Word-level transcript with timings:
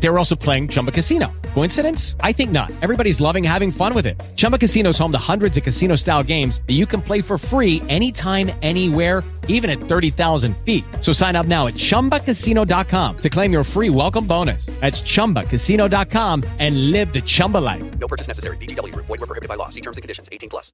They 0.00 0.08
were 0.08 0.18
also 0.18 0.36
playing 0.36 0.68
Chumba 0.68 0.92
Casino. 0.92 1.32
Coincidence? 1.54 2.14
I 2.20 2.32
think 2.32 2.52
not. 2.52 2.70
Everybody's 2.82 3.20
loving 3.20 3.42
having 3.42 3.72
fun 3.72 3.94
with 3.94 4.06
it. 4.06 4.22
Chumba 4.36 4.58
Casino 4.58 4.90
is 4.90 4.98
home 4.98 5.10
to 5.10 5.18
hundreds 5.18 5.56
of 5.56 5.64
casino-style 5.64 6.22
games 6.22 6.60
that 6.68 6.74
you 6.74 6.86
can 6.86 7.00
play 7.00 7.20
for 7.20 7.36
free 7.36 7.82
anytime, 7.88 8.52
anywhere, 8.62 9.24
even 9.48 9.70
at 9.70 9.78
30,000 9.78 10.56
feet. 10.58 10.84
So 11.00 11.12
sign 11.12 11.34
up 11.34 11.46
now 11.46 11.66
at 11.66 11.74
ChumbaCasino.com 11.74 13.16
to 13.18 13.28
claim 13.30 13.52
your 13.52 13.64
free 13.64 13.90
welcome 13.90 14.26
bonus. 14.26 14.66
That's 14.80 15.02
ChumbaCasino.com 15.02 16.44
and 16.60 16.92
live 16.92 17.12
the 17.12 17.22
Chumba 17.22 17.58
life. 17.58 17.98
No 17.98 18.06
purchase 18.06 18.28
necessary. 18.28 18.56
VGW 18.58 18.92
Group. 18.92 19.06
Void 19.06 19.20
were 19.20 19.26
prohibited 19.26 19.48
by 19.48 19.56
law. 19.56 19.70
See 19.70 19.80
terms 19.80 19.96
and 19.96 20.02
conditions. 20.02 20.28
18 20.30 20.48
plus. 20.48 20.72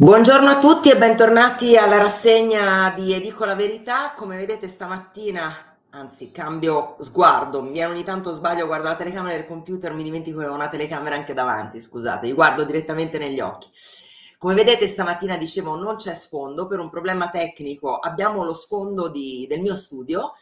Buongiorno 0.00 0.48
a 0.48 0.58
tutti 0.58 0.90
e 0.90 0.96
bentornati 0.96 1.76
alla 1.76 1.98
rassegna 1.98 2.92
di 2.94 3.12
E 3.12 3.20
dico 3.20 3.44
la 3.44 3.56
verità. 3.56 4.12
Come 4.12 4.36
vedete 4.36 4.68
stamattina, 4.68 5.67
anzi 5.90 6.30
cambio 6.30 6.96
sguardo, 7.00 7.62
mi 7.62 7.72
viene 7.72 7.92
ogni 7.92 8.04
tanto 8.04 8.32
sbaglio, 8.32 8.66
guardo 8.66 8.88
la 8.88 8.96
telecamera 8.96 9.36
del 9.36 9.46
computer, 9.46 9.92
mi 9.92 10.02
dimentico 10.02 10.40
che 10.40 10.46
ho 10.46 10.54
una 10.54 10.68
telecamera 10.68 11.16
anche 11.16 11.34
davanti, 11.34 11.80
scusate, 11.80 12.26
vi 12.26 12.32
guardo 12.32 12.64
direttamente 12.64 13.18
negli 13.18 13.40
occhi. 13.40 13.68
Come 14.38 14.54
vedete 14.54 14.86
stamattina 14.86 15.36
dicevo 15.36 15.74
non 15.76 15.96
c'è 15.96 16.14
sfondo. 16.14 16.68
Per 16.68 16.78
un 16.78 16.90
problema 16.90 17.28
tecnico, 17.28 17.98
abbiamo 17.98 18.44
lo 18.44 18.54
sfondo 18.54 19.08
di- 19.08 19.46
del 19.48 19.60
mio 19.60 19.74
studio, 19.74 20.32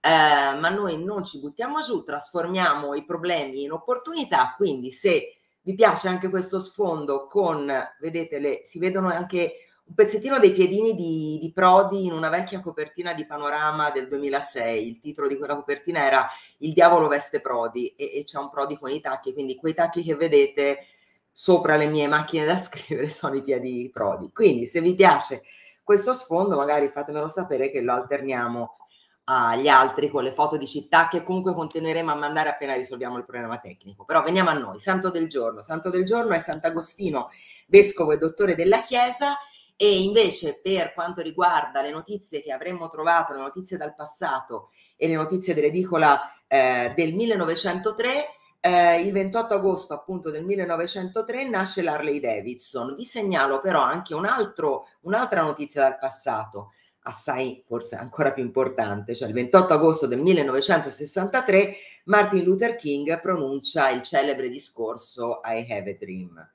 eh, 0.00 0.58
ma 0.58 0.68
noi 0.70 1.02
non 1.02 1.24
ci 1.24 1.38
buttiamo 1.38 1.80
giù, 1.80 2.02
trasformiamo 2.02 2.94
i 2.94 3.04
problemi 3.04 3.62
in 3.62 3.72
opportunità, 3.72 4.54
quindi 4.56 4.90
se 4.90 5.36
vi 5.62 5.74
piace 5.74 6.08
anche 6.08 6.28
questo 6.28 6.60
sfondo 6.60 7.26
con, 7.26 7.72
vedete, 8.00 8.38
le, 8.38 8.60
si 8.64 8.78
vedono 8.78 9.08
anche 9.10 9.63
un 9.86 9.94
pezzettino 9.94 10.38
dei 10.38 10.52
piedini 10.52 10.94
di, 10.94 11.38
di 11.40 11.52
Prodi 11.52 12.06
in 12.06 12.12
una 12.12 12.30
vecchia 12.30 12.60
copertina 12.60 13.12
di 13.12 13.26
Panorama 13.26 13.90
del 13.90 14.08
2006. 14.08 14.88
Il 14.88 14.98
titolo 14.98 15.28
di 15.28 15.36
quella 15.36 15.56
copertina 15.56 16.04
era 16.04 16.26
Il 16.58 16.72
diavolo 16.72 17.06
veste 17.06 17.40
Prodi 17.40 17.94
e, 17.94 18.18
e 18.18 18.24
c'è 18.24 18.38
un 18.38 18.48
Prodi 18.48 18.78
con 18.78 18.90
i 18.90 19.00
tacchi, 19.00 19.32
quindi 19.34 19.56
quei 19.56 19.74
tacchi 19.74 20.02
che 20.02 20.14
vedete 20.14 20.86
sopra 21.30 21.76
le 21.76 21.86
mie 21.86 22.06
macchine 22.06 22.44
da 22.44 22.56
scrivere 22.58 23.10
sono 23.10 23.34
i 23.34 23.42
piedi 23.42 23.72
di 23.72 23.90
Prodi. 23.90 24.30
Quindi 24.32 24.66
se 24.66 24.80
vi 24.80 24.94
piace 24.94 25.42
questo 25.82 26.14
sfondo, 26.14 26.56
magari 26.56 26.88
fatemelo 26.88 27.28
sapere 27.28 27.70
che 27.70 27.82
lo 27.82 27.92
alterniamo 27.92 28.78
agli 29.26 29.68
altri 29.68 30.10
con 30.10 30.22
le 30.22 30.32
foto 30.32 30.56
di 30.58 30.66
città 30.66 31.08
che 31.08 31.22
comunque 31.22 31.54
continueremo 31.54 32.12
a 32.12 32.14
mandare 32.14 32.50
appena 32.50 32.74
risolviamo 32.74 33.18
il 33.18 33.24
problema 33.24 33.58
tecnico. 33.58 34.04
Però 34.04 34.22
veniamo 34.22 34.48
a 34.48 34.54
noi, 34.54 34.78
Santo 34.78 35.10
del 35.10 35.28
giorno. 35.28 35.60
Santo 35.60 35.90
del 35.90 36.04
giorno 36.04 36.32
è 36.32 36.38
Sant'Agostino, 36.38 37.28
vescovo 37.66 38.12
e 38.12 38.18
dottore 38.18 38.54
della 38.54 38.80
Chiesa 38.80 39.36
e 39.76 40.02
invece 40.02 40.60
per 40.62 40.92
quanto 40.94 41.20
riguarda 41.20 41.82
le 41.82 41.90
notizie 41.90 42.42
che 42.42 42.52
avremmo 42.52 42.88
trovato, 42.88 43.32
le 43.32 43.40
notizie 43.40 43.76
dal 43.76 43.94
passato 43.94 44.70
e 44.96 45.08
le 45.08 45.14
notizie 45.14 45.54
dell'edicola 45.54 46.20
eh, 46.46 46.92
del 46.94 47.14
1903, 47.14 48.26
eh, 48.60 49.00
il 49.00 49.12
28 49.12 49.54
agosto 49.54 49.92
appunto 49.92 50.30
del 50.30 50.44
1903 50.44 51.48
nasce 51.48 51.82
l'Harley 51.82 52.20
Davidson. 52.20 52.94
Vi 52.94 53.04
segnalo 53.04 53.60
però 53.60 53.82
anche 53.82 54.14
un 54.14 54.24
altro, 54.24 54.86
un'altra 55.02 55.42
notizia 55.42 55.82
dal 55.82 55.98
passato 55.98 56.70
assai 57.06 57.62
forse 57.66 57.96
ancora 57.96 58.32
più 58.32 58.42
importante, 58.42 59.14
cioè 59.14 59.28
il 59.28 59.34
28 59.34 59.74
agosto 59.74 60.06
del 60.06 60.20
1963 60.20 61.74
Martin 62.04 62.42
Luther 62.42 62.76
King 62.76 63.20
pronuncia 63.20 63.90
il 63.90 64.02
celebre 64.02 64.48
discorso 64.48 65.40
I 65.44 65.66
have 65.70 65.90
a 65.90 65.96
dream. 65.98 66.53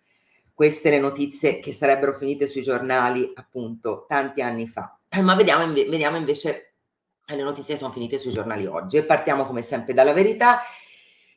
Queste 0.60 0.90
le 0.90 1.00
notizie 1.00 1.60
che 1.60 1.72
sarebbero 1.72 2.14
finite 2.18 2.46
sui 2.46 2.64
giornali 2.64 3.32
appunto 3.34 4.04
tanti 4.10 4.42
anni 4.42 4.68
fa. 4.68 5.00
Ma 5.22 5.34
vediamo, 5.34 5.66
vediamo 5.72 6.18
invece 6.18 6.74
le 7.28 7.44
notizie 7.44 7.76
che 7.76 7.80
sono 7.80 7.94
finite 7.94 8.18
sui 8.18 8.34
giornali 8.34 8.66
oggi 8.66 8.98
e 8.98 9.06
partiamo 9.06 9.46
come 9.46 9.62
sempre 9.62 9.94
dalla 9.94 10.12
verità 10.12 10.60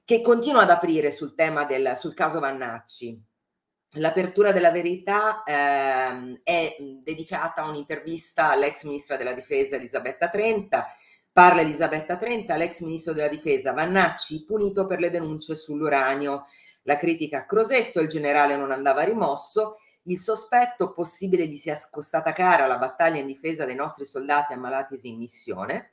che 0.04 0.20
continua 0.22 0.62
ad 0.62 0.70
aprire 0.70 1.12
sul 1.12 1.36
tema 1.36 1.64
del 1.64 1.92
sul 1.96 2.14
caso 2.14 2.40
Vannacci. 2.40 3.22
L'apertura 3.90 4.50
della 4.50 4.72
verità 4.72 5.44
ehm, 5.44 6.40
è 6.42 6.74
dedicata 6.80 7.62
a 7.62 7.68
un'intervista 7.68 8.50
all'ex 8.50 8.82
ministra 8.82 9.16
della 9.16 9.34
difesa 9.34 9.76
Elisabetta 9.76 10.30
Trenta. 10.30 10.96
Parla 11.30 11.60
Elisabetta 11.60 12.16
Trenta, 12.16 12.56
l'ex 12.56 12.80
ministro 12.80 13.12
della 13.12 13.28
difesa 13.28 13.72
Vannacci, 13.72 14.42
punito 14.42 14.84
per 14.84 14.98
le 14.98 15.10
denunce 15.10 15.54
sull'uranio. 15.54 16.46
La 16.82 16.96
critica 16.96 17.38
a 17.38 17.46
Crosetto, 17.46 18.00
il 18.00 18.08
generale 18.08 18.56
non 18.56 18.70
andava 18.70 19.02
rimosso. 19.02 19.78
Il 20.04 20.18
sospetto 20.18 20.92
possibile 20.92 21.46
gli 21.46 21.56
sia 21.56 21.78
costata 21.90 22.32
cara 22.32 22.66
la 22.66 22.78
battaglia 22.78 23.20
in 23.20 23.26
difesa 23.26 23.64
dei 23.64 23.76
nostri 23.76 24.04
soldati 24.04 24.52
ammalatisi 24.52 25.08
in 25.08 25.16
missione. 25.16 25.92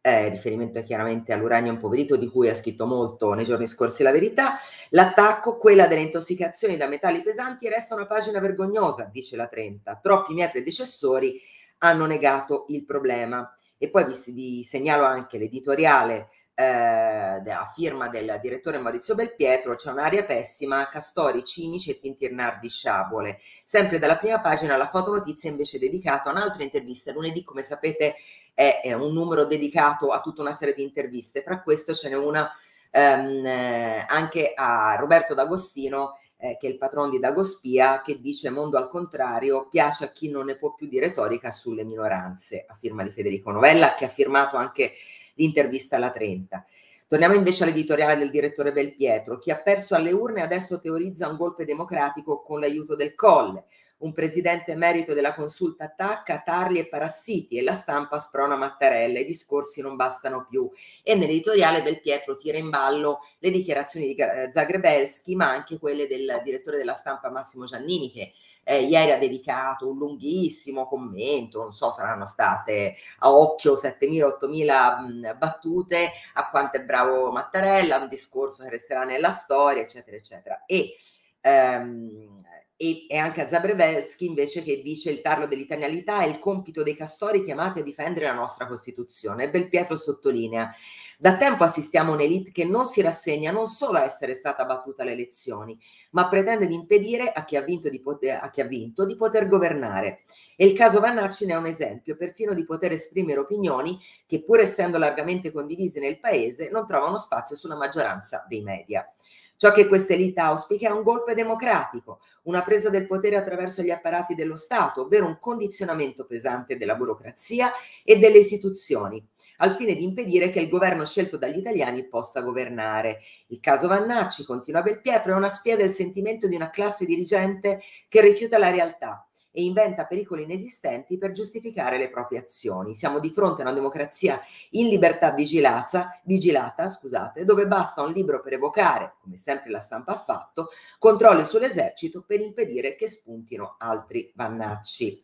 Eh, 0.00 0.28
riferimento 0.28 0.82
chiaramente 0.82 1.32
all'uranio 1.32 1.72
impoverito 1.72 2.16
di 2.16 2.28
cui 2.28 2.50
ha 2.50 2.54
scritto 2.54 2.84
molto 2.84 3.32
nei 3.32 3.46
giorni 3.46 3.66
scorsi 3.66 4.02
la 4.02 4.12
verità, 4.12 4.58
l'attacco, 4.90 5.56
quella 5.56 5.86
delle 5.86 6.02
intossicazioni 6.02 6.76
da 6.76 6.86
metalli 6.86 7.22
pesanti, 7.22 7.70
resta 7.70 7.94
una 7.94 8.06
pagina 8.06 8.38
vergognosa, 8.38 9.08
dice 9.10 9.34
la 9.36 9.46
Trenta. 9.46 9.98
Troppi 10.02 10.34
miei 10.34 10.50
predecessori 10.50 11.40
hanno 11.78 12.04
negato 12.04 12.66
il 12.68 12.84
problema. 12.84 13.56
E 13.78 13.88
poi 13.88 14.04
vi, 14.04 14.32
vi 14.32 14.62
segnalo 14.62 15.04
anche 15.04 15.38
l'editoriale 15.38 16.28
eh, 16.54 17.40
della 17.42 17.70
firma 17.74 18.08
del 18.08 18.38
direttore 18.40 18.78
Maurizio 18.78 19.14
Belpietro, 19.14 19.74
c'è 19.74 19.90
un'aria 19.90 20.24
pessima, 20.24 20.88
castori 20.88 21.44
cinici 21.44 21.90
e 21.90 21.98
tintirnardi 21.98 22.68
sciabole. 22.68 23.38
Sempre 23.64 23.98
dalla 23.98 24.16
prima 24.16 24.40
pagina 24.40 24.76
la 24.76 24.88
fotonotizia 24.88 25.50
invece 25.50 25.78
dedicata 25.78 26.30
a 26.30 26.32
un'altra 26.32 26.62
intervista. 26.62 27.12
Lunedì, 27.12 27.42
come 27.42 27.62
sapete, 27.62 28.16
è, 28.54 28.80
è, 28.84 28.92
un 28.92 29.12
numero 29.12 29.44
dedicato 29.44 30.10
a 30.10 30.20
tutta 30.20 30.42
una 30.42 30.52
serie 30.52 30.74
di 30.74 30.82
interviste. 30.82 31.42
Fra 31.42 31.60
questo 31.60 31.92
ce 31.92 32.08
n'è 32.08 32.16
una 32.16 32.48
ehm, 32.90 33.44
eh, 33.44 34.06
anche 34.08 34.52
a 34.54 34.94
Roberto 34.94 35.34
D'Agostino, 35.34 36.18
eh, 36.36 36.56
che 36.56 36.68
è 36.68 36.70
il 36.70 36.78
patron 36.78 37.10
di 37.10 37.18
Dagospia, 37.18 38.00
che 38.00 38.20
dice 38.20 38.50
mondo 38.50 38.78
al 38.78 38.86
contrario, 38.86 39.68
piace 39.68 40.04
a 40.04 40.08
chi 40.08 40.30
non 40.30 40.44
ne 40.46 40.56
può 40.56 40.74
più 40.74 40.86
di 40.86 41.00
retorica 41.00 41.50
sulle 41.50 41.84
minoranze, 41.84 42.64
a 42.68 42.74
firma 42.74 43.02
di 43.02 43.10
Federico 43.10 43.50
Novella, 43.50 43.94
che 43.94 44.04
ha 44.04 44.08
firmato 44.08 44.56
anche 44.56 44.92
l'intervista 45.34 45.96
alla 45.96 46.10
30. 46.10 46.64
Torniamo 47.06 47.34
invece 47.34 47.64
all'editoriale 47.64 48.16
del 48.16 48.30
direttore 48.30 48.72
Belpietro. 48.72 49.38
Chi 49.38 49.50
ha 49.50 49.60
perso 49.60 49.94
alle 49.94 50.10
urne 50.12 50.42
adesso 50.42 50.80
teorizza 50.80 51.28
un 51.28 51.36
golpe 51.36 51.64
democratico 51.64 52.42
con 52.42 52.60
l'aiuto 52.60 52.96
del 52.96 53.14
Colle. 53.14 53.64
Un 53.96 54.12
presidente 54.12 54.72
emerito 54.72 55.14
della 55.14 55.34
consulta 55.34 55.84
attacca 55.84 56.42
tarli 56.44 56.78
e 56.78 56.88
parassiti 56.88 57.56
e 57.56 57.62
la 57.62 57.72
stampa 57.72 58.18
sprona 58.18 58.56
Mattarella. 58.56 59.20
I 59.20 59.24
discorsi 59.24 59.80
non 59.80 59.96
bastano 59.96 60.46
più. 60.48 60.68
E 61.02 61.14
nell'editoriale 61.14 61.82
Belpietro 61.82 62.36
tira 62.36 62.58
in 62.58 62.70
ballo 62.70 63.20
le 63.38 63.50
dichiarazioni 63.50 64.06
di 64.06 64.16
Zagrebelski, 64.50 65.34
ma 65.36 65.48
anche 65.48 65.78
quelle 65.78 66.06
del 66.06 66.40
direttore 66.44 66.76
della 66.76 66.94
stampa 66.94 67.30
Massimo 67.30 67.64
Giannini, 67.64 68.10
che 68.10 68.32
eh, 68.64 68.82
ieri 68.82 69.12
ha 69.12 69.18
dedicato 69.18 69.88
un 69.88 69.98
lunghissimo 69.98 70.86
commento, 70.86 71.60
non 71.60 71.72
so, 71.72 71.92
saranno 71.92 72.26
state 72.26 72.96
a 73.20 73.32
occhio 73.32 73.74
7.000-8.000 73.74 75.36
battute 75.38 76.10
a 76.34 76.48
quanto 76.50 76.78
è 76.78 76.84
bravo 76.84 77.30
Mattarella, 77.30 77.98
un 77.98 78.08
discorso 78.08 78.64
che 78.64 78.70
resterà 78.70 79.04
nella 79.04 79.30
storia, 79.30 79.82
eccetera, 79.82 80.16
eccetera. 80.16 80.62
E 80.66 80.96
ehm, 81.40 82.43
e, 82.76 83.06
e, 83.08 83.16
anche 83.16 83.40
a 83.40 83.48
Zabrevelski 83.48 84.26
invece 84.26 84.62
che 84.62 84.82
dice 84.82 85.10
il 85.10 85.20
tarlo 85.20 85.46
dell'italianità 85.46 86.22
è 86.22 86.26
il 86.26 86.38
compito 86.38 86.82
dei 86.82 86.96
castori 86.96 87.44
chiamati 87.44 87.78
a 87.78 87.82
difendere 87.82 88.26
la 88.26 88.32
nostra 88.32 88.66
Costituzione. 88.66 89.48
Belpietro 89.48 89.96
sottolinea, 89.96 90.74
da 91.16 91.36
tempo 91.36 91.62
assistiamo 91.62 92.10
a 92.10 92.14
un'elite 92.14 92.50
che 92.50 92.64
non 92.64 92.84
si 92.84 93.00
rassegna 93.00 93.52
non 93.52 93.66
solo 93.66 93.98
a 93.98 94.04
essere 94.04 94.34
stata 94.34 94.64
battuta 94.64 95.02
alle 95.02 95.12
elezioni, 95.12 95.78
ma 96.10 96.28
pretende 96.28 96.66
di 96.66 96.74
impedire 96.74 97.32
a 97.32 97.44
chi 97.44 97.56
ha 97.56 97.62
vinto 97.62 97.88
di 97.88 98.00
poter, 98.00 98.40
a 98.42 98.50
chi 98.50 98.60
ha 98.60 98.66
vinto 98.66 99.06
di 99.06 99.14
poter 99.16 99.46
governare. 99.46 100.22
E 100.56 100.66
il 100.66 100.72
caso 100.72 100.98
Vannacci 100.98 101.46
ne 101.46 101.52
è 101.52 101.56
un 101.56 101.66
esempio, 101.66 102.16
perfino 102.16 102.54
di 102.54 102.64
poter 102.64 102.92
esprimere 102.92 103.38
opinioni 103.40 103.98
che 104.26 104.42
pur 104.42 104.58
essendo 104.58 104.98
largamente 104.98 105.52
condivise 105.52 106.00
nel 106.00 106.18
paese 106.18 106.68
non 106.70 106.86
trovano 106.86 107.18
spazio 107.18 107.54
sulla 107.54 107.76
maggioranza 107.76 108.44
dei 108.48 108.62
media. 108.62 109.08
Ciò 109.56 109.72
che 109.72 109.86
questa 109.86 110.14
elite 110.14 110.40
auspica 110.40 110.88
è 110.88 110.92
un 110.92 111.02
golpe 111.02 111.34
democratico, 111.34 112.20
una 112.44 112.62
presa 112.62 112.90
del 112.90 113.06
potere 113.06 113.36
attraverso 113.36 113.82
gli 113.82 113.90
apparati 113.90 114.34
dello 114.34 114.56
Stato, 114.56 115.02
ovvero 115.02 115.26
un 115.26 115.38
condizionamento 115.38 116.26
pesante 116.26 116.76
della 116.76 116.96
burocrazia 116.96 117.72
e 118.02 118.18
delle 118.18 118.38
istituzioni 118.38 119.24
al 119.58 119.74
fine 119.74 119.94
di 119.94 120.02
impedire 120.02 120.50
che 120.50 120.60
il 120.60 120.68
governo 120.68 121.04
scelto 121.04 121.36
dagli 121.36 121.58
italiani 121.58 122.08
possa 122.08 122.40
governare. 122.42 123.20
Il 123.48 123.60
caso 123.60 123.86
Vannacci, 123.86 124.44
continua 124.44 124.82
Belpietro, 124.82 125.32
è 125.32 125.36
una 125.36 125.48
spia 125.48 125.76
del 125.76 125.90
sentimento 125.90 126.48
di 126.48 126.56
una 126.56 126.70
classe 126.70 127.04
dirigente 127.04 127.80
che 128.08 128.20
rifiuta 128.20 128.58
la 128.58 128.70
realtà 128.70 129.28
e 129.56 129.62
inventa 129.62 130.04
pericoli 130.04 130.42
inesistenti 130.42 131.16
per 131.16 131.30
giustificare 131.30 131.96
le 131.96 132.10
proprie 132.10 132.40
azioni. 132.40 132.92
Siamo 132.92 133.20
di 133.20 133.30
fronte 133.30 133.62
a 133.62 133.64
una 133.66 133.72
democrazia 133.72 134.40
in 134.70 134.88
libertà 134.88 135.30
vigilata, 135.30 136.20
vigilata 136.24 136.88
scusate, 136.88 137.44
dove 137.44 137.68
basta 137.68 138.02
un 138.02 138.10
libro 138.10 138.40
per 138.40 138.54
evocare, 138.54 139.14
come 139.20 139.36
sempre 139.36 139.70
la 139.70 139.78
stampa 139.78 140.14
ha 140.14 140.18
fatto, 140.18 140.70
controlli 140.98 141.44
sull'esercito 141.44 142.24
per 142.26 142.40
impedire 142.40 142.96
che 142.96 143.06
spuntino 143.06 143.76
altri 143.78 144.32
vannacci. 144.34 145.22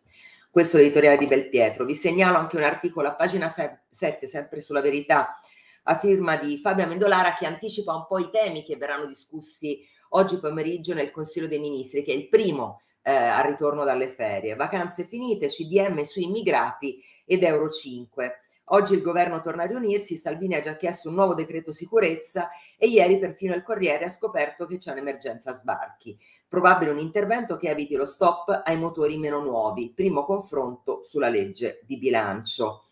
Questo 0.49 0.77
è 0.77 0.81
l'editoriale 0.81 1.17
di 1.17 1.27
Belpietro. 1.27 1.85
Vi 1.85 1.97
segnalo 1.97 2.39
anche 2.39 2.57
un 2.57 2.63
articolo 2.63 3.09
a 3.09 3.15
pagina 3.15 3.49
7, 3.49 4.29
sempre 4.29 4.61
sulla 4.61 4.81
verità, 4.81 5.37
a 5.85 5.99
firma 5.99 6.37
di 6.37 6.57
Fabio 6.59 6.85
Amendolara, 6.85 7.33
che 7.33 7.47
anticipa 7.47 7.95
un 7.95 8.07
po' 8.07 8.19
i 8.19 8.31
temi 8.31 8.63
che 8.63 8.77
verranno 8.77 9.07
discussi 9.07 9.85
oggi 10.11 10.39
pomeriggio 10.39 10.95
nel 10.95 11.11
Consiglio 11.11 11.49
dei 11.49 11.59
Ministri, 11.59 12.05
che 12.05 12.13
è 12.13 12.17
il 12.17 12.29
primo 12.29 12.81
eh, 13.03 13.13
al 13.13 13.45
ritorno 13.45 13.85
dalle 13.85 14.09
ferie. 14.09 14.57
Vacanze 14.57 15.05
finite, 15.05 15.49
CDM 15.49 16.03
sui 16.03 16.25
immigrati 16.25 17.03
ed 17.25 17.43
Euro 17.43 17.71
5. 17.71 18.41
Oggi 18.73 18.95
il 18.95 19.03
governo 19.03 19.41
torna 19.41 19.65
a 19.65 19.67
riunirsi, 19.67 20.17
Salvini 20.17 20.55
ha 20.55 20.61
già 20.61 20.77
chiesto 20.77 21.09
un 21.09 21.17
nuovo 21.17 21.35
decreto 21.35 21.73
sicurezza 21.73 22.51
e 22.77 22.87
ieri 22.87 23.19
perfino 23.19 23.53
il 23.55 23.63
Corriere 23.63 24.05
ha 24.05 24.09
scoperto 24.09 24.67
che 24.67 24.79
c'è 24.79 24.93
un'emergenza 24.93 25.53
sbarchi. 25.55 26.17
Probabile 26.47 26.93
un 26.93 26.99
intervento 26.99 27.57
che 27.57 27.69
eviti 27.69 27.97
lo 27.97 28.07
stop 28.07 28.63
ai 28.65 28.77
motori 28.77 29.19
meno 29.19 29.41
nuovi. 29.41 29.93
Primo 29.93 30.25
confronto 30.25 31.03
sulla 31.03 31.29
legge 31.29 31.81
di 31.85 31.99
bilancio. 31.99 32.85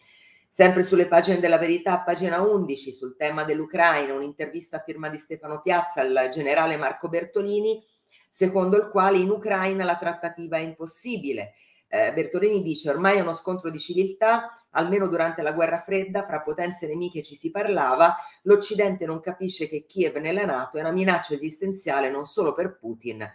Sempre 0.49 0.83
sulle 0.83 1.07
pagine 1.07 1.39
della 1.39 1.59
verità, 1.59 2.01
pagina 2.01 2.41
11, 2.41 2.93
sul 2.93 3.15
tema 3.17 3.45
dell'Ucraina, 3.45 4.15
un'intervista 4.15 4.79
a 4.79 4.83
firma 4.85 5.09
di 5.09 5.19
Stefano 5.19 5.61
Piazza 5.61 6.01
al 6.01 6.29
generale 6.33 6.77
Marco 6.77 7.09
Bertolini, 7.09 7.81
secondo 8.29 8.77
il 8.77 8.89
quale 8.89 9.19
in 9.19 9.31
Ucraina 9.31 9.85
la 9.85 9.97
trattativa 9.97 10.57
è 10.57 10.61
impossibile 10.61 11.55
eh, 11.89 12.13
Bertolini 12.13 12.63
dice 12.63 12.91
ormai 12.91 13.17
è 13.17 13.21
uno 13.21 13.33
scontro 13.33 13.71
di 13.71 13.79
civiltà, 13.79 14.67
almeno 14.71 15.09
durante 15.09 15.43
la 15.43 15.53
guerra 15.53 15.81
fredda 15.81 16.25
fra 16.25 16.43
potenze 16.43 16.87
nemiche 16.87 17.23
ci 17.23 17.35
si 17.35 17.51
parlava, 17.51 18.15
l'Occidente 18.43 19.07
non 19.07 19.21
capisce 19.21 19.69
che 19.69 19.87
Kiev 19.87 20.17
nella 20.17 20.45
Nato 20.45 20.77
è 20.77 20.81
una 20.81 20.93
minaccia 20.93 21.33
esistenziale 21.33 22.11
non 22.11 22.27
solo 22.27 22.53
per 22.53 22.77
Putin 22.77 23.27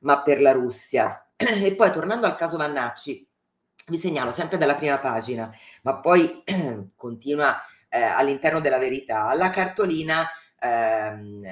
ma 0.00 0.22
per 0.22 0.40
la 0.40 0.52
Russia. 0.52 1.26
E 1.36 1.74
poi 1.74 1.90
tornando 1.90 2.26
al 2.26 2.34
caso 2.34 2.56
Vannacci, 2.56 3.26
vi 3.88 3.96
segnalo 3.96 4.30
sempre 4.30 4.58
dalla 4.58 4.76
prima 4.76 4.98
pagina, 4.98 5.50
ma 5.82 5.98
poi 5.98 6.42
continua 6.94 7.56
eh, 7.88 8.00
all'interno 8.00 8.60
della 8.60 8.78
verità, 8.78 9.32
la 9.34 9.50
cartolina 9.50 10.28
ehm, 10.60 11.42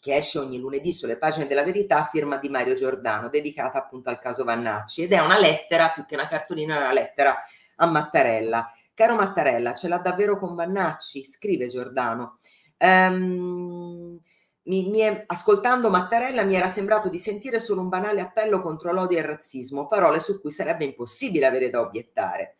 che 0.00 0.16
esce 0.16 0.38
ogni 0.38 0.58
lunedì 0.58 0.92
sulle 0.92 1.18
pagine 1.18 1.46
della 1.46 1.64
verità, 1.64 2.04
firma 2.04 2.36
di 2.36 2.48
Mario 2.48 2.74
Giordano, 2.74 3.28
dedicata 3.28 3.78
appunto 3.78 4.10
al 4.10 4.18
caso 4.18 4.44
Vannacci. 4.44 5.02
Ed 5.02 5.12
è 5.12 5.20
una 5.20 5.38
lettera, 5.38 5.90
più 5.90 6.06
che 6.06 6.14
una 6.14 6.28
cartolina, 6.28 6.76
è 6.76 6.78
una 6.78 6.92
lettera 6.92 7.36
a 7.76 7.86
Mattarella. 7.86 8.72
Caro 8.94 9.14
Mattarella, 9.14 9.74
ce 9.74 9.88
l'ha 9.88 9.98
davvero 9.98 10.38
con 10.38 10.54
Vannacci? 10.54 11.24
Scrive 11.24 11.68
Giordano. 11.68 12.38
Um, 12.78 14.20
mi, 14.68 14.88
mi 14.88 14.98
è, 15.00 15.24
ascoltando 15.26 15.88
Mattarella 15.90 16.44
mi 16.44 16.54
era 16.54 16.68
sembrato 16.68 17.08
di 17.08 17.18
sentire 17.18 17.58
solo 17.58 17.80
un 17.80 17.88
banale 17.88 18.20
appello 18.20 18.60
contro 18.60 18.92
l'odio 18.92 19.16
e 19.16 19.20
il 19.20 19.26
razzismo, 19.26 19.86
parole 19.86 20.20
su 20.20 20.40
cui 20.40 20.50
sarebbe 20.50 20.84
impossibile 20.84 21.46
avere 21.46 21.70
da 21.70 21.80
obiettare. 21.80 22.58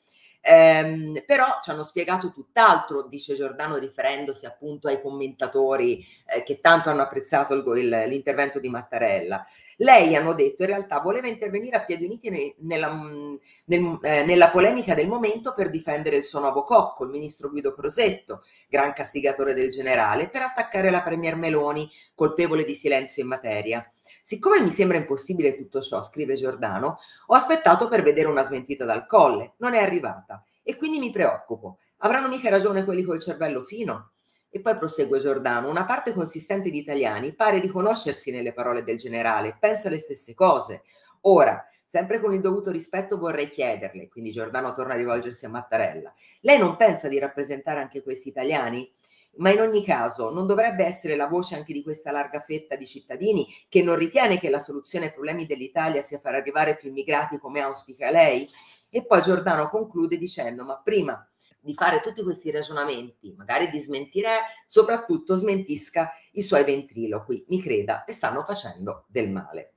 Ehm, 0.50 1.25
però 1.27 1.59
ci 1.62 1.69
hanno 1.69 1.83
spiegato 1.83 2.33
tutt'altro, 2.33 3.03
dice 3.03 3.35
Giordano 3.35 3.77
riferendosi 3.77 4.47
appunto 4.47 4.89
ai 4.89 5.03
commentatori 5.03 6.03
eh, 6.25 6.43
che 6.43 6.61
tanto 6.61 6.89
hanno 6.89 7.03
apprezzato 7.03 7.53
il, 7.53 7.62
il, 7.77 8.05
l'intervento 8.09 8.59
di 8.59 8.71
Mattarella. 8.71 9.45
Lei, 9.81 10.17
hanno 10.17 10.33
detto, 10.33 10.62
in 10.62 10.69
realtà 10.71 11.00
voleva 11.00 11.29
intervenire 11.29 11.77
a 11.77 11.85
piedi 11.85 12.06
uniti 12.06 12.31
ne, 12.31 12.55
nella, 12.61 12.91
mm, 12.91 13.35
nel, 13.67 13.99
eh, 14.03 14.25
nella, 14.25 14.49
polemica 14.49 14.95
del 14.95 15.06
momento 15.06 15.53
per 15.55 15.69
difendere 15.69 16.17
il 16.17 16.25
suo 16.25 16.41
nuovo 16.41 16.62
cocco, 16.62 17.05
il 17.05 17.11
ministro 17.11 17.50
Guido 17.50 17.73
Crosetto, 17.75 18.43
gran 18.69 18.95
castigatore 18.95 19.53
del 19.53 19.71
generale, 19.71 20.31
per 20.31 20.43
attaccare 20.43 20.91
la 20.91 21.03
Premier 21.03 21.37
Meloni, 21.37 21.91
colpevole 22.15 22.65
di 22.65 22.75
silenzio 22.75 23.23
in 23.23 23.29
materia. 23.29 23.87
Siccome 24.28 24.60
mi 24.60 24.69
sembra 24.69 24.98
impossibile 24.98 25.56
tutto 25.56 25.80
ciò, 25.80 26.02
scrive 26.02 26.34
Giordano, 26.34 26.98
ho 27.28 27.34
aspettato 27.34 27.88
per 27.88 28.02
vedere 28.02 28.28
una 28.28 28.42
smentita 28.42 28.84
dal 28.84 29.06
colle, 29.06 29.54
non 29.56 29.72
è 29.72 29.78
arrivata 29.78 30.44
e 30.62 30.76
quindi 30.76 30.98
mi 30.98 31.10
preoccupo. 31.10 31.78
Avranno 32.00 32.28
mica 32.28 32.50
ragione 32.50 32.84
quelli 32.84 33.04
col 33.04 33.20
cervello 33.20 33.62
fino? 33.62 34.10
E 34.50 34.60
poi 34.60 34.76
prosegue 34.76 35.19
Giordano, 35.19 35.70
una 35.70 35.86
parte 35.86 36.12
consistente 36.12 36.69
di 36.69 36.76
italiani 36.76 37.32
pare 37.32 37.58
riconoscersi 37.58 38.30
nelle 38.30 38.52
parole 38.52 38.84
del 38.84 38.98
generale, 38.98 39.56
pensa 39.58 39.88
le 39.88 39.98
stesse 39.98 40.34
cose. 40.34 40.82
Ora, 41.22 41.66
sempre 41.86 42.20
con 42.20 42.34
il 42.34 42.42
dovuto 42.42 42.70
rispetto 42.70 43.16
vorrei 43.16 43.48
chiederle, 43.48 44.10
quindi 44.10 44.30
Giordano 44.30 44.75
torna 44.75 44.92
a 44.92 44.98
rivolgersi 44.98 45.46
a 45.46 45.48
Mattarella, 45.48 46.12
lei 46.40 46.58
non 46.58 46.76
pensa 46.76 47.08
di 47.08 47.19
rappresentare 47.19 47.80
anche 47.80 48.02
questi 48.02 48.28
italiani? 48.28 48.92
Ma 49.36 49.50
in 49.50 49.60
ogni 49.60 49.84
caso 49.84 50.30
non 50.30 50.46
dovrebbe 50.46 50.84
essere 50.84 51.16
la 51.16 51.26
voce 51.26 51.54
anche 51.54 51.72
di 51.72 51.82
questa 51.82 52.10
larga 52.10 52.40
fetta 52.40 52.76
di 52.76 52.86
cittadini 52.86 53.46
che 53.69 53.82
non 53.82 53.96
ritiene 53.96 54.38
che 54.38 54.50
la 54.50 54.58
soluzione 54.58 55.06
ai 55.06 55.12
problemi 55.12 55.46
dell'Italia 55.46 56.02
sia 56.02 56.19
far 56.19 56.34
arrivare 56.34 56.76
più 56.76 56.88
immigrati 56.88 57.38
come 57.38 57.60
auspica 57.60 58.10
lei? 58.10 58.48
E 58.90 59.04
poi 59.04 59.20
Giordano 59.20 59.69
conclude 59.69 60.16
dicendo, 60.16 60.64
ma 60.64 60.80
prima 60.82 61.28
di 61.60 61.75
fare 61.75 62.00
tutti 62.00 62.22
questi 62.22 62.50
ragionamenti, 62.50 63.34
magari 63.36 63.69
di 63.69 63.80
smentire, 63.80 64.38
soprattutto 64.66 65.36
smentisca 65.36 66.10
i 66.32 66.42
suoi 66.42 66.64
ventriloqui, 66.64 67.44
mi 67.48 67.60
creda, 67.60 68.04
e 68.04 68.12
stanno 68.12 68.42
facendo 68.42 69.04
del 69.08 69.30
male. 69.30 69.75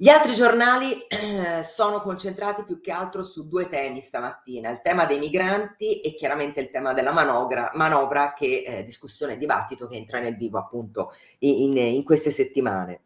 Gli 0.00 0.10
altri 0.10 0.32
giornali 0.32 0.92
eh, 1.08 1.64
sono 1.64 2.00
concentrati 2.00 2.62
più 2.62 2.80
che 2.80 2.92
altro 2.92 3.24
su 3.24 3.48
due 3.48 3.66
temi 3.66 4.00
stamattina, 4.00 4.70
il 4.70 4.80
tema 4.80 5.06
dei 5.06 5.18
migranti 5.18 6.00
e 6.02 6.14
chiaramente 6.14 6.60
il 6.60 6.70
tema 6.70 6.92
della 6.92 7.10
manovra, 7.10 7.72
manovra 7.74 8.32
che 8.32 8.62
eh, 8.64 8.84
discussione 8.84 9.32
e 9.32 9.38
dibattito 9.38 9.88
che 9.88 9.96
entra 9.96 10.20
nel 10.20 10.36
vivo 10.36 10.56
appunto 10.56 11.10
in, 11.40 11.76
in 11.76 12.04
queste 12.04 12.30
settimane. 12.30 13.00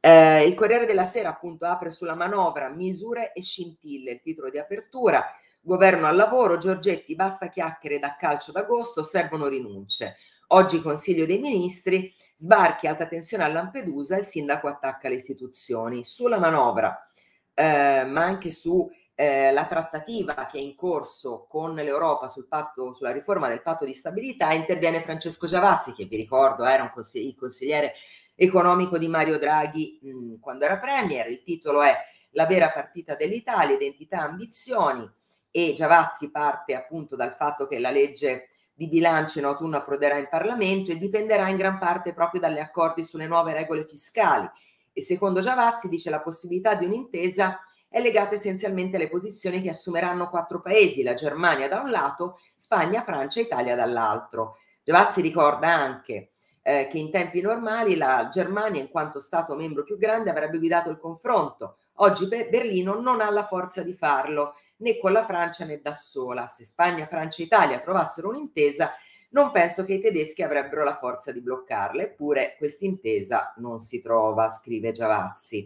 Eh, 0.00 0.42
il 0.42 0.54
Corriere 0.54 0.86
della 0.86 1.04
Sera 1.04 1.28
appunto 1.28 1.66
apre 1.66 1.92
sulla 1.92 2.16
manovra 2.16 2.68
misure 2.68 3.32
e 3.32 3.40
scintille, 3.40 4.10
il 4.10 4.20
titolo 4.20 4.50
di 4.50 4.58
apertura, 4.58 5.24
governo 5.60 6.08
al 6.08 6.16
lavoro, 6.16 6.56
Giorgetti 6.56 7.14
basta 7.14 7.48
chiacchiere 7.48 8.00
da 8.00 8.16
calcio 8.16 8.50
d'agosto, 8.50 9.04
servono 9.04 9.46
rinunce. 9.46 10.16
Oggi 10.48 10.82
Consiglio 10.82 11.24
dei 11.24 11.38
Ministri, 11.38 12.12
sbarchi 12.36 12.86
alta 12.86 13.06
tensione 13.06 13.44
a 13.44 13.48
Lampedusa, 13.48 14.18
il 14.18 14.26
sindaco 14.26 14.68
attacca 14.68 15.08
le 15.08 15.14
istituzioni. 15.14 16.04
Sulla 16.04 16.38
manovra, 16.38 17.08
eh, 17.54 18.04
ma 18.04 18.24
anche 18.24 18.50
su 18.50 18.88
eh, 19.14 19.52
trattativa 19.68 20.46
che 20.46 20.58
è 20.58 20.60
in 20.60 20.74
corso 20.74 21.46
con 21.48 21.74
l'Europa 21.74 22.28
sul 22.28 22.46
patto, 22.46 22.92
sulla 22.92 23.12
riforma 23.12 23.48
del 23.48 23.62
patto 23.62 23.86
di 23.86 23.94
stabilità, 23.94 24.52
interviene 24.52 25.00
Francesco 25.00 25.46
Giavazzi, 25.46 25.94
che 25.94 26.04
vi 26.04 26.16
ricordo 26.16 26.64
era 26.64 26.90
consig- 26.90 27.24
il 27.24 27.34
consigliere 27.34 27.94
economico 28.34 28.98
di 28.98 29.08
Mario 29.08 29.38
Draghi 29.38 29.98
mh, 30.02 30.08
mm, 30.08 30.34
quando 30.40 30.66
era 30.66 30.78
premier. 30.78 31.28
Il 31.28 31.42
titolo 31.42 31.82
è 31.82 31.96
La 32.36 32.46
vera 32.46 32.70
partita 32.70 33.14
dell'Italia, 33.14 33.76
identità, 33.76 34.20
ambizioni 34.20 35.08
e 35.50 35.72
Giavazzi 35.72 36.32
parte 36.32 36.74
appunto 36.74 37.14
dal 37.14 37.32
fatto 37.32 37.68
che 37.68 37.78
la 37.78 37.92
legge 37.92 38.48
di 38.74 38.88
bilancio 38.88 39.38
in 39.38 39.44
autunno 39.44 39.76
approderà 39.76 40.18
in 40.18 40.28
Parlamento 40.28 40.90
e 40.90 40.98
dipenderà 40.98 41.48
in 41.48 41.56
gran 41.56 41.78
parte 41.78 42.12
proprio 42.12 42.40
dagli 42.40 42.58
accordi 42.58 43.04
sulle 43.04 43.26
nuove 43.26 43.52
regole 43.52 43.86
fiscali. 43.86 44.50
E 44.92 45.00
secondo 45.00 45.40
Giavazzi 45.40 45.88
dice 45.88 46.10
la 46.10 46.20
possibilità 46.20 46.74
di 46.74 46.84
un'intesa 46.84 47.58
è 47.88 48.00
legata 48.00 48.34
essenzialmente 48.34 48.96
alle 48.96 49.08
posizioni 49.08 49.62
che 49.62 49.68
assumeranno 49.68 50.28
quattro 50.28 50.60
paesi, 50.60 51.04
la 51.04 51.14
Germania 51.14 51.68
da 51.68 51.80
un 51.80 51.90
lato, 51.90 52.38
Spagna, 52.56 53.02
Francia 53.02 53.38
e 53.38 53.44
Italia 53.44 53.76
dall'altro. 53.76 54.56
Giavazzi 54.82 55.20
ricorda 55.20 55.68
anche 55.72 56.32
eh, 56.62 56.88
che 56.90 56.98
in 56.98 57.12
tempi 57.12 57.40
normali 57.40 57.96
la 57.96 58.28
Germania, 58.28 58.80
in 58.80 58.90
quanto 58.90 59.20
Stato 59.20 59.54
membro 59.54 59.84
più 59.84 59.96
grande, 59.96 60.30
avrebbe 60.30 60.58
guidato 60.58 60.90
il 60.90 60.98
confronto. 60.98 61.76
Oggi 61.98 62.26
Berlino 62.26 63.00
non 63.00 63.20
ha 63.20 63.30
la 63.30 63.46
forza 63.46 63.82
di 63.82 63.94
farlo 63.94 64.56
né 64.76 64.98
con 64.98 65.12
la 65.12 65.24
Francia 65.24 65.64
né 65.64 65.80
da 65.80 65.94
sola. 65.94 66.46
Se 66.46 66.64
Spagna, 66.64 67.06
Francia 67.06 67.42
e 67.42 67.46
Italia 67.46 67.80
trovassero 67.80 68.28
un'intesa, 68.28 68.92
non 69.30 69.50
penso 69.50 69.84
che 69.84 69.94
i 69.94 70.00
tedeschi 70.00 70.42
avrebbero 70.42 70.84
la 70.84 70.96
forza 70.96 71.32
di 71.32 71.40
bloccarla, 71.40 72.02
eppure 72.02 72.54
questa 72.56 72.84
intesa 72.84 73.52
non 73.56 73.80
si 73.80 74.00
trova, 74.00 74.48
scrive 74.48 74.92
Giavazzi, 74.92 75.64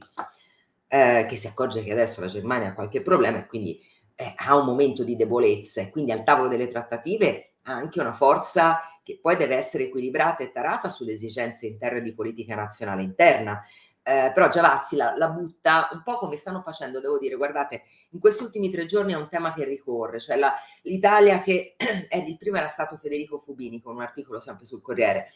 eh, 0.88 1.26
che 1.28 1.36
si 1.36 1.46
accorge 1.46 1.84
che 1.84 1.92
adesso 1.92 2.20
la 2.20 2.28
Germania 2.28 2.68
ha 2.68 2.74
qualche 2.74 3.02
problema 3.02 3.38
e 3.38 3.46
quindi 3.46 3.78
eh, 4.14 4.32
ha 4.36 4.56
un 4.56 4.64
momento 4.64 5.04
di 5.04 5.16
debolezza 5.16 5.82
e 5.82 5.90
quindi 5.90 6.12
al 6.12 6.24
tavolo 6.24 6.48
delle 6.48 6.66
trattative 6.68 7.50
ha 7.64 7.72
anche 7.72 8.00
una 8.00 8.12
forza 8.12 8.80
che 9.02 9.18
poi 9.20 9.36
deve 9.36 9.56
essere 9.56 9.84
equilibrata 9.84 10.42
e 10.42 10.50
tarata 10.50 10.88
sulle 10.88 11.12
esigenze 11.12 11.66
interne 11.66 12.02
di 12.02 12.14
politica 12.14 12.54
nazionale 12.54 13.02
interna. 13.02 13.62
Eh, 14.08 14.32
però 14.32 14.48
Giavazzi 14.48 14.96
la, 14.96 15.12
la, 15.18 15.28
butta 15.28 15.90
un 15.92 16.02
po' 16.02 16.16
come 16.16 16.36
stanno 16.36 16.62
facendo, 16.62 16.98
devo 16.98 17.18
dire, 17.18 17.34
guardate, 17.34 17.82
in 18.12 18.18
questi 18.18 18.42
ultimi 18.42 18.70
tre 18.70 18.86
giorni 18.86 19.12
è 19.12 19.16
un 19.16 19.28
tema 19.28 19.52
che 19.52 19.64
ricorre, 19.64 20.18
cioè 20.18 20.36
la, 20.36 20.54
l'Italia 20.84 21.42
che 21.42 21.74
è 22.08 22.16
il 22.16 22.38
primo 22.38 22.56
era 22.56 22.68
stato 22.68 22.96
Federico 22.96 23.36
Fubini 23.36 23.82
con 23.82 23.96
un 23.96 24.00
articolo 24.00 24.40
sempre 24.40 24.64
sul 24.64 24.80
Corriere. 24.80 25.28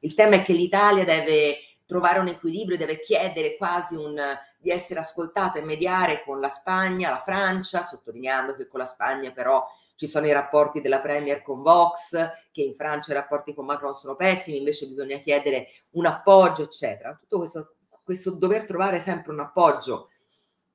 Il 0.00 0.12
tema 0.12 0.34
è 0.34 0.42
che 0.42 0.52
l'Italia 0.52 1.06
deve 1.06 1.56
trovare 1.86 2.18
un 2.18 2.28
equilibrio, 2.28 2.76
deve 2.76 3.00
chiedere 3.00 3.56
quasi 3.56 3.94
un, 3.96 4.20
di 4.58 4.70
essere 4.70 5.00
ascoltata 5.00 5.58
e 5.58 5.62
mediare 5.62 6.22
con 6.22 6.38
la 6.38 6.50
Spagna, 6.50 7.08
la 7.08 7.22
Francia, 7.24 7.80
sottolineando 7.80 8.54
che 8.54 8.66
con 8.66 8.80
la 8.80 8.84
Spagna 8.84 9.30
però 9.30 9.66
ci 9.94 10.06
sono 10.06 10.26
i 10.26 10.32
rapporti 10.32 10.82
della 10.82 11.00
Premier 11.00 11.40
con 11.40 11.62
Vox, 11.62 12.12
che 12.52 12.60
in 12.60 12.74
Francia 12.74 13.12
i 13.12 13.14
rapporti 13.14 13.54
con 13.54 13.64
Macron 13.64 13.94
sono 13.94 14.16
pessimi, 14.16 14.58
invece 14.58 14.86
bisogna 14.86 15.16
chiedere 15.16 15.68
un 15.92 16.04
appoggio, 16.04 16.64
eccetera. 16.64 17.16
Tutto 17.18 17.38
questo, 17.38 17.72
questo 18.08 18.30
dover 18.30 18.64
trovare 18.64 19.00
sempre 19.00 19.32
un 19.32 19.40
appoggio 19.40 20.08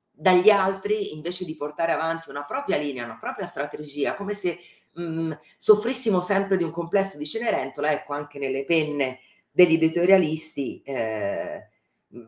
dagli 0.08 0.50
altri 0.50 1.12
invece 1.14 1.44
di 1.44 1.56
portare 1.56 1.90
avanti 1.90 2.30
una 2.30 2.44
propria 2.44 2.76
linea, 2.76 3.04
una 3.04 3.18
propria 3.18 3.44
strategia, 3.44 4.14
come 4.14 4.34
se 4.34 4.56
mh, 4.92 5.02
mm, 5.02 5.32
soffrissimo 5.56 6.20
sempre 6.20 6.56
di 6.56 6.62
un 6.62 6.70
complesso 6.70 7.18
di 7.18 7.26
Cenerentola, 7.26 7.90
ecco 7.90 8.12
anche 8.12 8.38
nelle 8.38 8.64
penne 8.64 9.18
degli 9.50 9.74
editorialisti 9.74 10.80
eh, 10.84 11.70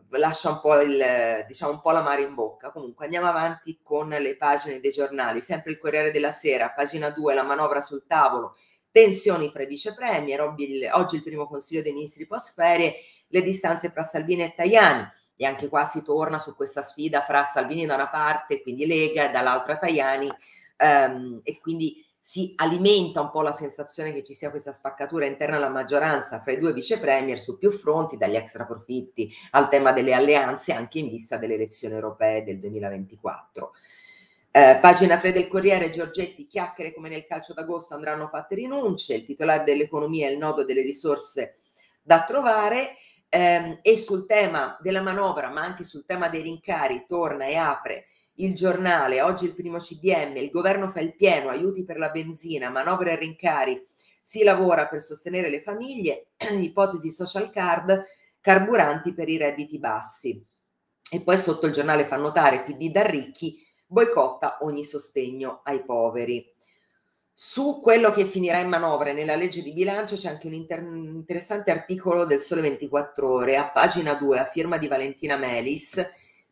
lascia 0.09 0.49
un 0.49 0.59
po', 0.59 0.81
il, 0.81 1.45
diciamo, 1.47 1.71
un 1.71 1.79
po' 1.79 1.91
l'amaro 1.91 2.19
in 2.19 2.33
bocca. 2.33 2.69
Comunque 2.69 3.05
andiamo 3.05 3.27
avanti 3.27 3.79
con 3.81 4.09
le 4.09 4.35
pagine 4.35 4.81
dei 4.81 4.91
giornali, 4.91 5.39
sempre 5.39 5.71
il 5.71 5.77
Corriere 5.77 6.11
della 6.11 6.31
Sera, 6.31 6.71
pagina 6.71 7.11
2, 7.11 7.33
la 7.33 7.43
manovra 7.43 7.79
sul 7.79 8.03
tavolo, 8.05 8.57
tensioni 8.91 9.49
fra 9.51 9.63
i 9.63 9.67
vice 9.67 9.93
premier, 9.93 10.41
oggi 10.41 11.15
il 11.15 11.23
primo 11.23 11.47
consiglio 11.47 11.81
dei 11.81 11.93
ministri 11.93 12.27
post 12.27 12.53
ferie, 12.53 12.95
le 13.27 13.41
distanze 13.41 13.89
fra 13.89 14.03
Salvini 14.03 14.43
e 14.43 14.53
Tajani 14.55 15.07
e 15.35 15.45
anche 15.45 15.67
qua 15.67 15.85
si 15.85 16.03
torna 16.03 16.39
su 16.39 16.55
questa 16.55 16.81
sfida 16.81 17.21
fra 17.21 17.43
Salvini 17.43 17.85
da 17.85 17.93
una 17.93 18.09
parte, 18.09 18.61
quindi 18.61 18.87
Lega, 18.87 19.29
e 19.29 19.31
dall'altra 19.31 19.77
Tajani 19.77 20.27
um, 20.77 21.39
e 21.43 21.59
quindi 21.59 22.03
si 22.19 22.51
alimenta 22.57 23.21
un 23.21 23.29
po' 23.29 23.41
la 23.41 23.53
sensazione 23.53 24.11
che 24.11 24.21
ci 24.21 24.33
sia 24.33 24.49
questa 24.49 24.73
spaccatura 24.73 25.25
interna 25.25 25.55
alla 25.55 25.69
maggioranza 25.69 26.41
fra 26.41 26.51
i 26.51 26.59
due 26.59 26.73
vice 26.73 26.99
premier 26.99 27.39
su 27.39 27.57
più 27.57 27.71
fronti, 27.71 28.17
dagli 28.17 28.35
extra 28.35 28.65
profitti 28.65 29.31
al 29.51 29.69
tema 29.69 29.93
delle 29.93 30.13
alleanze, 30.13 30.73
anche 30.73 30.99
in 30.99 31.09
vista 31.09 31.37
delle 31.37 31.53
elezioni 31.53 31.93
europee 31.93 32.43
del 32.43 32.59
2024. 32.59 33.71
Eh, 34.51 34.77
pagina 34.81 35.17
3 35.17 35.31
del 35.31 35.47
Corriere, 35.47 35.89
Giorgetti, 35.89 36.47
chiacchiere 36.47 36.93
come 36.93 37.07
nel 37.07 37.25
calcio 37.25 37.53
d'agosto 37.53 37.93
andranno 37.93 38.27
fatte 38.27 38.55
rinunce, 38.55 39.13
il 39.13 39.23
titolare 39.23 39.63
dell'economia 39.63 40.27
è 40.27 40.31
il 40.31 40.37
nodo 40.37 40.65
delle 40.65 40.81
risorse 40.81 41.55
da 42.01 42.25
trovare 42.25 42.97
ehm, 43.29 43.79
e 43.81 43.97
sul 43.97 44.25
tema 44.25 44.77
della 44.81 45.01
manovra, 45.01 45.49
ma 45.49 45.61
anche 45.61 45.83
sul 45.83 46.05
tema 46.05 46.29
dei 46.29 46.41
rincari, 46.41 47.05
torna 47.07 47.45
e 47.45 47.55
apre 47.55 48.07
il 48.39 48.53
giornale, 48.53 49.21
oggi 49.21 49.45
il 49.45 49.55
primo 49.55 49.77
CDM, 49.77 50.37
il 50.37 50.49
governo 50.49 50.89
fa 50.89 50.99
il 50.99 51.15
pieno, 51.15 51.49
aiuti 51.49 51.83
per 51.83 51.97
la 51.97 52.09
benzina, 52.09 52.69
manovre 52.69 53.13
e 53.13 53.15
rincari, 53.15 53.81
si 54.21 54.43
lavora 54.43 54.87
per 54.87 55.01
sostenere 55.01 55.49
le 55.49 55.61
famiglie, 55.61 56.31
ipotesi 56.59 57.09
social 57.09 57.49
card, 57.49 58.03
carburanti 58.41 59.13
per 59.13 59.29
i 59.29 59.37
redditi 59.37 59.79
bassi. 59.79 60.45
E 61.09 61.21
poi 61.21 61.37
sotto 61.37 61.65
il 61.65 61.71
giornale 61.71 62.05
fa 62.05 62.17
notare 62.17 62.63
PD 62.63 62.91
da 62.91 63.03
ricchi, 63.03 63.65
boicotta 63.85 64.57
ogni 64.61 64.83
sostegno 64.83 65.61
ai 65.63 65.83
poveri. 65.83 66.53
Su 67.39 67.81
quello 67.83 68.09
che 68.09 68.25
finirà 68.25 68.57
in 68.57 68.67
manovra 68.67 69.13
nella 69.13 69.35
legge 69.35 69.61
di 69.61 69.71
bilancio 69.71 70.15
c'è 70.15 70.27
anche 70.27 70.47
un 70.47 70.53
inter- 70.53 70.81
interessante 70.81 71.69
articolo 71.69 72.25
del 72.25 72.39
Sole 72.39 72.61
24 72.61 73.31
Ore, 73.31 73.57
a 73.57 73.69
pagina 73.69 74.15
2, 74.15 74.39
a 74.39 74.45
firma 74.45 74.79
di 74.79 74.87
Valentina 74.87 75.37
Melis, 75.37 76.03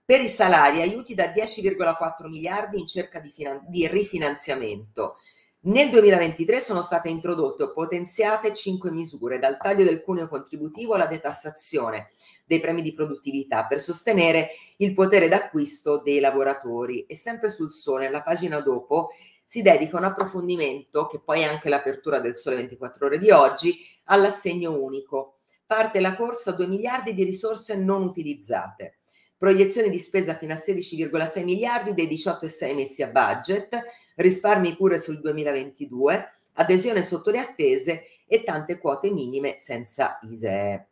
per 0.05 0.21
i 0.21 0.27
salari 0.27 0.81
aiuti 0.81 1.15
da 1.15 1.31
10,4 1.31 2.27
miliardi 2.27 2.77
in 2.77 2.85
cerca 2.85 3.19
di, 3.19 3.31
finan- 3.31 3.65
di 3.67 3.87
rifinanziamento. 3.87 5.17
Nel 5.61 5.89
2023 5.89 6.61
sono 6.61 6.83
state 6.83 7.09
introdotte 7.09 7.63
o 7.63 7.73
potenziate 7.73 8.53
cinque 8.53 8.91
misure, 8.91 9.39
dal 9.39 9.57
taglio 9.57 9.85
del 9.85 10.03
cuneo 10.03 10.27
contributivo 10.27 10.93
alla 10.93 11.07
detassazione 11.07 12.09
dei 12.45 12.59
premi 12.59 12.83
di 12.83 12.93
produttività 12.93 13.65
per 13.65 13.81
sostenere 13.81 14.49
il 14.77 14.93
potere 14.93 15.27
d'acquisto 15.27 16.03
dei 16.03 16.19
lavoratori. 16.19 17.07
E 17.07 17.15
sempre 17.15 17.49
sul 17.49 17.71
Sole, 17.71 18.07
la 18.11 18.21
pagina 18.21 18.59
dopo, 18.59 19.09
si 19.45 19.61
dedica 19.61 19.97
un 19.97 20.03
approfondimento, 20.05 21.05
che 21.07 21.21
poi 21.23 21.41
è 21.41 21.43
anche 21.45 21.69
l'apertura 21.69 22.19
del 22.19 22.35
Sole 22.35 22.57
24 22.57 23.05
ore 23.05 23.19
di 23.19 23.31
oggi, 23.31 23.77
all'assegno 24.05 24.77
unico. 24.77 25.37
Parte 25.65 25.99
la 25.99 26.15
corsa 26.15 26.49
a 26.49 26.53
2 26.53 26.67
miliardi 26.67 27.13
di 27.13 27.23
risorse 27.23 27.77
non 27.77 28.03
utilizzate 28.03 28.97
proiezioni 29.37 29.89
di 29.89 29.99
spesa 29.99 30.35
fino 30.35 30.53
a 30.53 30.57
16,6 30.57 31.43
miliardi 31.43 31.93
dei 31.93 32.07
18,6 32.07 32.73
messi 32.73 33.03
a 33.03 33.09
budget, 33.09 33.79
risparmi 34.15 34.75
pure 34.75 34.97
sul 34.97 35.19
2022, 35.19 36.31
adesione 36.53 37.03
sotto 37.03 37.31
le 37.31 37.39
attese 37.39 38.05
e 38.25 38.43
tante 38.43 38.79
quote 38.79 39.11
minime 39.11 39.57
senza 39.59 40.19
ISEE. 40.23 40.87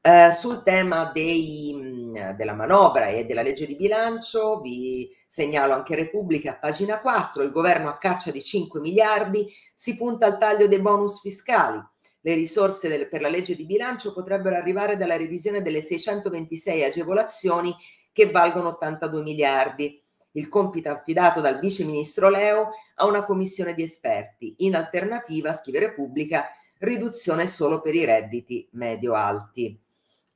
Uh, 0.00 0.30
sul 0.30 0.62
tema 0.62 1.10
dei, 1.12 1.88
della 2.36 2.54
manovra 2.54 3.08
e 3.08 3.26
della 3.26 3.42
legge 3.42 3.66
di 3.66 3.76
bilancio 3.76 4.60
vi 4.60 5.10
segnalo 5.26 5.74
anche 5.74 5.96
Repubblica, 5.96 6.56
pagina 6.56 7.00
4, 7.00 7.42
il 7.42 7.50
governo 7.50 7.88
a 7.88 7.98
caccia 7.98 8.30
di 8.30 8.40
5 8.40 8.80
miliardi, 8.80 9.46
si 9.74 9.96
punta 9.96 10.26
al 10.26 10.38
taglio 10.38 10.68
dei 10.68 10.80
bonus 10.80 11.20
fiscali. 11.20 11.82
Le 12.20 12.34
risorse 12.34 12.88
del, 12.88 13.08
per 13.08 13.20
la 13.20 13.28
legge 13.28 13.54
di 13.54 13.66
bilancio 13.66 14.12
potrebbero 14.12 14.56
arrivare 14.56 14.96
dalla 14.96 15.16
revisione 15.16 15.62
delle 15.62 15.80
626 15.80 16.84
agevolazioni 16.84 17.74
che 18.12 18.30
valgono 18.30 18.68
82 18.68 19.22
miliardi. 19.22 20.02
Il 20.32 20.48
compito 20.48 20.90
affidato 20.90 21.40
dal 21.40 21.58
vice 21.58 21.84
ministro 21.84 22.28
Leo 22.28 22.70
a 22.96 23.06
una 23.06 23.24
commissione 23.24 23.74
di 23.74 23.82
esperti. 23.82 24.56
In 24.58 24.74
alternativa, 24.74 25.52
scrive 25.52 25.80
Repubblica, 25.80 26.48
riduzione 26.78 27.46
solo 27.46 27.80
per 27.80 27.94
i 27.94 28.04
redditi 28.04 28.68
medio-alti. 28.72 29.80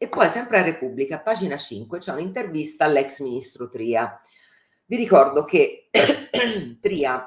E 0.02 0.08
poi, 0.08 0.28
sempre 0.30 0.58
a 0.58 0.62
Repubblica, 0.62 1.20
pagina 1.20 1.56
5, 1.56 2.00
c'è 2.00 2.10
un'intervista 2.10 2.86
all'ex 2.86 3.20
ministro 3.20 3.68
Tria. 3.68 4.20
Vi 4.84 4.96
ricordo 4.96 5.44
che 5.44 5.90
Tria 6.82 7.24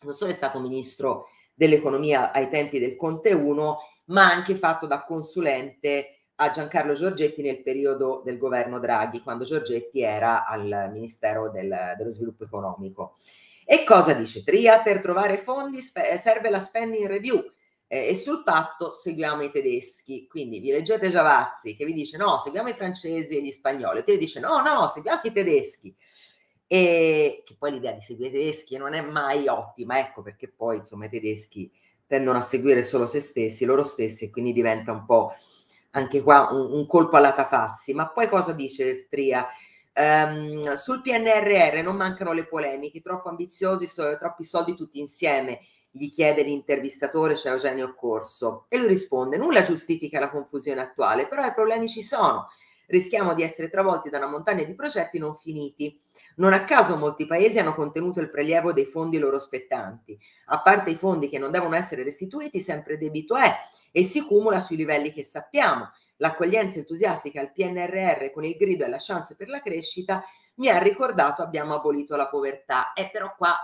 non 0.00 0.14
solo 0.14 0.30
è 0.30 0.34
stato 0.34 0.58
ministro 0.58 1.26
dell'economia 1.52 2.32
ai 2.32 2.48
tempi 2.48 2.78
del 2.78 2.96
Conte 2.96 3.34
1, 3.34 3.78
ma 4.06 4.32
anche 4.32 4.54
fatto 4.54 4.86
da 4.86 5.04
consulente 5.04 6.22
a 6.36 6.48
Giancarlo 6.48 6.94
Giorgetti 6.94 7.42
nel 7.42 7.62
periodo 7.62 8.22
del 8.24 8.38
governo 8.38 8.78
Draghi, 8.78 9.20
quando 9.20 9.44
Giorgetti 9.44 10.00
era 10.00 10.46
al 10.46 10.88
Ministero 10.90 11.50
del, 11.50 11.92
dello 11.98 12.10
Sviluppo 12.10 12.44
Economico. 12.44 13.16
E 13.62 13.84
cosa 13.84 14.14
dice 14.14 14.42
Tria? 14.42 14.80
Per 14.80 15.02
trovare 15.02 15.36
fondi 15.36 15.82
serve 15.82 16.48
la 16.48 16.60
spending 16.60 17.08
review 17.08 17.44
eh, 17.88 18.08
e 18.08 18.14
sul 18.14 18.42
patto 18.42 18.92
seguiamo 18.92 19.42
i 19.42 19.50
tedeschi. 19.50 20.26
Quindi 20.26 20.60
vi 20.60 20.70
leggete 20.70 21.10
Giavazzi 21.10 21.76
che 21.76 21.84
vi 21.84 21.92
dice 21.92 22.16
no, 22.16 22.38
seguiamo 22.38 22.68
i 22.68 22.74
francesi 22.74 23.36
e 23.36 23.42
gli 23.42 23.50
spagnoli. 23.50 24.02
Tria 24.02 24.18
dice 24.18 24.40
no, 24.40 24.60
no, 24.60 24.86
seguiamo 24.88 25.20
i 25.24 25.32
tedeschi 25.32 25.96
e 26.68 27.42
che 27.44 27.54
poi 27.56 27.72
l'idea 27.72 27.92
di 27.92 28.00
seguire 28.00 28.30
i 28.30 28.32
tedeschi 28.32 28.76
non 28.76 28.92
è 28.94 29.00
mai 29.00 29.46
ottima, 29.46 29.98
ecco 30.00 30.22
perché 30.22 30.48
poi 30.48 30.76
insomma 30.76 31.04
i 31.04 31.10
tedeschi 31.10 31.70
tendono 32.06 32.38
a 32.38 32.42
seguire 32.42 32.82
solo 32.82 33.06
se 33.06 33.20
stessi, 33.20 33.64
loro 33.64 33.84
stessi 33.84 34.24
e 34.24 34.30
quindi 34.30 34.52
diventa 34.52 34.92
un 34.92 35.04
po' 35.04 35.32
anche 35.90 36.22
qua 36.22 36.48
un, 36.50 36.72
un 36.72 36.86
colpo 36.86 37.16
alla 37.16 37.32
Tafazzi. 37.32 37.94
Ma 37.94 38.08
poi 38.08 38.28
cosa 38.28 38.52
dice 38.52 39.06
Tria? 39.08 39.46
Um, 39.98 40.74
sul 40.74 41.00
PNRR 41.00 41.82
non 41.82 41.96
mancano 41.96 42.32
le 42.32 42.46
polemiche, 42.46 43.00
troppo 43.00 43.30
ambiziosi, 43.30 43.86
so, 43.86 44.16
troppi 44.18 44.44
soldi 44.44 44.74
tutti 44.74 44.98
insieme, 44.98 45.60
gli 45.96 46.10
chiede 46.10 46.42
l'intervistatore, 46.42 47.36
cioè 47.36 47.52
Eugenio 47.52 47.94
Corso, 47.94 48.66
e 48.68 48.76
lui 48.76 48.88
risponde, 48.88 49.36
nulla 49.36 49.62
giustifica 49.62 50.20
la 50.20 50.30
confusione 50.30 50.80
attuale, 50.80 51.26
però 51.26 51.44
i 51.44 51.54
problemi 51.54 51.88
ci 51.88 52.02
sono 52.02 52.48
rischiamo 52.86 53.34
di 53.34 53.42
essere 53.42 53.68
travolti 53.68 54.10
da 54.10 54.18
una 54.18 54.28
montagna 54.28 54.64
di 54.64 54.74
progetti 54.74 55.18
non 55.18 55.36
finiti. 55.36 56.00
Non 56.36 56.52
a 56.52 56.64
caso 56.64 56.96
molti 56.96 57.26
paesi 57.26 57.58
hanno 57.58 57.74
contenuto 57.74 58.20
il 58.20 58.30
prelievo 58.30 58.72
dei 58.72 58.84
fondi 58.84 59.18
loro 59.18 59.38
spettanti. 59.38 60.18
A 60.46 60.60
parte 60.60 60.90
i 60.90 60.96
fondi 60.96 61.28
che 61.28 61.38
non 61.38 61.50
devono 61.50 61.76
essere 61.76 62.02
restituiti, 62.02 62.60
sempre 62.60 62.98
debito 62.98 63.36
è 63.36 63.54
e 63.90 64.04
si 64.04 64.22
cumula 64.22 64.60
sui 64.60 64.76
livelli 64.76 65.12
che 65.12 65.24
sappiamo. 65.24 65.90
L'accoglienza 66.18 66.78
entusiastica 66.78 67.40
al 67.40 67.52
PNRR 67.52 68.30
con 68.32 68.44
il 68.44 68.56
grido 68.56 68.84
e 68.84 68.88
la 68.88 68.98
chance 68.98 69.36
per 69.36 69.48
la 69.48 69.60
crescita 69.60 70.22
mi 70.54 70.68
ha 70.68 70.78
ricordato 70.78 71.42
abbiamo 71.42 71.74
abolito 71.74 72.16
la 72.16 72.28
povertà. 72.28 72.92
E 72.92 73.10
però 73.10 73.34
qua 73.36 73.54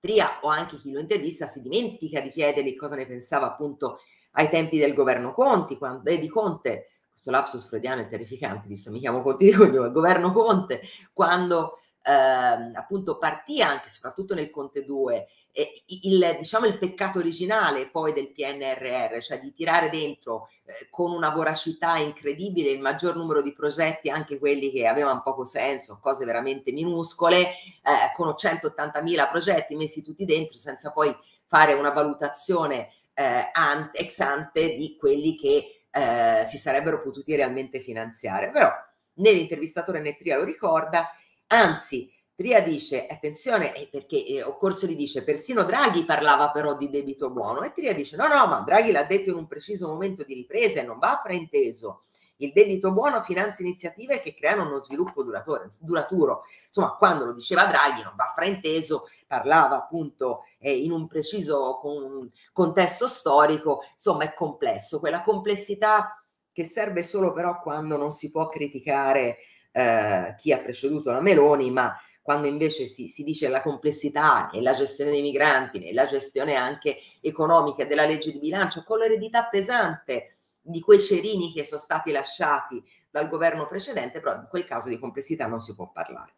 Tria 0.00 0.38
o 0.40 0.48
anche 0.48 0.78
chi 0.78 0.90
lo 0.92 0.98
intervista 0.98 1.46
si 1.46 1.60
dimentica 1.60 2.20
di 2.20 2.30
chiedergli 2.30 2.74
cosa 2.74 2.96
ne 2.96 3.06
pensava 3.06 3.46
appunto 3.46 3.98
ai 4.32 4.48
tempi 4.48 4.78
del 4.78 4.94
governo 4.94 5.32
Conti, 5.34 5.76
quando, 5.76 6.08
eh, 6.08 6.18
di 6.18 6.28
Conte, 6.28 6.88
questo 7.10 7.30
lapsus 7.30 7.68
freudiano 7.68 8.00
è 8.00 8.08
terrificante, 8.08 8.66
visto 8.66 8.90
mi 8.90 8.98
chiamo 8.98 9.20
Conte 9.20 9.44
di 9.44 9.52
cognome, 9.52 9.90
governo 9.90 10.32
Conte, 10.32 10.80
quando 11.12 11.78
ehm, 12.02 12.72
appunto 12.74 13.18
partì 13.18 13.62
anche 13.62 13.88
soprattutto 13.88 14.34
nel 14.34 14.50
Conte 14.50 14.84
2 14.84 15.26
eh, 15.52 15.82
il, 16.02 16.36
diciamo, 16.38 16.66
il 16.66 16.78
peccato 16.78 17.18
originale 17.18 17.88
poi 17.88 18.12
del 18.12 18.32
PNRR, 18.32 19.18
cioè 19.20 19.40
di 19.40 19.52
tirare 19.52 19.90
dentro 19.90 20.48
eh, 20.64 20.88
con 20.90 21.12
una 21.12 21.30
voracità 21.30 21.96
incredibile 21.96 22.70
il 22.70 22.80
maggior 22.80 23.16
numero 23.16 23.42
di 23.42 23.52
progetti, 23.52 24.10
anche 24.10 24.38
quelli 24.38 24.70
che 24.70 24.86
avevano 24.86 25.22
poco 25.22 25.44
senso, 25.44 25.98
cose 26.00 26.24
veramente 26.24 26.72
minuscole, 26.72 27.48
eh, 27.48 28.12
con 28.14 28.28
180.000 28.28 29.28
progetti 29.28 29.74
messi 29.74 30.04
tutti 30.04 30.24
dentro 30.24 30.58
senza 30.58 30.92
poi 30.92 31.14
fare 31.46 31.72
una 31.72 31.90
valutazione 31.90 32.88
eh, 33.14 33.50
ante, 33.52 33.98
ex 33.98 34.20
ante 34.20 34.76
di 34.76 34.96
quelli 34.96 35.36
che 35.36 35.84
eh, 35.90 36.44
si 36.46 36.58
sarebbero 36.58 37.02
potuti 37.02 37.34
realmente 37.34 37.80
finanziare. 37.80 38.50
Però 38.50 38.70
né 39.14 39.32
l'intervistatore 39.32 40.00
né 40.00 40.16
Tria 40.16 40.36
lo 40.36 40.44
ricorda, 40.44 41.10
anzi 41.50 42.12
Tria 42.40 42.62
dice, 42.62 43.06
attenzione, 43.06 43.74
eh, 43.74 43.86
perché 43.90 44.24
eh, 44.24 44.42
Occorso 44.42 44.86
gli 44.86 44.96
dice, 44.96 45.24
persino 45.24 45.62
Draghi 45.62 46.06
parlava 46.06 46.50
però 46.50 46.74
di 46.74 46.88
debito 46.88 47.30
buono 47.30 47.60
e 47.60 47.70
Tria 47.70 47.92
dice, 47.92 48.16
no, 48.16 48.28
no, 48.28 48.46
ma 48.46 48.60
Draghi 48.60 48.92
l'ha 48.92 49.04
detto 49.04 49.28
in 49.28 49.36
un 49.36 49.46
preciso 49.46 49.88
momento 49.88 50.24
di 50.24 50.32
ripresa 50.32 50.80
e 50.80 50.84
non 50.84 50.98
va 50.98 51.20
frainteso. 51.22 52.00
Il 52.36 52.52
debito 52.54 52.92
buono 52.92 53.22
finanzia 53.22 53.62
iniziative 53.66 54.20
che 54.20 54.32
creano 54.32 54.66
uno 54.66 54.78
sviluppo 54.78 55.22
duraturo. 55.22 56.44
Insomma, 56.64 56.94
quando 56.94 57.26
lo 57.26 57.34
diceva 57.34 57.66
Draghi 57.66 58.02
non 58.02 58.14
va 58.16 58.32
frainteso, 58.34 59.06
parlava 59.26 59.76
appunto 59.76 60.44
eh, 60.60 60.74
in 60.74 60.92
un 60.92 61.06
preciso 61.06 61.76
con, 61.78 62.30
contesto 62.52 63.06
storico, 63.06 63.82
insomma 63.92 64.24
è 64.24 64.32
complesso. 64.32 64.98
Quella 64.98 65.20
complessità 65.20 66.10
che 66.50 66.64
serve 66.64 67.02
solo 67.02 67.34
però 67.34 67.58
quando 67.58 67.98
non 67.98 68.12
si 68.12 68.30
può 68.30 68.48
criticare 68.48 69.36
eh, 69.72 70.34
chi 70.36 70.52
ha 70.52 70.58
preceduto 70.58 71.10
la 71.10 71.20
Meloni, 71.20 71.70
ma 71.70 71.96
quando 72.22 72.46
invece 72.46 72.86
si, 72.86 73.08
si 73.08 73.24
dice 73.24 73.48
la 73.48 73.62
complessità 73.62 74.50
nella 74.52 74.72
gestione 74.72 75.10
dei 75.10 75.22
migranti, 75.22 75.78
nella 75.78 76.06
gestione 76.06 76.54
anche 76.54 76.96
economica 77.20 77.84
della 77.84 78.06
legge 78.06 78.32
di 78.32 78.38
bilancio, 78.38 78.84
con 78.84 78.98
l'eredità 78.98 79.44
pesante 79.44 80.36
di 80.60 80.80
quei 80.80 81.00
cerini 81.00 81.52
che 81.52 81.64
sono 81.64 81.80
stati 81.80 82.12
lasciati 82.12 82.82
dal 83.10 83.28
governo 83.28 83.66
precedente, 83.66 84.20
però 84.20 84.36
in 84.36 84.46
quel 84.48 84.66
caso 84.66 84.88
di 84.88 84.98
complessità 84.98 85.46
non 85.46 85.60
si 85.60 85.74
può 85.74 85.90
parlare. 85.90 86.34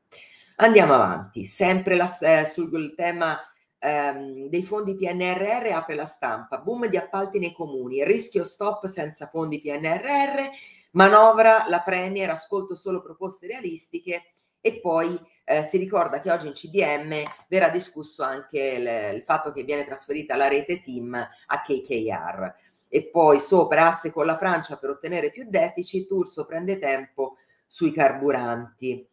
Andiamo 0.57 0.95
avanti, 0.95 1.45
sempre 1.45 1.97
la, 1.97 2.11
eh, 2.21 2.47
sul 2.47 2.95
tema 2.95 3.39
ehm, 3.79 4.49
dei 4.49 4.63
fondi 4.63 4.97
PNRR 4.97 5.73
apre 5.73 5.95
la 5.95 6.07
stampa, 6.07 6.59
boom 6.59 6.87
di 6.87 6.97
appalti 6.97 7.39
nei 7.39 7.53
comuni, 7.53 8.05
rischio 8.05 8.45
stop 8.45 8.87
senza 8.87 9.27
fondi 9.27 9.61
PNRR, 9.61 10.49
manovra 10.93 11.65
la 11.69 11.83
Premier, 11.83 12.31
ascolto 12.31 12.75
solo 12.75 13.03
proposte 13.03 13.47
realistiche 13.47 14.25
e 14.61 14.81
poi 14.81 15.19
eh, 15.45 15.65
si 15.65 15.77
ricorda 15.77 16.21
che 16.21 16.31
oggi 16.31 16.47
in 16.47 16.53
CDM 16.53 17.23
verrà 17.49 17.69
discusso 17.69 18.23
anche 18.23 18.61
il, 18.61 19.17
il 19.17 19.23
fatto 19.25 19.53
che 19.53 19.65
viene 19.65 19.85
trasferita 19.85 20.37
la 20.37 20.49
rete 20.49 20.81
team 20.81 21.15
a 21.15 21.61
KKR. 21.61 22.55
E 22.89 23.09
poi 23.11 23.41
sopra 23.41 23.89
asse 23.89 24.13
con 24.13 24.27
la 24.27 24.37
Francia 24.37 24.77
per 24.77 24.91
ottenere 24.91 25.31
più 25.31 25.47
deficit, 25.49 26.11
Urso 26.11 26.45
prende 26.45 26.79
tempo 26.79 27.37
sui 27.67 27.91
carburanti. 27.91 29.09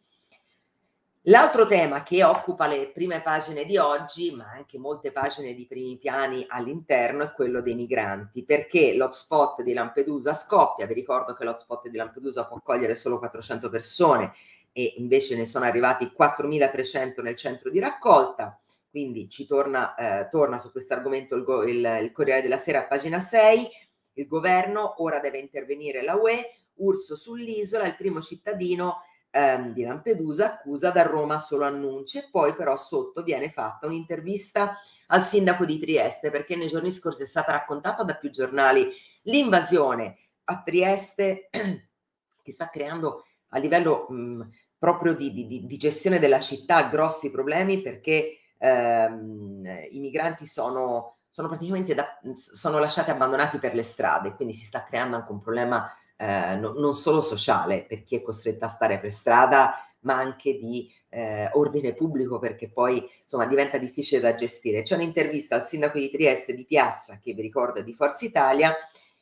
L'altro 1.24 1.66
tema 1.66 2.02
che 2.02 2.24
occupa 2.24 2.66
le 2.66 2.90
prime 2.94 3.20
pagine 3.20 3.66
di 3.66 3.76
oggi, 3.76 4.34
ma 4.34 4.52
anche 4.52 4.78
molte 4.78 5.12
pagine 5.12 5.52
di 5.52 5.66
primi 5.66 5.98
piani 5.98 6.46
all'interno, 6.48 7.24
è 7.24 7.32
quello 7.32 7.60
dei 7.60 7.74
migranti, 7.74 8.42
perché 8.42 8.94
l'hotspot 8.94 9.60
di 9.60 9.74
Lampedusa 9.74 10.32
scoppia. 10.32 10.86
Vi 10.86 10.94
ricordo 10.94 11.34
che 11.34 11.44
l'hotspot 11.44 11.88
di 11.88 11.98
Lampedusa 11.98 12.46
può 12.46 12.56
accogliere 12.56 12.94
solo 12.94 13.18
400 13.18 13.68
persone 13.68 14.32
e 14.72 14.94
invece 14.96 15.36
ne 15.36 15.44
sono 15.44 15.66
arrivati 15.66 16.10
4.300 16.18 17.20
nel 17.20 17.36
centro 17.36 17.68
di 17.68 17.80
raccolta. 17.80 18.58
Quindi 18.88 19.28
ci 19.28 19.44
torna, 19.44 19.94
eh, 19.96 20.28
torna 20.30 20.58
su 20.58 20.70
questo 20.70 20.94
argomento 20.94 21.34
il, 21.36 21.44
il, 21.68 21.98
il 22.02 22.12
Corriere 22.12 22.40
della 22.40 22.56
Sera, 22.56 22.84
pagina 22.84 23.20
6. 23.20 23.68
Il 24.14 24.26
governo 24.26 24.94
ora 25.02 25.20
deve 25.20 25.36
intervenire 25.36 26.02
la 26.02 26.14
UE. 26.14 26.50
Urso 26.76 27.14
sull'isola, 27.14 27.86
il 27.86 27.94
primo 27.94 28.22
cittadino 28.22 29.02
ehm, 29.30 29.72
di 29.72 29.82
Lampedusa 29.84 30.46
accusa 30.54 30.90
da 30.90 31.02
Roma 31.02 31.38
solo 31.38 31.64
annunci 31.64 32.18
e 32.18 32.28
poi 32.30 32.54
però 32.54 32.76
sotto 32.76 33.22
viene 33.22 33.48
fatta 33.48 33.86
un'intervista 33.86 34.74
al 35.08 35.22
sindaco 35.22 35.64
di 35.64 35.78
Trieste 35.78 36.30
perché 36.30 36.56
nei 36.56 36.68
giorni 36.68 36.90
scorsi 36.90 37.22
è 37.22 37.26
stata 37.26 37.52
raccontata 37.52 38.02
da 38.02 38.14
più 38.14 38.30
giornali 38.30 38.90
l'invasione 39.22 40.18
a 40.44 40.62
Trieste 40.62 41.48
che 42.42 42.52
sta 42.52 42.68
creando 42.68 43.24
a 43.48 43.58
livello 43.58 44.06
mh, 44.08 44.48
proprio 44.78 45.14
di, 45.14 45.32
di, 45.32 45.66
di, 45.66 45.76
gestione 45.76 46.18
della 46.18 46.40
città 46.40 46.88
grossi 46.88 47.30
problemi 47.30 47.82
perché 47.82 48.38
ehm, 48.56 49.88
i 49.90 49.98
migranti 49.98 50.46
sono, 50.46 51.18
sono 51.28 51.48
praticamente 51.48 51.94
da, 51.94 52.18
sono 52.34 52.78
lasciati 52.78 53.10
abbandonati 53.10 53.58
per 53.58 53.74
le 53.74 53.82
strade, 53.82 54.34
quindi 54.34 54.54
si 54.54 54.64
sta 54.64 54.82
creando 54.82 55.16
anche 55.16 55.32
un 55.32 55.40
problema 55.40 55.86
eh, 56.20 56.54
no, 56.56 56.74
non 56.74 56.92
solo 56.92 57.22
sociale 57.22 57.86
per 57.88 58.04
chi 58.04 58.16
è 58.16 58.20
costretto 58.20 58.66
a 58.66 58.68
stare 58.68 59.00
per 59.00 59.10
strada, 59.10 59.72
ma 60.00 60.16
anche 60.16 60.58
di 60.58 60.92
eh, 61.08 61.48
ordine 61.54 61.94
pubblico 61.94 62.38
perché 62.38 62.70
poi 62.70 63.08
insomma 63.22 63.46
diventa 63.46 63.78
difficile 63.78 64.20
da 64.20 64.34
gestire. 64.34 64.82
C'è 64.82 64.96
un'intervista 64.96 65.54
al 65.54 65.66
sindaco 65.66 65.98
di 65.98 66.10
Trieste 66.10 66.54
di 66.54 66.66
Piazza, 66.66 67.18
che 67.22 67.32
vi 67.32 67.40
ricordo 67.40 67.80
è 67.80 67.84
di 67.84 67.94
Forza 67.94 68.26
Italia, 68.26 68.74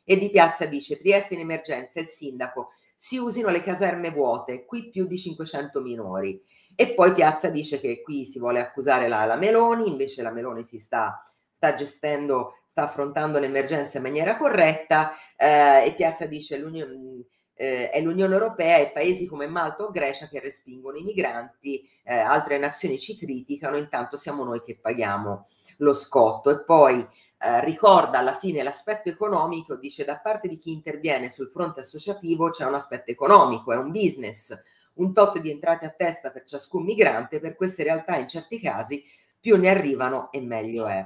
e 0.03 0.17
di 0.17 0.29
Piazza 0.29 0.65
dice 0.65 0.97
Trieste 0.97 1.35
in 1.35 1.39
emergenza, 1.41 2.01
il 2.01 2.07
sindaco 2.07 2.71
si 2.95 3.17
usino 3.17 3.47
le 3.47 3.61
caserme 3.61 4.09
vuote, 4.11 4.65
qui 4.65 4.89
più 4.89 5.07
di 5.07 5.17
500 5.17 5.81
minori. 5.81 6.43
E 6.75 6.93
poi 6.93 7.13
Piazza 7.13 7.49
dice 7.49 7.79
che 7.79 8.01
qui 8.01 8.25
si 8.25 8.39
vuole 8.39 8.59
accusare 8.59 9.07
la, 9.07 9.23
la 9.23 9.37
Meloni, 9.37 9.87
invece 9.87 10.21
la 10.21 10.31
Meloni 10.31 10.63
si 10.63 10.79
sta, 10.79 11.23
sta 11.49 11.73
gestendo, 11.73 12.58
sta 12.69 12.83
affrontando 12.83 13.39
l'emergenza 13.39 13.97
in 13.97 14.03
maniera 14.03 14.37
corretta 14.37 15.13
eh, 15.35 15.85
e 15.85 15.93
Piazza 15.95 16.27
dice 16.27 16.57
l'Unione 16.57 17.25
eh, 17.61 17.89
è 17.89 17.99
l'Unione 17.99 18.33
Europea 18.35 18.77
e 18.77 18.91
paesi 18.91 19.27
come 19.27 19.47
Malta 19.47 19.83
o 19.83 19.91
Grecia 19.91 20.29
che 20.29 20.39
respingono 20.39 20.97
i 20.97 21.03
migranti, 21.03 21.85
eh, 22.03 22.17
altre 22.17 22.57
nazioni 22.57 22.97
ci 22.97 23.17
criticano, 23.17 23.75
intanto 23.75 24.15
siamo 24.15 24.45
noi 24.45 24.61
che 24.61 24.79
paghiamo 24.79 25.45
lo 25.77 25.93
scotto. 25.93 26.49
E 26.51 26.63
poi 26.63 27.05
eh, 27.39 27.65
ricorda 27.65 28.19
alla 28.19 28.33
fine 28.33 28.63
l'aspetto 28.63 29.09
economico, 29.09 29.75
dice 29.75 30.05
da 30.05 30.19
parte 30.19 30.47
di 30.47 30.57
chi 30.57 30.71
interviene 30.71 31.29
sul 31.29 31.49
fronte 31.49 31.81
associativo 31.81 32.49
c'è 32.49 32.65
un 32.65 32.75
aspetto 32.75 33.11
economico, 33.11 33.73
è 33.73 33.77
un 33.77 33.91
business, 33.91 34.57
un 34.93 35.11
tot 35.11 35.37
di 35.39 35.51
entrate 35.51 35.85
a 35.85 35.89
testa 35.89 36.31
per 36.31 36.45
ciascun 36.45 36.85
migrante, 36.85 37.41
per 37.41 37.55
queste 37.55 37.83
realtà 37.83 38.15
in 38.15 38.29
certi 38.29 38.57
casi 38.61 39.03
più 39.37 39.57
ne 39.57 39.67
arrivano 39.67 40.31
e 40.31 40.39
meglio 40.39 40.87
è. 40.87 41.05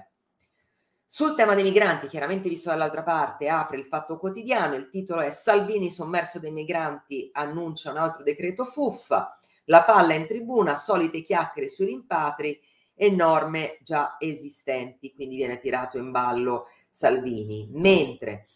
Sul 1.15 1.35
tema 1.35 1.53
dei 1.53 1.61
migranti, 1.61 2.07
chiaramente 2.07 2.49
visto 2.49 2.69
dall'altra 2.69 3.03
parte, 3.03 3.47
apre 3.47 3.77
il 3.77 3.85
fatto 3.85 4.17
quotidiano, 4.17 4.73
il 4.73 4.89
titolo 4.89 5.21
è 5.21 5.29
Salvini 5.29 5.91
sommerso 5.91 6.39
dei 6.39 6.49
migranti 6.49 7.29
annuncia 7.33 7.91
un 7.91 7.97
altro 7.97 8.23
decreto 8.23 8.65
fuffa, 8.65 9.31
la 9.65 9.83
palla 9.83 10.15
in 10.15 10.25
tribuna, 10.25 10.75
solite 10.75 11.21
chiacchiere 11.21 11.69
sui 11.69 11.85
rimpatri, 11.85 12.59
e 12.95 13.11
norme 13.11 13.77
già 13.83 14.15
esistenti, 14.17 15.13
quindi 15.13 15.35
viene 15.35 15.59
tirato 15.59 15.99
in 15.99 16.09
ballo 16.09 16.65
Salvini. 16.89 17.69
Mentre 17.69 18.47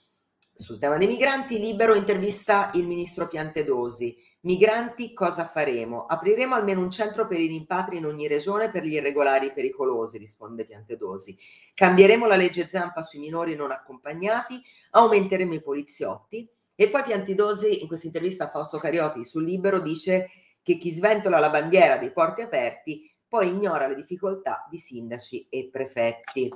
sul 0.52 0.80
tema 0.80 0.98
dei 0.98 1.06
migranti, 1.06 1.60
Libero 1.60 1.93
intervista 1.93 2.72
il 2.74 2.88
ministro 2.88 3.28
Piantedosi. 3.28 4.17
Migranti 4.48 5.12
cosa 5.12 5.44
faremo? 5.44 6.06
Apriremo 6.06 6.56
almeno 6.56 6.80
un 6.80 6.90
centro 6.90 7.28
per 7.28 7.38
i 7.38 7.48
rimpatri 7.48 7.98
in 7.98 8.06
ogni 8.06 8.30
regione 8.30 8.72
per 8.72 8.86
gli 8.86 8.94
irregolari 8.94 9.52
pericolosi, 9.52 10.18
risponde 10.18 10.66
Piantedosi. 10.66 11.38
Cambieremo 11.74 12.26
la 12.26 12.38
legge 12.38 12.70
Zampa 12.70 13.02
sui 13.02 13.20
minori 13.20 13.56
non 13.56 13.72
accompagnati, 13.72 14.64
aumenteremo 14.92 15.54
i 15.54 15.62
poliziotti. 15.62 16.50
E 16.76 16.90
poi 16.90 17.04
Piantedosi, 17.04 17.82
in 17.82 17.88
questa 17.88 18.08
intervista 18.08 18.46
a 18.46 18.50
Fausto 18.50 18.78
Carioti 18.78 19.26
sul 19.26 19.44
Libero, 19.44 19.82
dice 19.82 20.30
che 20.62 20.78
chi 20.78 20.92
sventola 20.92 21.40
la 21.40 21.50
bandiera 21.50 21.98
dei 21.98 22.14
porti 22.14 22.42
aperti 22.42 23.14
poi 23.28 23.50
ignora 23.50 23.88
le 23.88 23.96
difficoltà 23.96 24.66
di 24.70 24.78
sindaci 24.78 25.48
e 25.50 25.68
prefetti. 25.70 26.50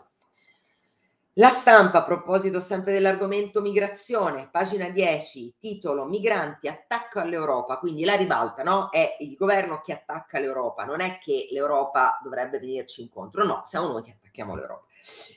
La 1.41 1.49
stampa, 1.49 1.97
a 1.97 2.03
proposito 2.03 2.61
sempre 2.61 2.93
dell'argomento 2.93 3.61
migrazione, 3.61 4.47
pagina 4.51 4.89
10, 4.89 5.55
titolo 5.57 6.05
Migranti 6.05 6.67
attacco 6.67 7.19
all'Europa, 7.19 7.79
quindi 7.79 8.03
la 8.03 8.13
ribalta, 8.13 8.61
no? 8.61 8.91
È 8.91 9.17
il 9.21 9.33
governo 9.33 9.81
che 9.81 9.91
attacca 9.91 10.37
l'Europa, 10.37 10.83
non 10.83 10.99
è 10.99 11.17
che 11.17 11.47
l'Europa 11.49 12.19
dovrebbe 12.21 12.59
venirci 12.59 13.01
incontro, 13.01 13.43
no, 13.43 13.63
siamo 13.65 13.87
noi 13.87 14.03
che 14.03 14.11
attacchiamo 14.11 14.53
l'Europa. 14.53 14.85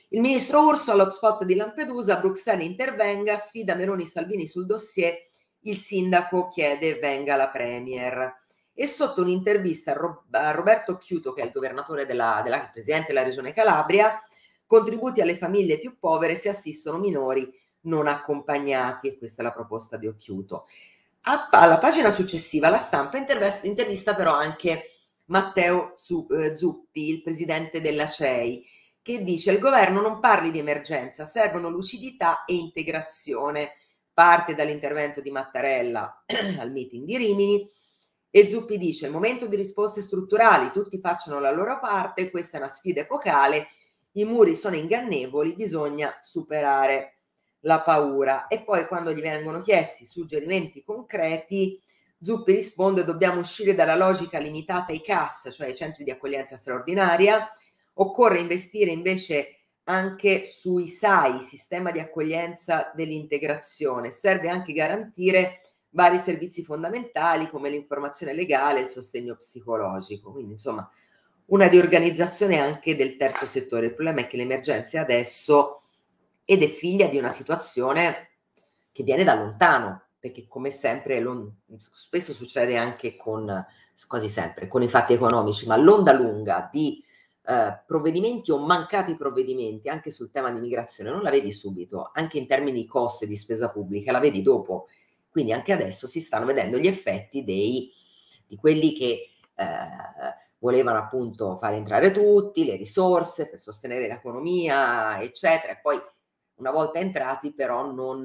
Il 0.09 0.21
ministro 0.21 0.63
Urso 0.63 0.91
all'hotspot 0.91 1.43
di 1.43 1.55
Lampedusa, 1.55 2.17
Bruxelles 2.17 2.67
intervenga, 2.67 3.35
sfida 3.37 3.73
Meloni 3.73 4.05
Salvini 4.05 4.45
sul 4.45 4.67
dossier, 4.67 5.17
il 5.61 5.77
sindaco 5.77 6.49
chiede 6.49 6.99
venga 6.99 7.35
la 7.35 7.49
Premier 7.49 8.31
e 8.75 8.85
sotto 8.85 9.21
un'intervista 9.21 9.89
a, 9.89 9.95
Ro- 9.95 10.25
a 10.29 10.51
Roberto 10.51 10.99
Chiuto, 10.99 11.33
che 11.33 11.41
è 11.41 11.45
il 11.45 11.51
governatore 11.51 12.05
della, 12.05 12.41
della 12.43 12.69
presidente 12.71 13.07
della 13.07 13.23
regione 13.23 13.53
Calabria, 13.53 14.19
contributi 14.65 15.21
alle 15.21 15.35
famiglie 15.35 15.79
più 15.79 15.97
povere 15.99 16.35
se 16.35 16.49
assistono 16.49 16.97
minori 16.97 17.51
non 17.81 18.07
accompagnati, 18.07 19.07
e 19.07 19.17
questa 19.17 19.41
è 19.41 19.45
la 19.45 19.51
proposta 19.51 19.97
di 19.97 20.07
Occhiuto. 20.07 20.67
alla 21.21 21.77
pagina 21.77 22.09
successiva 22.09 22.69
la 22.69 22.77
stampa 22.77 23.17
intervista 23.17 24.15
però 24.15 24.33
anche 24.33 24.89
Matteo 25.25 25.93
eh, 26.29 26.55
Zuppi, 26.55 27.09
il 27.09 27.21
presidente 27.21 27.81
della 27.81 28.05
CEI, 28.07 28.65
che 29.01 29.23
dice 29.23 29.51
il 29.51 29.59
governo 29.59 30.01
non 30.01 30.19
parli 30.19 30.51
di 30.51 30.59
emergenza, 30.59 31.25
servono 31.25 31.69
lucidità 31.69 32.43
e 32.43 32.55
integrazione. 32.55 33.73
Parte 34.11 34.55
dall'intervento 34.55 35.19
di 35.19 35.29
Mattarella 35.29 36.23
al 36.57 36.71
meeting 36.71 37.05
di 37.05 37.17
Rimini 37.17 37.69
e 38.29 38.47
Zuppi 38.47 38.77
dice 38.77 39.05
il 39.05 39.11
momento 39.11 39.45
di 39.45 39.55
risposte 39.55 40.01
strutturali, 40.01 40.71
tutti 40.71 40.99
facciano 40.99 41.39
la 41.39 41.51
loro 41.51 41.79
parte, 41.79 42.29
questa 42.29 42.57
è 42.57 42.59
una 42.61 42.69
sfida 42.69 43.01
epocale, 43.01 43.67
i 44.15 44.25
muri 44.25 44.55
sono 44.55 44.75
ingannevoli, 44.75 45.55
bisogna 45.55 46.17
superare 46.21 47.19
la 47.61 47.81
paura. 47.81 48.47
E 48.47 48.61
poi 48.61 48.85
quando 48.87 49.13
gli 49.13 49.21
vengono 49.21 49.61
chiesti 49.61 50.05
suggerimenti 50.05 50.83
concreti, 50.83 51.81
Zuppi 52.21 52.53
risponde 52.53 53.03
dobbiamo 53.03 53.39
uscire 53.39 53.73
dalla 53.75 53.95
logica 53.95 54.39
limitata 54.39 54.91
ai 54.91 55.01
CAS, 55.01 55.51
cioè 55.53 55.67
ai 55.67 55.75
centri 55.75 56.03
di 56.03 56.11
accoglienza 56.11 56.57
straordinaria, 56.57 57.49
Occorre 57.97 58.39
investire 58.39 58.91
invece 58.91 59.59
anche 59.83 60.45
sui 60.45 60.87
SAI, 60.87 61.39
sistema 61.41 61.91
di 61.91 61.99
accoglienza 61.99 62.91
dell'integrazione. 62.93 64.11
Serve 64.11 64.49
anche 64.49 64.73
garantire 64.73 65.61
vari 65.91 66.17
servizi 66.17 66.63
fondamentali 66.63 67.49
come 67.49 67.69
l'informazione 67.69 68.33
legale 68.33 68.79
e 68.79 68.83
il 68.83 68.89
sostegno 68.89 69.35
psicologico. 69.35 70.31
Quindi, 70.31 70.53
insomma, 70.53 70.89
una 71.47 71.67
riorganizzazione 71.67 72.57
anche 72.57 72.95
del 72.95 73.17
terzo 73.17 73.45
settore. 73.45 73.87
Il 73.87 73.93
problema 73.93 74.21
è 74.21 74.27
che 74.27 74.37
l'emergenza 74.37 74.97
è 74.97 75.01
adesso 75.01 75.83
ed 76.43 76.63
è 76.63 76.67
figlia 76.67 77.07
di 77.07 77.17
una 77.17 77.29
situazione 77.29 78.29
che 78.91 79.03
viene 79.03 79.23
da 79.23 79.35
lontano, 79.35 80.03
perché 80.19 80.47
come 80.47 80.71
sempre 80.71 81.23
spesso 81.77 82.33
succede 82.33 82.77
anche 82.77 83.15
con, 83.15 83.65
quasi 84.07 84.29
sempre, 84.29 84.67
con 84.67 84.81
i 84.81 84.87
fatti 84.87 85.13
economici, 85.13 85.67
ma 85.67 85.75
l'onda 85.75 86.13
lunga 86.13 86.69
di 86.71 87.03
eh, 87.47 87.83
provvedimenti 87.85 88.51
o 88.51 88.57
mancati 88.57 89.15
provvedimenti 89.15 89.89
anche 89.89 90.11
sul 90.11 90.31
tema 90.31 90.51
di 90.51 90.59
migrazione 90.59 91.11
non 91.11 91.21
la 91.21 91.29
vedi 91.29 91.51
subito, 91.51 92.09
anche 92.13 92.37
in 92.37 92.47
termini 92.47 92.81
di 92.81 92.87
costi 92.87 93.27
di 93.27 93.35
spesa 93.35 93.69
pubblica, 93.69 94.11
la 94.11 94.19
vedi 94.19 94.41
dopo. 94.41 94.87
Quindi 95.29 95.51
anche 95.51 95.73
adesso 95.73 96.07
si 96.07 96.21
stanno 96.21 96.45
vedendo 96.45 96.77
gli 96.77 96.87
effetti 96.87 97.43
dei, 97.43 97.91
di 98.47 98.55
quelli 98.55 98.93
che 98.93 99.31
eh, 99.55 99.65
volevano 100.59 100.97
appunto 100.97 101.57
fare 101.57 101.75
entrare 101.75 102.11
tutti, 102.11 102.65
le 102.65 102.75
risorse 102.75 103.49
per 103.49 103.59
sostenere 103.59 104.07
l'economia, 104.07 105.21
eccetera. 105.21 105.73
E 105.73 105.79
poi 105.81 105.99
una 106.55 106.71
volta 106.71 106.99
entrati 106.99 107.53
però 107.53 107.91
non, 107.91 108.23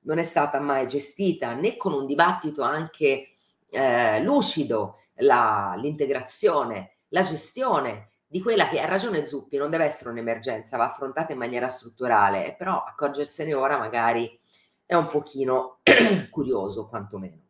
non 0.00 0.18
è 0.18 0.24
stata 0.24 0.60
mai 0.60 0.86
gestita 0.86 1.52
né 1.54 1.76
con 1.76 1.92
un 1.92 2.06
dibattito 2.06 2.62
anche 2.62 3.28
eh, 3.70 4.22
lucido 4.22 4.98
la, 5.16 5.74
l'integrazione, 5.76 6.96
la 7.08 7.22
gestione 7.22 8.10
di 8.26 8.40
quella 8.40 8.66
che 8.68 8.80
ha 8.80 8.86
ragione 8.86 9.26
Zuppi, 9.26 9.58
non 9.58 9.68
deve 9.68 9.84
essere 9.84 10.10
un'emergenza, 10.10 10.78
va 10.78 10.86
affrontata 10.86 11.32
in 11.32 11.38
maniera 11.38 11.68
strutturale, 11.68 12.54
però 12.56 12.82
accorgersene 12.82 13.52
ora 13.52 13.76
magari 13.76 14.40
è 14.86 14.94
un 14.94 15.06
pochino 15.06 15.80
curioso, 16.30 16.88
quantomeno. 16.88 17.41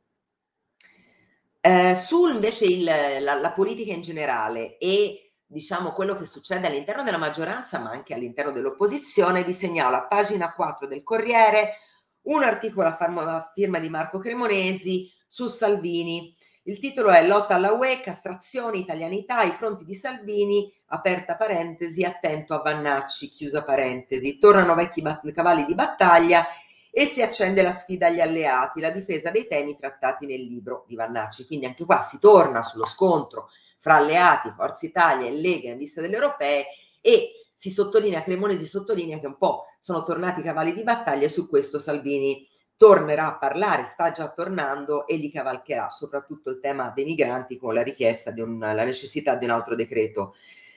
Eh, 1.64 1.94
su 1.94 2.26
invece 2.26 2.64
il, 2.64 2.82
la, 2.82 3.34
la, 3.34 3.52
politica 3.52 3.92
in 3.92 4.02
generale 4.02 4.78
e 4.78 5.34
diciamo 5.46 5.92
quello 5.92 6.16
che 6.16 6.26
succede 6.26 6.66
all'interno 6.66 7.04
della 7.04 7.18
maggioranza, 7.18 7.78
ma 7.78 7.90
anche 7.90 8.14
all'interno 8.14 8.50
dell'opposizione, 8.50 9.44
vi 9.44 9.52
segnalo 9.52 9.94
a 9.96 10.06
pagina 10.06 10.52
4 10.52 10.88
del 10.88 11.04
Corriere 11.04 11.76
un 12.22 12.42
articolo 12.42 12.88
a 12.88 13.50
firma 13.54 13.78
di 13.78 13.88
Marco 13.88 14.18
Cremonesi 14.18 15.08
su 15.26 15.46
Salvini 15.46 16.34
il 16.64 16.78
titolo 16.78 17.10
è 17.10 17.26
Lotta 17.26 17.56
alla 17.56 17.72
UE, 17.72 18.00
castrazioni, 18.00 18.78
italianità, 18.78 19.42
i 19.42 19.50
fronti 19.50 19.84
di 19.84 19.96
Salvini, 19.96 20.72
aperta 20.86 21.34
parentesi, 21.34 22.04
attento 22.04 22.54
a 22.54 22.62
Vannacci, 22.62 23.30
chiusa 23.30 23.64
parentesi. 23.64 24.38
Tornano 24.38 24.76
vecchi 24.76 25.02
bat- 25.02 25.28
cavalli 25.32 25.64
di 25.64 25.74
battaglia 25.74 26.46
e 26.94 27.06
si 27.06 27.22
accende 27.22 27.62
la 27.62 27.70
sfida 27.70 28.08
agli 28.08 28.20
alleati, 28.20 28.78
la 28.78 28.90
difesa 28.90 29.30
dei 29.30 29.46
temi 29.46 29.78
trattati 29.78 30.26
nel 30.26 30.42
libro 30.42 30.84
di 30.86 30.94
Vannacci. 30.94 31.46
Quindi 31.46 31.64
anche 31.64 31.86
qua 31.86 32.02
si 32.02 32.18
torna 32.18 32.62
sullo 32.62 32.84
scontro 32.84 33.48
fra 33.78 33.96
alleati, 33.96 34.52
Forza 34.54 34.84
Italia 34.84 35.26
e 35.26 35.32
Lega 35.32 35.70
in 35.70 35.78
vista 35.78 36.02
delle 36.02 36.16
europee 36.16 36.66
e 37.00 37.46
si 37.54 37.70
sottolinea, 37.70 38.22
Cremonesi 38.22 38.66
sottolinea 38.66 39.18
che 39.18 39.26
un 39.26 39.38
po' 39.38 39.64
sono 39.80 40.02
tornati 40.02 40.40
i 40.40 40.42
cavalli 40.42 40.74
di 40.74 40.82
battaglia 40.82 41.24
e 41.24 41.30
su 41.30 41.48
questo 41.48 41.78
Salvini 41.78 42.46
tornerà 42.76 43.26
a 43.26 43.38
parlare, 43.38 43.86
sta 43.86 44.10
già 44.10 44.28
tornando 44.28 45.06
e 45.06 45.16
li 45.16 45.30
cavalcherà, 45.30 45.88
soprattutto 45.88 46.50
il 46.50 46.60
tema 46.60 46.92
dei 46.94 47.04
migranti 47.04 47.56
con 47.56 47.72
la 47.72 47.82
richiesta 47.82 48.30
di 48.30 48.40
un, 48.42 48.58
la 48.58 48.84
necessità 48.84 49.34
di 49.36 49.46
un 49.46 49.52
altro 49.52 49.74
decreto 49.74 50.34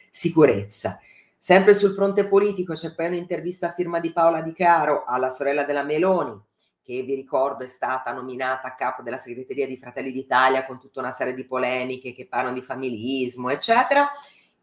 sicurezza. 0.10 1.00
Sempre 1.46 1.76
sul 1.76 1.94
fronte 1.94 2.28
politico 2.28 2.74
c'è 2.74 2.96
poi 2.96 3.06
un'intervista 3.06 3.68
a 3.68 3.72
firma 3.72 4.00
di 4.00 4.12
Paola 4.12 4.42
Di 4.42 4.52
Caro 4.52 5.04
alla 5.06 5.30
sorella 5.30 5.64
della 5.64 5.84
Meloni, 5.84 6.36
che 6.82 7.04
vi 7.04 7.14
ricordo 7.14 7.64
è 7.64 7.68
stata 7.68 8.12
nominata 8.12 8.70
a 8.70 8.74
capo 8.74 9.04
della 9.04 9.20
segreteria 9.20 9.68
di 9.68 9.78
Fratelli 9.78 10.12
d'Italia 10.12 10.66
con 10.66 10.80
tutta 10.80 11.02
una 11.02 11.12
serie 11.12 11.36
di 11.36 11.46
polemiche 11.46 12.14
che 12.14 12.26
parlano 12.26 12.56
di 12.56 12.64
familismo, 12.64 13.52
eccetera. 13.52 14.10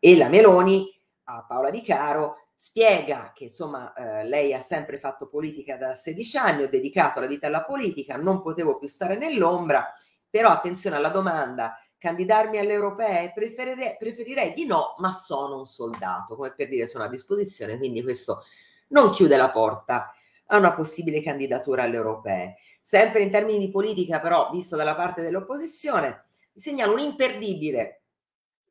E 0.01 0.17
la 0.17 0.29
Meloni 0.29 0.93
a 1.27 1.45
Paola 1.47 1.71
Di 1.71 1.83
Caro 1.83 2.49
spiega 2.53 3.31
che 3.33 3.45
insomma 3.45 3.93
eh, 3.93 4.27
lei 4.27 4.53
ha 4.53 4.61
sempre 4.61 4.99
fatto 4.99 5.29
politica 5.29 5.77
da 5.77 5.95
16 5.95 6.37
anni, 6.37 6.63
ho 6.65 6.69
dedicato 6.69 7.21
la 7.21 7.29
vita 7.29 7.47
alla 7.47 7.63
politica, 7.63 8.17
non 8.17 8.43
potevo 8.43 8.81
più 8.81 8.89
stare 8.89 9.17
nell'ombra, 9.17 9.89
però 10.29 10.51
attenzione 10.51 10.97
alla 10.97 11.11
domanda, 11.11 11.79
candidarmi 12.03 12.59
alle 12.59 12.73
europee? 12.73 13.31
Preferirei, 13.33 13.97
preferirei 13.97 14.53
di 14.53 14.67
no, 14.67 14.97
ma 14.99 15.13
sono 15.13 15.57
un 15.59 15.67
soldato, 15.67 16.35
come 16.35 16.53
per 16.53 16.67
dire 16.67 16.89
sono 16.89 17.05
a 17.05 17.09
disposizione, 17.09 17.79
quindi 17.79 18.03
questo 18.03 18.43
non 18.89 19.11
chiude 19.11 19.37
la 19.37 19.53
porta 19.53 20.13
a 20.47 20.57
una 20.57 20.75
possibile 20.75 21.23
candidatura 21.23 21.85
alle 21.85 21.95
europee. 21.95 22.57
Sempre 22.81 23.23
in 23.23 23.31
termini 23.31 23.61
di 23.61 23.71
politica, 23.71 24.19
però, 24.19 24.51
visto 24.51 24.75
dalla 24.75 24.97
parte 24.97 25.23
dell'opposizione, 25.23 26.25
vi 26.53 26.61
segnalo 26.61 26.95
un 26.95 26.99
imperdibile 26.99 28.03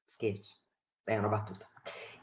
scherzo, 0.04 0.58
è 1.06 1.16
una 1.16 1.30
battuta 1.30 1.71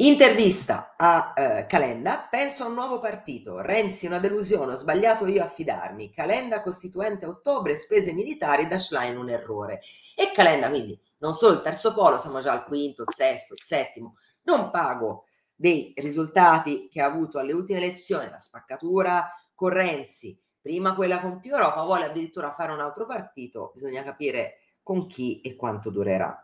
Intervista 0.00 0.94
a 0.96 1.32
eh, 1.36 1.66
Calenda, 1.66 2.28
penso 2.30 2.62
a 2.62 2.68
un 2.68 2.74
nuovo 2.74 2.98
partito, 2.98 3.60
Renzi 3.60 4.06
una 4.06 4.20
delusione, 4.20 4.74
ho 4.74 4.76
sbagliato 4.76 5.26
io 5.26 5.42
a 5.42 5.48
fidarmi, 5.48 6.12
Calenda 6.12 6.62
costituente 6.62 7.24
a 7.24 7.30
ottobre, 7.30 7.76
spese 7.76 8.12
militari, 8.12 8.68
Dashline 8.68 9.16
un 9.16 9.28
errore. 9.28 9.80
E 10.14 10.30
Calenda 10.32 10.68
quindi 10.68 10.96
non 11.18 11.34
solo 11.34 11.54
il 11.54 11.62
terzo 11.62 11.94
polo, 11.94 12.16
siamo 12.16 12.40
già 12.40 12.52
al 12.52 12.64
quinto, 12.64 13.02
il 13.02 13.12
sesto, 13.12 13.54
il 13.54 13.60
settimo, 13.60 14.18
non 14.42 14.70
pago 14.70 15.24
dei 15.52 15.92
risultati 15.96 16.86
che 16.88 17.02
ha 17.02 17.06
avuto 17.06 17.40
alle 17.40 17.52
ultime 17.52 17.80
elezioni, 17.80 18.30
la 18.30 18.38
spaccatura 18.38 19.28
con 19.52 19.70
Renzi, 19.70 20.40
prima 20.60 20.94
quella 20.94 21.18
con 21.18 21.40
più 21.40 21.54
Europa, 21.54 21.82
vuole 21.82 22.04
addirittura 22.04 22.52
fare 22.52 22.70
un 22.70 22.78
altro 22.78 23.04
partito, 23.04 23.72
bisogna 23.74 24.04
capire 24.04 24.60
con 24.80 25.08
chi 25.08 25.40
e 25.40 25.56
quanto 25.56 25.90
durerà. 25.90 26.40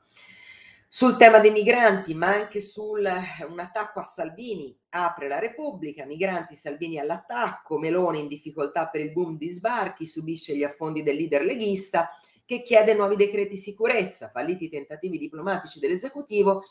Sul 0.97 1.17
tema 1.17 1.41
dei 1.41 1.51
migranti, 1.51 2.15
ma 2.15 2.29
anche 2.29 2.61
su 2.61 2.93
un 2.93 3.59
attacco 3.59 3.99
a 3.99 4.05
Salvini, 4.05 4.79
apre 4.91 5.27
la 5.27 5.41
Repubblica, 5.41 6.07
migranti 6.07 6.55
Salvini 6.55 7.01
all'attacco, 7.01 7.79
Meloni 7.79 8.21
in 8.21 8.29
difficoltà 8.29 8.87
per 8.87 9.01
il 9.01 9.11
boom 9.11 9.37
di 9.37 9.51
sbarchi, 9.51 10.07
subisce 10.07 10.55
gli 10.55 10.63
affondi 10.63 11.03
del 11.03 11.17
leader 11.17 11.45
leghista 11.45 12.11
che 12.45 12.63
chiede 12.63 12.95
nuovi 12.95 13.17
decreti 13.17 13.57
sicurezza, 13.57 14.29
falliti 14.29 14.69
tentativi 14.69 15.19
diplomatici 15.19 15.81
dell'esecutivo 15.81 16.63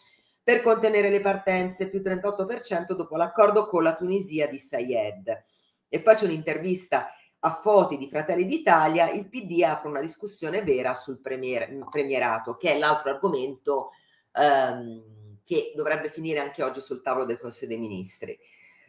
per 0.41 0.62
contenere 0.62 1.09
le 1.09 1.19
partenze, 1.19 1.89
più 1.89 1.99
38% 1.99 2.93
dopo 2.93 3.17
l'accordo 3.17 3.67
con 3.67 3.83
la 3.83 3.93
Tunisia 3.93 4.47
di 4.47 4.57
Sayed. 4.57 5.43
E 5.89 5.99
poi 5.99 6.15
c'è 6.15 6.23
un'intervista 6.23 7.09
a 7.39 7.59
Foti 7.62 7.97
di 7.97 8.07
Fratelli 8.07 8.45
d'Italia, 8.45 9.09
il 9.09 9.27
PD 9.27 9.63
apre 9.63 9.89
una 9.89 9.99
discussione 9.99 10.63
vera 10.63 10.93
sul 10.93 11.19
premier, 11.19 11.77
premierato, 11.89 12.55
che 12.55 12.71
è 12.71 12.79
l'altro 12.79 13.09
argomento 13.09 13.89
ehm, 14.34 15.38
che 15.43 15.74
dovrebbe 15.76 16.10
finire 16.10 16.39
anche 16.39 16.63
oggi 16.63 16.82
sul 16.82 17.02
tavolo 17.02 17.26
del 17.26 17.39
Consiglio 17.39 17.69
dei 17.69 17.80
Ministri. 17.80 18.38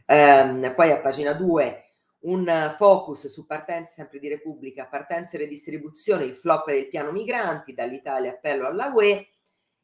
Ehm, 0.07 0.75
poi 0.75 0.91
a 0.91 1.01
pagina 1.01 1.33
2 1.33 1.85
un 2.25 2.75
focus 2.77 3.27
su 3.27 3.47
partenze 3.47 3.93
sempre 3.93 4.19
di 4.19 4.29
Repubblica, 4.29 4.87
partenze 4.87 5.37
e 5.37 5.41
redistribuzione, 5.41 6.25
il 6.25 6.35
flop 6.35 6.71
del 6.71 6.89
piano 6.89 7.13
migranti, 7.13 7.75
dall'Italia 7.75 8.31
appello 8.31 8.67
alla 8.67 8.93
UE 8.95 9.29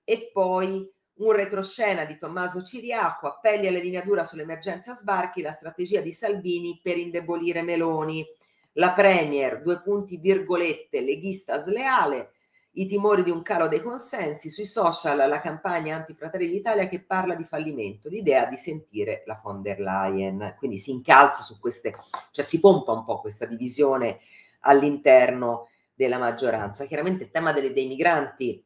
e 0.04 0.30
poi 0.32 0.90
un 1.20 1.32
retroscena 1.32 2.04
di 2.04 2.16
Tommaso 2.16 2.62
Ciriaco, 2.62 3.26
appelli 3.26 3.66
alle 3.66 3.80
linee 3.80 4.02
dura 4.02 4.24
sull'emergenza 4.24 4.94
sbarchi, 4.94 5.42
la 5.42 5.52
strategia 5.52 6.00
di 6.00 6.12
Salvini 6.12 6.80
per 6.82 6.96
indebolire 6.96 7.62
Meloni. 7.62 8.26
La 8.74 8.92
Premier, 8.92 9.60
due 9.60 9.82
punti 9.82 10.16
virgolette, 10.16 11.00
leghista 11.00 11.58
sleale, 11.58 12.32
i 12.74 12.86
timori 12.86 13.22
di 13.24 13.30
un 13.30 13.42
calo 13.42 13.66
dei 13.66 13.80
consensi, 13.80 14.48
sui 14.48 14.64
social 14.64 15.28
la 15.28 15.40
campagna 15.40 15.96
anti-Fratelli 15.96 16.46
d'Italia 16.46 16.86
che 16.86 17.02
parla 17.02 17.34
di 17.34 17.42
fallimento, 17.42 18.08
l'idea 18.08 18.46
di 18.46 18.56
sentire 18.56 19.24
la 19.26 19.38
von 19.42 19.60
der 19.60 19.80
Leyen, 19.80 20.54
quindi 20.56 20.78
si 20.78 20.90
incalza 20.90 21.42
su 21.42 21.58
queste, 21.58 21.96
cioè 22.30 22.44
si 22.44 22.60
pompa 22.60 22.92
un 22.92 23.04
po' 23.04 23.20
questa 23.20 23.46
divisione 23.46 24.20
all'interno 24.60 25.68
della 25.94 26.18
maggioranza. 26.18 26.86
Chiaramente 26.86 27.24
il 27.24 27.30
tema 27.30 27.52
delle, 27.52 27.72
dei 27.72 27.86
migranti 27.86 28.64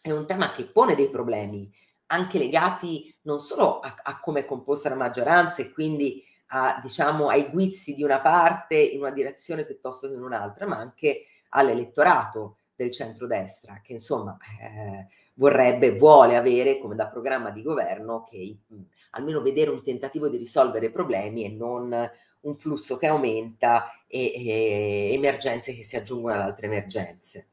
è 0.00 0.10
un 0.10 0.26
tema 0.26 0.52
che 0.52 0.64
pone 0.64 0.94
dei 0.94 1.10
problemi, 1.10 1.70
anche 2.06 2.38
legati 2.38 3.14
non 3.22 3.38
solo 3.38 3.80
a, 3.80 3.94
a 4.02 4.20
come 4.20 4.40
è 4.40 4.44
composta 4.46 4.88
la 4.88 4.94
maggioranza 4.94 5.60
e 5.60 5.72
quindi 5.72 6.24
a, 6.48 6.78
diciamo, 6.82 7.28
ai 7.28 7.50
guizzi 7.50 7.94
di 7.94 8.02
una 8.02 8.20
parte 8.20 8.76
in 8.76 9.00
una 9.00 9.10
direzione 9.10 9.64
piuttosto 9.64 10.08
che 10.08 10.14
in 10.14 10.22
un'altra, 10.22 10.66
ma 10.66 10.76
anche 10.76 11.26
all'elettorato 11.50 12.58
del 12.76 12.90
centrodestra, 12.90 13.80
che 13.82 13.92
insomma 13.92 14.36
eh, 14.60 15.06
vorrebbe, 15.34 15.96
vuole 15.96 16.36
avere 16.36 16.78
come 16.78 16.94
da 16.94 17.08
programma 17.08 17.50
di 17.50 17.62
governo 17.62 18.24
che 18.24 18.56
mh, 18.66 18.80
almeno 19.10 19.40
vedere 19.40 19.70
un 19.70 19.82
tentativo 19.82 20.28
di 20.28 20.36
risolvere 20.36 20.90
problemi 20.90 21.44
e 21.44 21.48
non 21.50 22.10
un 22.40 22.56
flusso 22.56 22.96
che 22.96 23.06
aumenta 23.06 23.90
e, 24.06 24.32
e 24.34 25.12
emergenze 25.14 25.74
che 25.74 25.82
si 25.82 25.96
aggiungono 25.96 26.34
ad 26.34 26.40
altre 26.40 26.66
emergenze. 26.66 27.48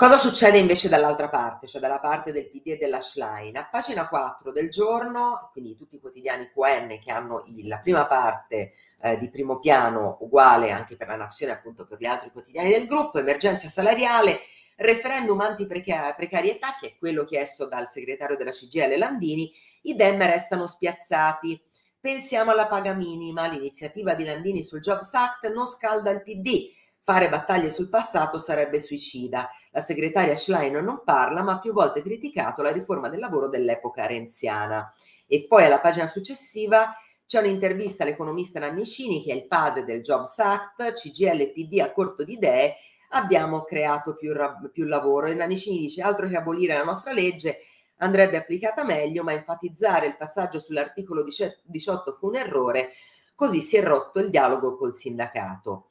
Cosa 0.00 0.16
succede 0.16 0.56
invece 0.56 0.88
dall'altra 0.88 1.28
parte, 1.28 1.66
cioè 1.66 1.78
dalla 1.78 2.00
parte 2.00 2.32
del 2.32 2.48
PD 2.48 2.68
e 2.68 2.76
dell'Ashline? 2.78 3.58
A 3.58 3.68
pagina 3.68 4.08
4 4.08 4.50
del 4.50 4.70
giorno, 4.70 5.50
quindi 5.52 5.76
tutti 5.76 5.96
i 5.96 6.00
quotidiani 6.00 6.50
QN 6.50 6.98
che 6.98 7.12
hanno 7.12 7.44
il, 7.48 7.68
la 7.68 7.80
prima 7.80 8.06
parte 8.06 8.72
eh, 9.02 9.18
di 9.18 9.30
primo 9.30 9.58
piano 9.58 10.18
uguale 10.20 10.70
anche 10.70 10.96
per 10.96 11.08
la 11.08 11.16
nazione, 11.16 11.52
appunto 11.52 11.86
per 11.86 11.98
gli 11.98 12.06
altri 12.06 12.30
quotidiani 12.30 12.70
del 12.70 12.86
gruppo, 12.86 13.18
emergenza 13.18 13.68
salariale, 13.68 14.40
referendum 14.76 15.40
anti-precarietà, 15.40 16.76
che 16.80 16.88
è 16.88 16.96
quello 16.98 17.24
chiesto 17.24 17.66
dal 17.66 17.88
segretario 17.88 18.36
della 18.36 18.50
CGL 18.50 18.98
Landini, 18.98 19.52
i 19.82 19.94
Dem 19.94 20.22
restano 20.24 20.66
spiazzati. 20.66 21.60
Pensiamo 22.00 22.50
alla 22.50 22.66
paga 22.66 22.94
minima, 22.94 23.46
l'iniziativa 23.46 24.14
di 24.14 24.24
Landini 24.24 24.62
sul 24.62 24.80
Jobs 24.80 25.12
Act 25.14 25.50
non 25.52 25.66
scalda 25.66 26.10
il 26.10 26.22
PD, 26.22 26.70
fare 27.02 27.28
battaglie 27.28 27.70
sul 27.70 27.88
passato 27.88 28.38
sarebbe 28.38 28.80
suicida. 28.80 29.50
La 29.70 29.80
segretaria 29.80 30.36
Schlein 30.36 30.82
non 30.82 31.02
parla, 31.04 31.42
ma 31.42 31.54
ha 31.54 31.58
più 31.58 31.72
volte 31.72 32.02
criticato 32.02 32.62
la 32.62 32.72
riforma 32.72 33.08
del 33.08 33.20
lavoro 33.20 33.48
dell'epoca 33.48 34.06
renziana. 34.06 34.92
E 35.26 35.46
poi 35.46 35.64
alla 35.64 35.78
pagina 35.78 36.06
successiva 36.06 36.94
c'è 37.30 37.38
un'intervista 37.38 38.02
all'economista 38.02 38.58
Nannicini, 38.58 39.22
che 39.22 39.30
è 39.30 39.36
il 39.36 39.46
padre 39.46 39.84
del 39.84 40.02
Jobs 40.02 40.36
Act, 40.40 40.94
CGL 40.94 41.52
PD 41.52 41.78
a 41.78 41.92
corto 41.92 42.24
di 42.24 42.32
idee, 42.32 42.74
abbiamo 43.10 43.62
creato 43.62 44.16
più, 44.16 44.32
più 44.72 44.84
lavoro. 44.84 45.28
E 45.28 45.34
Nannicini 45.34 45.78
dice 45.78 46.02
altro 46.02 46.26
che 46.26 46.36
abolire 46.36 46.76
la 46.76 46.82
nostra 46.82 47.12
legge, 47.12 47.58
andrebbe 47.98 48.36
applicata 48.36 48.82
meglio, 48.82 49.22
ma 49.22 49.32
enfatizzare 49.32 50.08
il 50.08 50.16
passaggio 50.16 50.58
sull'articolo 50.58 51.24
18 51.62 52.16
fu 52.18 52.26
un 52.26 52.34
errore, 52.34 52.94
così 53.36 53.60
si 53.60 53.76
è 53.76 53.82
rotto 53.84 54.18
il 54.18 54.30
dialogo 54.30 54.76
col 54.76 54.92
sindacato 54.92 55.90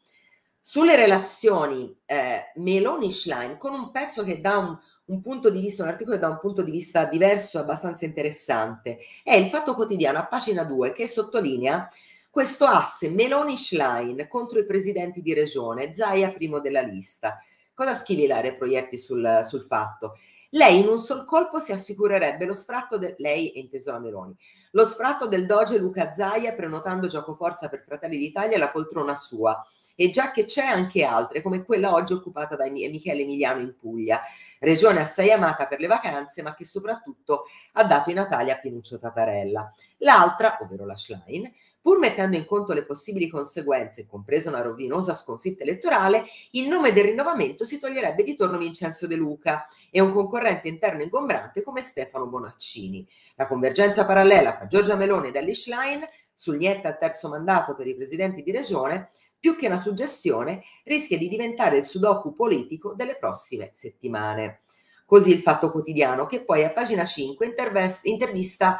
sulle 0.59 0.97
relazioni 0.97 1.97
eh, 2.05 2.51
Meloni-Schlein 2.55 3.57
con 3.57 3.73
un 3.73 3.91
pezzo 3.91 4.23
che 4.23 4.41
dà 4.41 4.57
un, 4.57 4.77
un, 5.09 5.21
punto 5.21 5.49
di 5.49 5.59
vista, 5.59 5.83
un 5.83 5.89
articolo 5.89 6.17
dà 6.17 6.29
un 6.29 6.39
punto 6.39 6.61
di 6.61 6.71
vista 6.71 7.05
diverso 7.05 7.57
e 7.57 7.61
abbastanza 7.61 8.05
interessante. 8.05 8.99
È 9.23 9.33
il 9.33 9.49
Fatto 9.49 9.75
Quotidiano 9.75 10.17
a 10.17 10.25
pagina 10.25 10.63
2 10.63 10.93
che 10.93 11.07
sottolinea 11.07 11.87
questo 12.29 12.65
asse 12.65 13.09
Meloni-Schlein 13.09 14.27
contro 14.29 14.59
i 14.59 14.65
presidenti 14.65 15.21
di 15.21 15.33
regione, 15.33 15.93
Zaia 15.93 16.31
primo 16.31 16.59
della 16.59 16.81
lista. 16.81 17.37
Cosa 17.73 17.93
scrive 17.93 18.23
Ilaria 18.23 18.55
Proietti 18.55 18.97
sul, 18.97 19.41
sul 19.43 19.61
fatto? 19.61 20.15
Lei 20.51 20.79
in 20.79 20.87
un 20.87 20.97
sol 20.97 21.25
colpo 21.25 21.59
si 21.59 21.71
assicurerebbe 21.71 22.45
lo 22.45 22.53
sfratto 22.53 22.97
del 22.97 23.13
lei 23.19 23.49
è 23.49 23.59
inteso 23.59 23.91
la 23.91 23.99
Meloni, 23.99 24.35
lo 24.71 24.83
sfratto 24.83 25.27
del 25.27 25.45
doge 25.45 25.77
Luca 25.77 26.11
Zaia 26.11 26.53
prenotando 26.53 27.05
gioco 27.05 27.35
forza 27.35 27.69
per 27.69 27.83
Fratelli 27.83 28.17
d'Italia 28.17 28.57
la 28.57 28.71
poltrona 28.71 29.13
sua 29.13 29.63
e 29.95 30.09
già 30.09 30.31
che 30.31 30.45
c'è 30.45 30.65
anche 30.65 31.03
altre, 31.03 31.41
come 31.41 31.63
quella 31.63 31.93
oggi 31.93 32.13
occupata 32.13 32.55
da 32.55 32.67
Michele 32.69 33.21
Emiliano 33.21 33.59
in 33.59 33.75
Puglia, 33.77 34.21
regione 34.59 35.01
assai 35.01 35.31
amata 35.31 35.67
per 35.67 35.79
le 35.79 35.87
vacanze, 35.87 36.41
ma 36.41 36.53
che 36.53 36.65
soprattutto 36.65 37.45
ha 37.73 37.83
dato 37.83 38.09
i 38.09 38.13
Natali 38.13 38.51
a 38.51 38.57
Pinuccio 38.57 38.99
Tatarella. 38.99 39.73
L'altra, 39.97 40.57
ovvero 40.61 40.85
la 40.85 40.95
Schlein, 40.95 41.51
pur 41.81 41.97
mettendo 41.97 42.37
in 42.37 42.45
conto 42.45 42.73
le 42.73 42.85
possibili 42.85 43.27
conseguenze, 43.27 44.05
compresa 44.05 44.49
una 44.49 44.61
rovinosa 44.61 45.13
sconfitta 45.13 45.63
elettorale, 45.63 46.25
in 46.51 46.67
nome 46.67 46.91
del 46.91 47.05
rinnovamento 47.05 47.63
si 47.63 47.79
toglierebbe 47.79 48.23
di 48.23 48.35
torno 48.35 48.57
Vincenzo 48.57 49.07
De 49.07 49.15
Luca 49.15 49.65
e 49.89 50.01
un 50.01 50.13
concorrente 50.13 50.67
interno 50.67 51.01
ingombrante 51.01 51.63
come 51.63 51.81
Stefano 51.81 52.27
Bonaccini. 52.27 53.07
La 53.35 53.47
convergenza 53.47 54.05
parallela 54.05 54.53
fra 54.53 54.67
Giorgia 54.67 54.95
Meloni 54.95 55.31
e 55.31 55.37
Ellie 55.37 55.55
Schlein 55.55 56.05
sul 56.33 56.57
niente 56.57 56.87
al 56.87 56.97
terzo 56.97 57.27
mandato 57.27 57.75
per 57.75 57.87
i 57.87 57.95
presidenti 57.95 58.43
di 58.43 58.51
regione 58.51 59.09
più 59.39 59.55
che 59.55 59.67
una 59.67 59.77
suggestione, 59.77 60.61
rischia 60.83 61.17
di 61.17 61.29
diventare 61.29 61.77
il 61.77 61.85
sudoku 61.85 62.33
politico 62.33 62.93
delle 62.93 63.17
prossime 63.17 63.69
settimane. 63.71 64.61
Così 65.05 65.31
il 65.31 65.41
Fatto 65.41 65.71
Quotidiano, 65.71 66.25
che 66.25 66.43
poi 66.43 66.63
a 66.63 66.71
pagina 66.71 67.05
5 67.05 67.55
intervista 68.03 68.79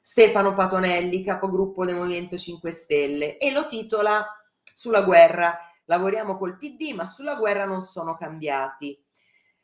Stefano 0.00 0.52
Patonelli, 0.52 1.22
capogruppo 1.22 1.84
del 1.84 1.94
Movimento 1.94 2.36
5 2.36 2.70
Stelle, 2.70 3.38
e 3.38 3.50
lo 3.50 3.66
titola 3.66 4.26
Sulla 4.74 5.02
guerra. 5.02 5.58
Lavoriamo 5.84 6.36
col 6.36 6.56
PD, 6.56 6.92
ma 6.94 7.06
sulla 7.06 7.36
guerra 7.36 7.64
non 7.64 7.80
sono 7.80 8.14
cambiati. 8.16 8.98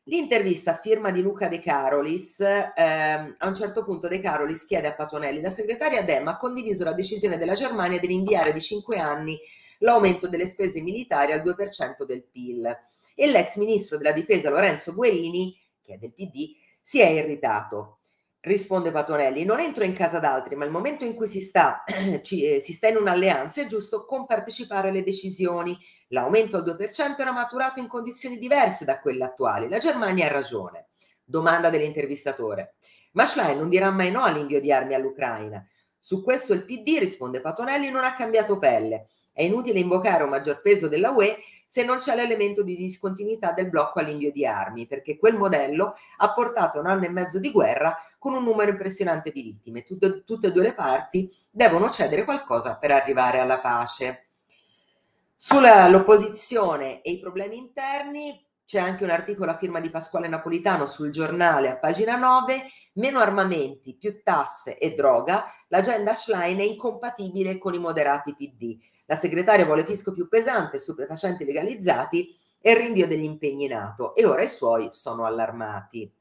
L'intervista 0.05 0.73
a 0.73 0.79
firma 0.79 1.11
di 1.11 1.21
Luca 1.21 1.49
De 1.49 1.59
Carolis, 1.59 2.41
ehm, 2.41 3.35
a 3.39 3.47
un 3.47 3.55
certo 3.55 3.85
punto 3.85 4.09
De 4.09 4.21
Carolis 4.21 4.65
chiede 4.67 4.89
a 4.89 4.95
Patonelli, 4.95 5.41
la 5.41 5.51
segretaria 5.51 6.03
Dem 6.03 6.29
ha 6.29 6.37
condiviso 6.37 6.85
la 6.85 6.93
decisione 6.93 7.39
della 7.39 7.55
Germania 7.55 7.99
di 7.99 8.07
rinviare 8.07 8.53
di 8.53 8.61
cinque 8.61 8.99
anni 8.99 9.39
l'aumento 9.79 10.29
delle 10.29 10.47
spese 10.47 10.81
militari 10.81 11.33
al 11.33 11.43
2% 11.43 12.05
del 12.05 12.25
PIL. 12.25 12.79
E 13.15 13.27
l'ex 13.27 13.57
ministro 13.57 13.97
della 13.97 14.13
difesa 14.13 14.51
Lorenzo 14.51 14.95
Guerini, 14.95 15.59
che 15.83 15.95
è 15.95 15.97
del 15.97 16.13
PD, 16.13 16.55
si 16.81 17.01
è 17.01 17.09
irritato. 17.09 18.01
Risponde 18.41 18.93
Patonelli, 18.93 19.45
non 19.45 19.59
entro 19.59 19.83
in 19.83 19.93
casa 19.93 20.21
d'altri, 20.21 20.55
ma 20.55 20.65
il 20.65 20.71
momento 20.71 21.05
in 21.05 21.15
cui 21.15 21.27
si 21.27 21.41
sta, 21.41 21.83
ci, 22.23 22.45
eh, 22.45 22.61
si 22.61 22.73
sta 22.73 22.89
in 22.89 22.97
un'alleanza 22.97 23.63
è 23.63 23.67
giusto 23.67 24.05
compartecipare 24.05 24.91
alle 24.91 25.03
decisioni. 25.03 25.77
L'aumento 26.09 26.57
al 26.57 26.65
2% 26.65 27.19
era 27.19 27.33
maturato 27.33 27.81
in 27.81 27.89
condizioni 27.89 28.39
diverse 28.39 28.85
da 28.85 29.01
quelle 29.01 29.25
attuali. 29.25 29.69
La 29.69 29.79
Germania 29.79 30.27
ha 30.27 30.33
ragione. 30.33 30.87
Domanda 31.25 31.71
dell'intervistatore. 31.71 32.77
Ma 33.13 33.27
Schlein 33.27 33.59
non 33.59 33.69
dirà 33.69 33.91
mai 33.91 34.13
no 34.13 34.23
all'invio 34.23 34.61
di 34.61 34.71
armi 34.71 34.95
all'Ucraina. 34.95 35.67
Su 35.99 36.23
questo 36.23 36.53
il 36.53 36.65
PD, 36.65 36.99
risponde 36.99 37.41
Patonelli, 37.41 37.91
non 37.91 38.05
ha 38.05 38.15
cambiato 38.15 38.59
pelle. 38.59 39.09
È 39.37 39.43
inutile 39.43 39.81
invocare 39.81 40.25
un 40.25 40.31
maggior 40.31 40.63
peso 40.63 40.89
della 40.89 41.11
UE 41.11 41.37
se 41.67 41.85
non 41.85 41.99
c'è 41.99 42.15
l'elemento 42.15 42.63
di 42.63 42.75
discontinuità 42.75 43.53
del 43.53 43.69
blocco 43.69 43.99
all'invio 43.99 44.33
di 44.33 44.47
armi, 44.47 44.87
perché 44.87 45.19
quel 45.19 45.37
modello 45.37 45.93
ha 46.17 46.33
portato 46.33 46.81
un 46.81 46.87
anno 46.87 47.05
e 47.05 47.11
mezzo 47.11 47.39
di 47.39 47.51
guerra 47.51 47.95
con 48.19 48.33
un 48.33 48.43
numero 48.43 48.71
impressionante 48.71 49.31
di 49.31 49.43
vittime. 49.43 49.83
Tutte, 49.83 50.25
tutte 50.25 50.47
e 50.47 50.53
due 50.53 50.63
le 50.63 50.73
parti 50.73 51.31
devono 51.51 51.91
cedere 51.91 52.25
qualcosa 52.25 52.79
per 52.79 52.93
arrivare 52.93 53.39
alla 53.39 53.61
pace. 53.61 54.29
Sull'opposizione 55.37 57.03
e 57.03 57.11
i 57.11 57.19
problemi 57.19 57.59
interni 57.59 58.43
c'è 58.65 58.81
anche 58.81 59.05
un 59.05 59.11
articolo 59.11 59.51
a 59.51 59.59
firma 59.59 59.81
di 59.81 59.91
Pasquale 59.91 60.29
Napolitano 60.29 60.87
sul 60.87 61.11
giornale 61.11 61.69
a 61.69 61.77
pagina 61.77 62.17
9, 62.17 62.63
meno 62.95 63.21
armamenti, 63.21 63.95
più 63.97 64.23
tasse 64.23 64.79
e 64.79 64.95
droga, 64.95 65.45
l'agenda 65.69 66.15
Schlein 66.15 66.59
è 66.59 66.63
incompatibile 66.63 67.59
con 67.59 67.75
i 67.75 67.79
moderati 67.79 68.35
PD. 68.35 68.79
La 69.07 69.15
segretaria 69.15 69.65
vuole 69.65 69.85
fisco 69.85 70.13
più 70.13 70.29
pesante, 70.29 70.79
stupefacenti 70.79 71.45
legalizzati 71.45 72.29
e 72.61 72.75
rinvio 72.77 73.07
degli 73.07 73.25
impegni 73.25 73.69
NATO 73.69 74.15
e 74.15 74.27
ora 74.27 74.43
i 74.43 74.49
suoi 74.49 74.89
sono 74.93 75.25
allarmati. 75.25 76.13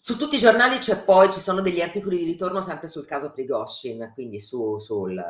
Su 0.00 0.16
tutti 0.16 0.36
i 0.36 0.40
giornali 0.40 0.78
c'è 0.78 1.02
poi, 1.02 1.32
ci 1.32 1.40
sono 1.40 1.60
degli 1.60 1.80
articoli 1.80 2.18
di 2.18 2.24
ritorno 2.24 2.60
sempre 2.60 2.86
sul 2.88 3.06
caso 3.06 3.32
Prigoshin, 3.32 4.12
quindi 4.14 4.38
su, 4.38 4.78
sul 4.78 5.20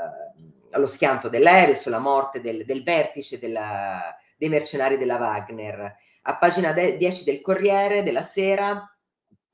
allo 0.70 0.86
schianto 0.86 1.28
dell'aereo, 1.28 1.74
sulla 1.74 1.98
morte 1.98 2.40
del, 2.40 2.64
del 2.64 2.82
vertice 2.82 3.38
della, 3.38 4.14
dei 4.36 4.48
mercenari 4.48 4.98
della 4.98 5.16
Wagner. 5.16 5.96
A 6.22 6.36
pagina 6.36 6.72
10 6.72 7.24
del 7.24 7.40
Corriere 7.40 8.02
della 8.02 8.22
Sera 8.22 8.95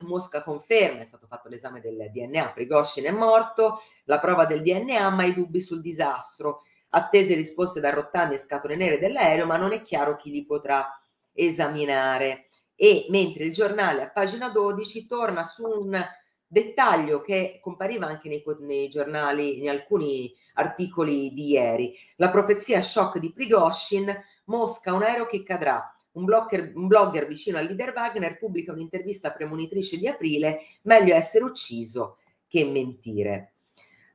Mosca 0.02 0.42
conferma, 0.42 1.00
è 1.00 1.04
stato 1.04 1.26
fatto 1.26 1.48
l'esame 1.48 1.80
del 1.80 2.10
DNA, 2.12 2.52
Prigoshin 2.52 3.04
è 3.04 3.10
morto, 3.10 3.82
la 4.04 4.18
prova 4.18 4.44
del 4.44 4.62
DNA, 4.62 5.10
ma 5.10 5.24
i 5.24 5.34
dubbi 5.34 5.60
sul 5.60 5.80
disastro, 5.80 6.62
attese 6.90 7.34
risposte 7.34 7.80
da 7.80 7.90
rottami 7.90 8.34
e 8.34 8.38
scatole 8.38 8.76
nere 8.76 8.98
dell'aereo, 8.98 9.46
ma 9.46 9.56
non 9.56 9.72
è 9.72 9.82
chiaro 9.82 10.16
chi 10.16 10.30
li 10.30 10.44
potrà 10.44 10.88
esaminare. 11.32 12.46
E 12.74 13.06
mentre 13.10 13.44
il 13.44 13.52
giornale 13.52 14.02
a 14.02 14.10
pagina 14.10 14.48
12 14.48 15.06
torna 15.06 15.44
su 15.44 15.64
un 15.64 15.98
dettaglio 16.46 17.20
che 17.20 17.58
compariva 17.62 18.06
anche 18.06 18.28
nei, 18.28 18.42
nei 18.60 18.88
giornali, 18.88 19.60
in 19.60 19.70
alcuni 19.70 20.34
articoli 20.54 21.32
di 21.32 21.50
ieri, 21.50 21.96
la 22.16 22.30
profezia 22.30 22.82
shock 22.82 23.18
di 23.18 23.32
Prigoshin, 23.32 24.14
Mosca, 24.46 24.92
un 24.92 25.02
aereo 25.02 25.24
che 25.24 25.42
cadrà, 25.42 25.91
un 26.12 26.25
blogger, 26.25 26.72
un 26.75 26.87
blogger 26.87 27.27
vicino 27.27 27.59
al 27.59 27.66
leader 27.66 27.92
Wagner 27.94 28.38
pubblica 28.38 28.72
un'intervista 28.72 29.33
premonitrice 29.33 29.96
di 29.96 30.09
aprile, 30.09 30.61
meglio 30.83 31.14
essere 31.14 31.44
ucciso 31.44 32.18
che 32.46 32.64
mentire. 32.64 33.53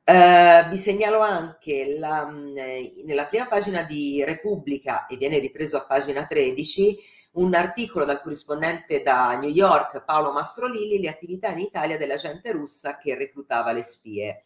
Uh, 0.04 0.70
vi 0.70 0.78
segnalo 0.78 1.20
anche 1.20 1.98
la, 1.98 2.30
nella 2.30 3.26
prima 3.26 3.48
pagina 3.48 3.84
di 3.84 4.24
Repubblica, 4.24 5.06
e 5.06 5.18
viene 5.18 5.38
ripreso 5.38 5.76
a 5.78 5.86
pagina 5.86 6.26
13, 6.26 6.98
un 7.34 7.54
articolo 7.54 8.06
dal 8.06 8.22
corrispondente 8.22 9.02
da 9.02 9.38
New 9.38 9.50
York 9.50 10.04
Paolo 10.06 10.32
Mastrolilli, 10.32 11.00
le 11.00 11.10
attività 11.10 11.50
in 11.50 11.60
Italia 11.60 11.98
dell'agente 11.98 12.52
russa 12.52 12.98
che 12.98 13.16
reclutava 13.16 13.72
le 13.72 13.84
spie. 13.84 14.44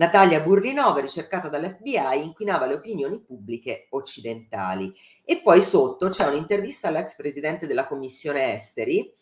Natalia 0.00 0.40
Burrinova, 0.40 0.98
ricercata 0.98 1.48
dall'FBI, 1.48 2.24
inquinava 2.24 2.64
le 2.64 2.72
opinioni 2.72 3.20
pubbliche 3.20 3.88
occidentali. 3.90 4.90
E 5.22 5.42
poi 5.42 5.60
sotto 5.60 6.08
c'è 6.08 6.26
un'intervista 6.26 6.88
all'ex 6.88 7.14
presidente 7.16 7.66
della 7.66 7.86
Commissione 7.86 8.54
Esteri, 8.54 9.12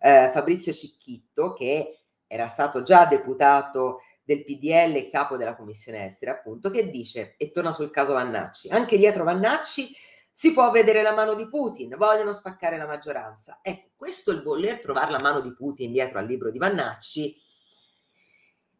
eh, 0.00 0.30
Fabrizio 0.32 0.72
Cicchitto, 0.72 1.52
che 1.52 2.00
era 2.26 2.48
stato 2.48 2.82
già 2.82 3.06
deputato 3.06 4.00
del 4.24 4.42
PDL 4.42 4.96
e 4.96 5.08
capo 5.08 5.36
della 5.36 5.54
Commissione 5.54 6.06
Esteri, 6.06 6.32
appunto, 6.32 6.68
che 6.68 6.90
dice, 6.90 7.36
e 7.36 7.52
torna 7.52 7.70
sul 7.70 7.92
caso 7.92 8.14
Vannacci, 8.14 8.70
anche 8.70 8.96
dietro 8.96 9.22
Vannacci 9.22 9.94
si 10.32 10.52
può 10.52 10.68
vedere 10.72 11.02
la 11.02 11.12
mano 11.12 11.34
di 11.34 11.48
Putin, 11.48 11.94
vogliono 11.96 12.32
spaccare 12.32 12.76
la 12.76 12.88
maggioranza. 12.88 13.60
Ecco, 13.62 13.90
questo 13.94 14.32
il 14.32 14.42
voler 14.42 14.80
trovare 14.80 15.12
la 15.12 15.20
mano 15.20 15.38
di 15.38 15.54
Putin 15.54 15.92
dietro 15.92 16.18
al 16.18 16.26
libro 16.26 16.50
di 16.50 16.58
Vannacci 16.58 17.40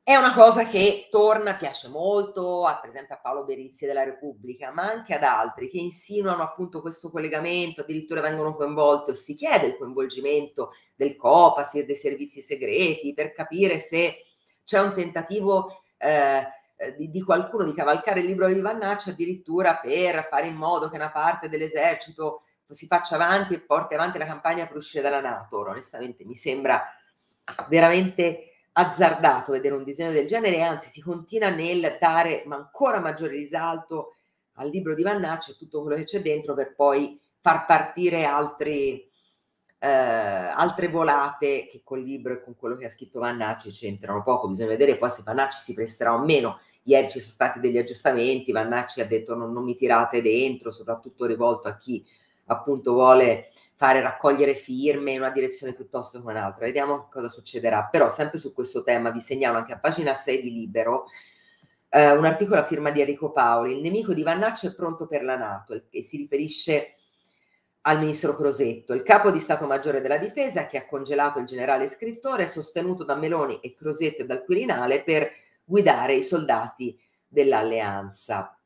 è 0.06 0.16
una 0.16 0.34
cosa 0.34 0.66
che 0.66 1.08
torna, 1.10 1.54
piace 1.54 1.88
molto, 1.88 2.66
a, 2.66 2.76
per 2.78 2.90
esempio 2.90 3.14
a 3.14 3.20
Paolo 3.20 3.44
Berizzi 3.44 3.86
della 3.86 4.04
Repubblica, 4.04 4.70
ma 4.70 4.82
anche 4.82 5.14
ad 5.14 5.22
altri 5.22 5.70
che 5.70 5.78
insinuano 5.78 6.42
appunto 6.42 6.82
questo 6.82 7.10
collegamento, 7.10 7.80
addirittura 7.80 8.20
vengono 8.20 8.54
coinvolti 8.54 9.12
o 9.12 9.14
si 9.14 9.34
chiede 9.34 9.68
il 9.68 9.78
coinvolgimento 9.78 10.72
del 10.94 11.16
COPAS 11.16 11.76
e 11.76 11.84
dei 11.86 11.96
servizi 11.96 12.42
segreti 12.42 13.14
per 13.14 13.32
capire 13.32 13.78
se 13.78 14.16
c'è 14.62 14.78
un 14.78 14.92
tentativo 14.92 15.84
eh, 15.96 16.48
di, 16.98 17.08
di, 17.10 17.22
qualcuno 17.22 17.64
di 17.64 17.72
cavalcare 17.72 18.20
il 18.20 18.26
libro 18.26 18.46
di 18.46 18.60
Vannacci 18.60 19.08
addirittura 19.08 19.76
per 19.76 20.22
fare 20.26 20.46
in 20.46 20.54
modo 20.54 20.90
che 20.90 20.96
una 20.96 21.10
parte 21.10 21.48
dell'esercito 21.48 22.42
si 22.68 22.86
faccia 22.86 23.14
avanti 23.14 23.54
e 23.54 23.60
porti 23.60 23.94
avanti 23.94 24.18
la 24.18 24.26
campagna 24.26 24.66
per 24.66 24.76
uscire 24.76 25.02
dalla 25.02 25.22
Nato. 25.22 25.60
Onestamente 25.60 26.26
mi 26.26 26.36
sembra 26.36 26.84
veramente 27.68 28.50
azzardato 28.76 29.52
vedere 29.52 29.74
un 29.74 29.84
disegno 29.84 30.10
del 30.10 30.26
genere, 30.26 30.62
anzi 30.62 30.88
si 30.88 31.00
continua 31.00 31.50
nel 31.50 31.96
dare 32.00 32.42
ma 32.46 32.56
ancora 32.56 33.00
maggiore 33.00 33.34
risalto 33.34 34.14
al 34.54 34.68
libro 34.68 34.94
di 34.94 35.02
Vannacci 35.02 35.52
e 35.52 35.56
tutto 35.56 35.80
quello 35.82 35.96
che 35.96 36.04
c'è 36.04 36.20
dentro 36.20 36.54
per 36.54 36.74
poi 36.74 37.20
far 37.40 37.66
partire 37.66 38.24
altri, 38.24 39.08
eh, 39.78 39.88
altre 39.88 40.88
volate 40.88 41.68
che 41.70 41.82
col 41.84 42.02
libro 42.02 42.32
e 42.32 42.42
con 42.42 42.56
quello 42.56 42.76
che 42.76 42.86
ha 42.86 42.90
scritto 42.90 43.20
Vannacci 43.20 43.70
c'entrano 43.70 44.22
poco, 44.22 44.48
bisogna 44.48 44.68
vedere 44.68 44.96
poi 44.96 45.10
se 45.10 45.22
Vannacci 45.24 45.60
si 45.60 45.74
presterà 45.74 46.14
o 46.14 46.24
meno. 46.24 46.58
Ieri 46.86 47.10
ci 47.10 47.18
sono 47.18 47.32
stati 47.32 47.60
degli 47.60 47.78
aggiustamenti, 47.78 48.52
Vannacci 48.52 49.00
ha 49.00 49.06
detto 49.06 49.34
non, 49.34 49.52
non 49.52 49.64
mi 49.64 49.76
tirate 49.76 50.20
dentro, 50.20 50.70
soprattutto 50.70 51.24
rivolto 51.26 51.68
a 51.68 51.76
chi 51.76 52.04
appunto 52.46 52.92
vuole 52.92 53.50
fare 53.74 54.00
raccogliere 54.00 54.54
firme 54.54 55.12
in 55.12 55.20
una 55.20 55.30
direzione 55.30 55.74
piuttosto 55.74 56.20
che 56.20 56.26
un'altra. 56.26 56.64
Vediamo 56.64 57.08
cosa 57.10 57.28
succederà. 57.28 57.88
Però 57.90 58.08
sempre 58.08 58.38
su 58.38 58.52
questo 58.52 58.82
tema 58.82 59.10
vi 59.10 59.20
segnalo 59.20 59.58
anche 59.58 59.72
a 59.72 59.78
pagina 59.78 60.14
6 60.14 60.40
di 60.40 60.52
Libero 60.52 61.06
eh, 61.94 62.10
un 62.10 62.24
articolo 62.24 62.58
a 62.58 62.64
firma 62.64 62.90
di 62.90 63.00
Enrico 63.00 63.30
Paoli. 63.30 63.74
Il 63.74 63.80
nemico 63.80 64.12
di 64.12 64.24
Vannacci 64.24 64.66
è 64.66 64.74
pronto 64.74 65.06
per 65.06 65.22
la 65.22 65.36
Nato 65.36 65.84
e 65.90 66.02
si 66.02 66.16
riferisce 66.16 66.94
al 67.82 67.98
ministro 68.00 68.34
Crosetto, 68.34 68.94
il 68.94 69.02
capo 69.02 69.30
di 69.30 69.38
Stato 69.38 69.66
Maggiore 69.66 70.00
della 70.00 70.16
Difesa 70.16 70.66
che 70.66 70.78
ha 70.78 70.86
congelato 70.86 71.38
il 71.38 71.44
generale 71.44 71.86
scrittore 71.86 72.48
sostenuto 72.48 73.04
da 73.04 73.14
Meloni 73.14 73.60
e 73.60 73.74
Crosetto 73.74 74.22
e 74.22 74.26
dal 74.26 74.42
Quirinale 74.42 75.02
per 75.02 75.30
guidare 75.62 76.14
i 76.14 76.22
soldati 76.22 76.98
dell'alleanza. 77.28 78.58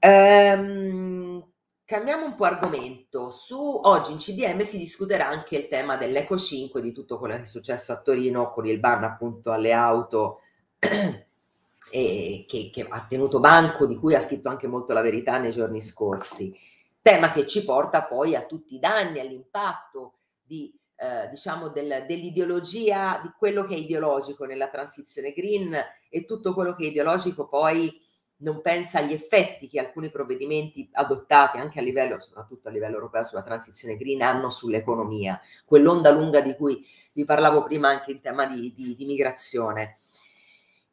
Ehm, 0.00 1.50
Cambiamo 1.90 2.24
un 2.24 2.36
po' 2.36 2.44
argomento. 2.44 3.30
Su, 3.30 3.80
oggi 3.82 4.12
in 4.12 4.18
CDM 4.18 4.60
si 4.60 4.78
discuterà 4.78 5.26
anche 5.26 5.56
il 5.56 5.66
tema 5.66 5.96
dell'Eco 5.96 6.38
5, 6.38 6.80
di 6.80 6.92
tutto 6.92 7.18
quello 7.18 7.34
che 7.34 7.42
è 7.42 7.46
successo 7.46 7.90
a 7.90 8.00
Torino 8.00 8.48
con 8.50 8.64
il 8.64 8.78
ban 8.78 9.02
appunto 9.02 9.50
alle 9.50 9.72
auto 9.72 10.38
e 10.78 12.44
che, 12.46 12.70
che, 12.72 12.86
ha 12.88 13.06
tenuto 13.08 13.40
banco, 13.40 13.86
di 13.86 13.96
cui 13.96 14.14
ha 14.14 14.20
scritto 14.20 14.48
anche 14.48 14.68
molto 14.68 14.92
la 14.92 15.00
verità 15.00 15.38
nei 15.38 15.50
giorni 15.50 15.82
scorsi. 15.82 16.56
Tema 17.02 17.32
che 17.32 17.44
ci 17.48 17.64
porta 17.64 18.04
poi 18.04 18.36
a 18.36 18.46
tutti 18.46 18.76
i 18.76 18.78
danni, 18.78 19.18
all'impatto 19.18 20.12
di, 20.44 20.72
eh, 20.94 21.28
diciamo 21.28 21.70
del, 21.70 22.04
dell'ideologia, 22.06 23.18
di 23.20 23.32
quello 23.36 23.64
che 23.64 23.74
è 23.74 23.78
ideologico 23.78 24.44
nella 24.44 24.68
transizione 24.68 25.32
green 25.32 25.76
e 26.08 26.24
tutto 26.24 26.54
quello 26.54 26.72
che 26.72 26.84
è 26.84 26.88
ideologico 26.90 27.48
poi 27.48 28.00
non 28.40 28.60
pensa 28.62 28.98
agli 28.98 29.12
effetti 29.12 29.68
che 29.68 29.80
alcuni 29.80 30.10
provvedimenti 30.10 30.88
adottati 30.92 31.58
anche 31.58 31.78
a 31.78 31.82
livello, 31.82 32.18
soprattutto 32.18 32.68
a 32.68 32.70
livello 32.70 32.94
europeo 32.94 33.22
sulla 33.22 33.42
transizione 33.42 33.96
green 33.96 34.22
hanno 34.22 34.50
sull'economia, 34.50 35.40
quell'onda 35.64 36.10
lunga 36.10 36.40
di 36.40 36.54
cui 36.54 36.86
vi 37.12 37.24
parlavo 37.24 37.64
prima 37.64 37.88
anche 37.88 38.12
in 38.12 38.20
tema 38.20 38.46
di, 38.46 38.72
di, 38.74 38.94
di 38.94 39.04
migrazione. 39.04 39.98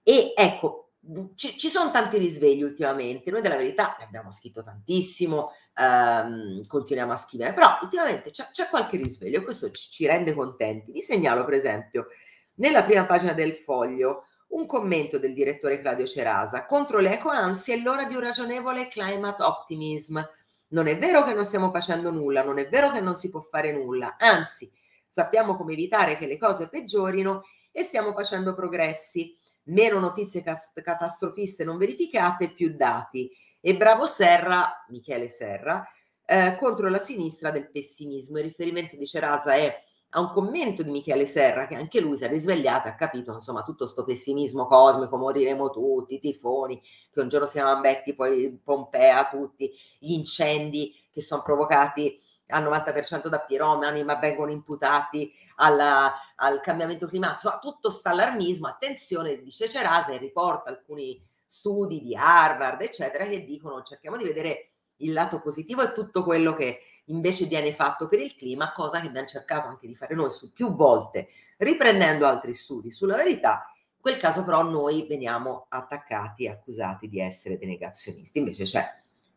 E 0.03 0.33
ecco, 0.35 0.91
ci, 1.35 1.57
ci, 1.57 1.69
sono 1.69 1.91
tanti 1.91 2.17
risvegli 2.17 2.63
ultimamente, 2.63 3.31
noi 3.31 3.41
della 3.41 3.55
verità 3.55 3.95
ne 3.99 4.05
abbiamo 4.05 4.31
scritto 4.31 4.63
tantissimo, 4.63 5.51
ehm, 5.75 6.65
continuiamo 6.65 7.13
a 7.13 7.17
scrivere, 7.17 7.53
però 7.53 7.77
ultimamente 7.81 8.31
c'è, 8.31 8.49
c'è 8.51 8.67
qualche 8.67 8.97
risveglio, 8.97 9.41
questo 9.41 9.71
ci, 9.71 9.89
ci 9.89 10.05
rende 10.05 10.33
contenti. 10.33 10.91
Vi 10.91 11.01
segnalo 11.01 11.45
per 11.45 11.53
esempio 11.53 12.07
nella 12.55 12.83
prima 12.83 13.05
pagina 13.05 13.33
del 13.33 13.53
foglio 13.53 14.25
un 14.49 14.65
commento 14.65 15.19
del 15.19 15.33
direttore 15.33 15.79
Claudio 15.79 16.05
Cerasa 16.05 16.65
contro 16.65 16.99
le 16.99 17.13
ecoansie 17.13 17.75
è 17.75 17.79
l'ora 17.79 18.05
di 18.05 18.15
un 18.15 18.21
ragionevole 18.21 18.87
climate 18.87 19.43
optimism. 19.43 20.21
Non 20.69 20.87
è 20.87 20.97
vero 20.97 21.23
che 21.23 21.33
non 21.33 21.45
stiamo 21.45 21.69
facendo 21.71 22.11
nulla, 22.11 22.43
non 22.43 22.59
è 22.59 22.67
vero 22.67 22.91
che 22.91 22.99
non 22.99 23.15
si 23.15 23.29
può 23.29 23.41
fare 23.41 23.71
nulla, 23.71 24.15
anzi 24.17 24.71
sappiamo 25.07 25.55
come 25.55 25.73
evitare 25.73 26.17
che 26.17 26.27
le 26.27 26.37
cose 26.37 26.67
peggiorino 26.67 27.43
e 27.71 27.83
stiamo 27.83 28.13
facendo 28.13 28.53
progressi. 28.53 29.37
Meno 29.65 29.99
notizie 29.99 30.43
cast- 30.43 30.81
catastrofiste 30.81 31.63
non 31.63 31.77
verificate, 31.77 32.53
più 32.53 32.75
dati. 32.75 33.29
E 33.59 33.75
bravo 33.75 34.05
Serra, 34.05 34.85
Michele 34.89 35.27
Serra, 35.27 35.85
eh, 36.25 36.55
contro 36.57 36.89
la 36.89 36.99
sinistra 36.99 37.51
del 37.51 37.69
pessimismo. 37.69 38.37
Il 38.37 38.45
riferimento 38.45 38.95
di 38.95 39.05
Cerasa 39.05 39.55
è 39.55 39.83
a 40.17 40.19
un 40.19 40.31
commento 40.31 40.81
di 40.81 40.89
Michele 40.89 41.27
Serra 41.27 41.67
che 41.67 41.75
anche 41.75 41.99
lui 41.99 42.17
si 42.17 42.23
è 42.23 42.27
risvegliato 42.27 42.87
e 42.87 42.91
ha 42.91 42.95
capito 42.95 43.33
insomma 43.33 43.61
tutto 43.61 43.83
questo 43.83 44.03
pessimismo 44.03 44.65
cosmico, 44.65 45.15
moriremo 45.15 45.69
tutti, 45.69 46.15
i 46.15 46.19
tifoni, 46.19 46.81
che 47.11 47.21
un 47.21 47.27
giorno 47.29 47.45
si 47.45 47.53
chiamano 47.53 47.81
Becchi, 47.81 48.15
poi 48.15 48.59
Pompea, 48.63 49.27
tutti 49.29 49.71
gli 49.99 50.13
incendi 50.13 50.93
che 51.11 51.21
sono 51.21 51.43
provocati 51.43 52.19
al 52.47 52.63
90% 52.63 53.27
da 53.27 53.39
piromani 53.41 54.03
ma 54.03 54.15
vengono 54.15 54.49
imputati 54.49 55.31
alla, 55.57 56.11
al 56.35 56.61
cambiamento 56.61 57.05
climatico, 57.05 57.49
insomma 57.49 57.59
tutto 57.59 57.91
sta 57.91 58.09
allarmismo, 58.09 58.67
attenzione, 58.67 59.39
dice 59.43 59.69
Cerasa 59.69 60.13
e 60.13 60.17
riporta 60.17 60.71
alcuni 60.71 61.23
studi 61.45 62.01
di 62.01 62.15
Harvard 62.15 62.81
eccetera 62.81 63.25
che 63.25 63.45
dicono 63.45 63.83
cerchiamo 63.83 64.17
di 64.17 64.23
vedere 64.23 64.71
il 64.97 65.13
lato 65.13 65.39
positivo 65.39 65.83
e 65.83 65.93
tutto 65.93 66.23
quello 66.23 66.53
che 66.53 66.79
invece 67.07 67.45
viene 67.45 67.73
fatto 67.73 68.07
per 68.07 68.19
il 68.19 68.35
clima, 68.35 68.71
cosa 68.73 68.99
che 68.99 69.07
abbiamo 69.07 69.27
cercato 69.27 69.67
anche 69.67 69.87
di 69.87 69.95
fare 69.95 70.15
noi 70.15 70.31
su 70.31 70.51
più 70.51 70.75
volte, 70.75 71.29
riprendendo 71.57 72.25
altri 72.25 72.53
studi 72.53 72.91
sulla 72.91 73.15
verità. 73.15 73.71
In 73.95 74.01
quel 74.01 74.17
caso 74.17 74.43
però 74.43 74.63
noi 74.63 75.05
veniamo 75.07 75.65
attaccati 75.69 76.45
e 76.45 76.49
accusati 76.49 77.07
di 77.07 77.19
essere 77.19 77.57
dei 77.57 77.67
negazionisti, 77.67 78.39
invece 78.39 78.63
c'è 78.63 78.85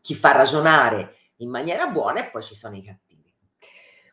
chi 0.01 0.15
fa 0.15 0.31
ragionare 0.31 1.15
in 1.37 1.49
maniera 1.49 1.87
buona 1.87 2.25
e 2.25 2.31
poi 2.31 2.43
ci 2.43 2.55
sono 2.55 2.75
i 2.75 2.83
cattivi. 2.83 3.33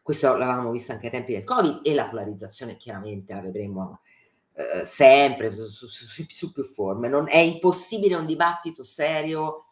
Questo 0.02 0.36
l'avevamo 0.36 0.70
visto 0.70 0.92
anche 0.92 1.06
ai 1.06 1.12
tempi 1.12 1.32
del 1.32 1.44
Covid 1.44 1.80
e 1.82 1.94
la 1.94 2.08
polarizzazione 2.08 2.76
chiaramente 2.76 3.34
la 3.34 3.40
vedremo 3.40 4.00
eh, 4.54 4.84
sempre 4.84 5.54
su, 5.54 5.68
su, 5.68 5.86
su, 5.86 6.24
su 6.26 6.52
più 6.52 6.64
forme. 6.64 7.08
Non, 7.08 7.28
è 7.28 7.36
impossibile 7.36 8.14
un 8.14 8.24
dibattito 8.24 8.82
serio 8.82 9.67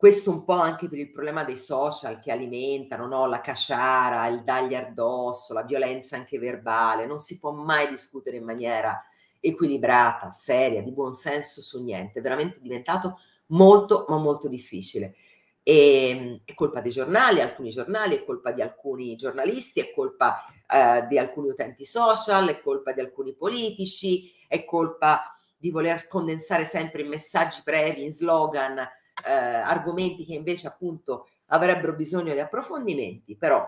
questo 0.00 0.30
un 0.30 0.44
po' 0.44 0.54
anche 0.54 0.88
per 0.88 0.96
il 0.96 1.10
problema 1.10 1.44
dei 1.44 1.58
social 1.58 2.20
che 2.20 2.32
alimentano 2.32 3.06
no? 3.06 3.26
la 3.26 3.42
casciara, 3.42 4.28
il 4.28 4.42
dagli 4.42 4.74
addosso, 4.74 5.52
la 5.52 5.62
violenza 5.62 6.16
anche 6.16 6.38
verbale, 6.38 7.04
non 7.04 7.18
si 7.18 7.38
può 7.38 7.50
mai 7.52 7.86
discutere 7.90 8.38
in 8.38 8.44
maniera 8.44 8.98
equilibrata, 9.40 10.30
seria, 10.30 10.82
di 10.82 10.90
buon 10.90 11.12
senso 11.12 11.60
su 11.60 11.84
niente, 11.84 12.20
è 12.20 12.22
veramente 12.22 12.60
diventato 12.62 13.18
molto 13.48 14.06
ma 14.08 14.16
molto 14.16 14.48
difficile. 14.48 15.16
E, 15.62 16.08
ehm, 16.08 16.40
è 16.46 16.54
colpa 16.54 16.80
dei 16.80 16.92
giornali, 16.92 17.42
alcuni 17.42 17.68
giornali, 17.68 18.16
è 18.16 18.24
colpa 18.24 18.52
di 18.52 18.62
alcuni 18.62 19.14
giornalisti, 19.16 19.80
è 19.80 19.92
colpa 19.92 20.46
eh, 20.66 21.04
di 21.08 21.18
alcuni 21.18 21.50
utenti 21.50 21.84
social, 21.84 22.48
è 22.48 22.62
colpa 22.62 22.92
di 22.92 23.00
alcuni 23.00 23.34
politici, 23.34 24.32
è 24.48 24.64
colpa 24.64 25.30
di 25.58 25.70
voler 25.70 26.06
condensare 26.06 26.64
sempre 26.64 27.02
in 27.02 27.08
messaggi 27.08 27.60
brevi, 27.62 28.02
in 28.02 28.12
slogan, 28.14 28.82
eh, 29.24 29.32
argomenti 29.32 30.24
che 30.24 30.34
invece 30.34 30.66
appunto 30.66 31.28
avrebbero 31.46 31.94
bisogno 31.94 32.32
di 32.32 32.40
approfondimenti, 32.40 33.36
però 33.36 33.66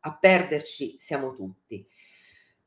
a 0.00 0.16
perderci 0.16 0.96
siamo 0.98 1.34
tutti. 1.34 1.86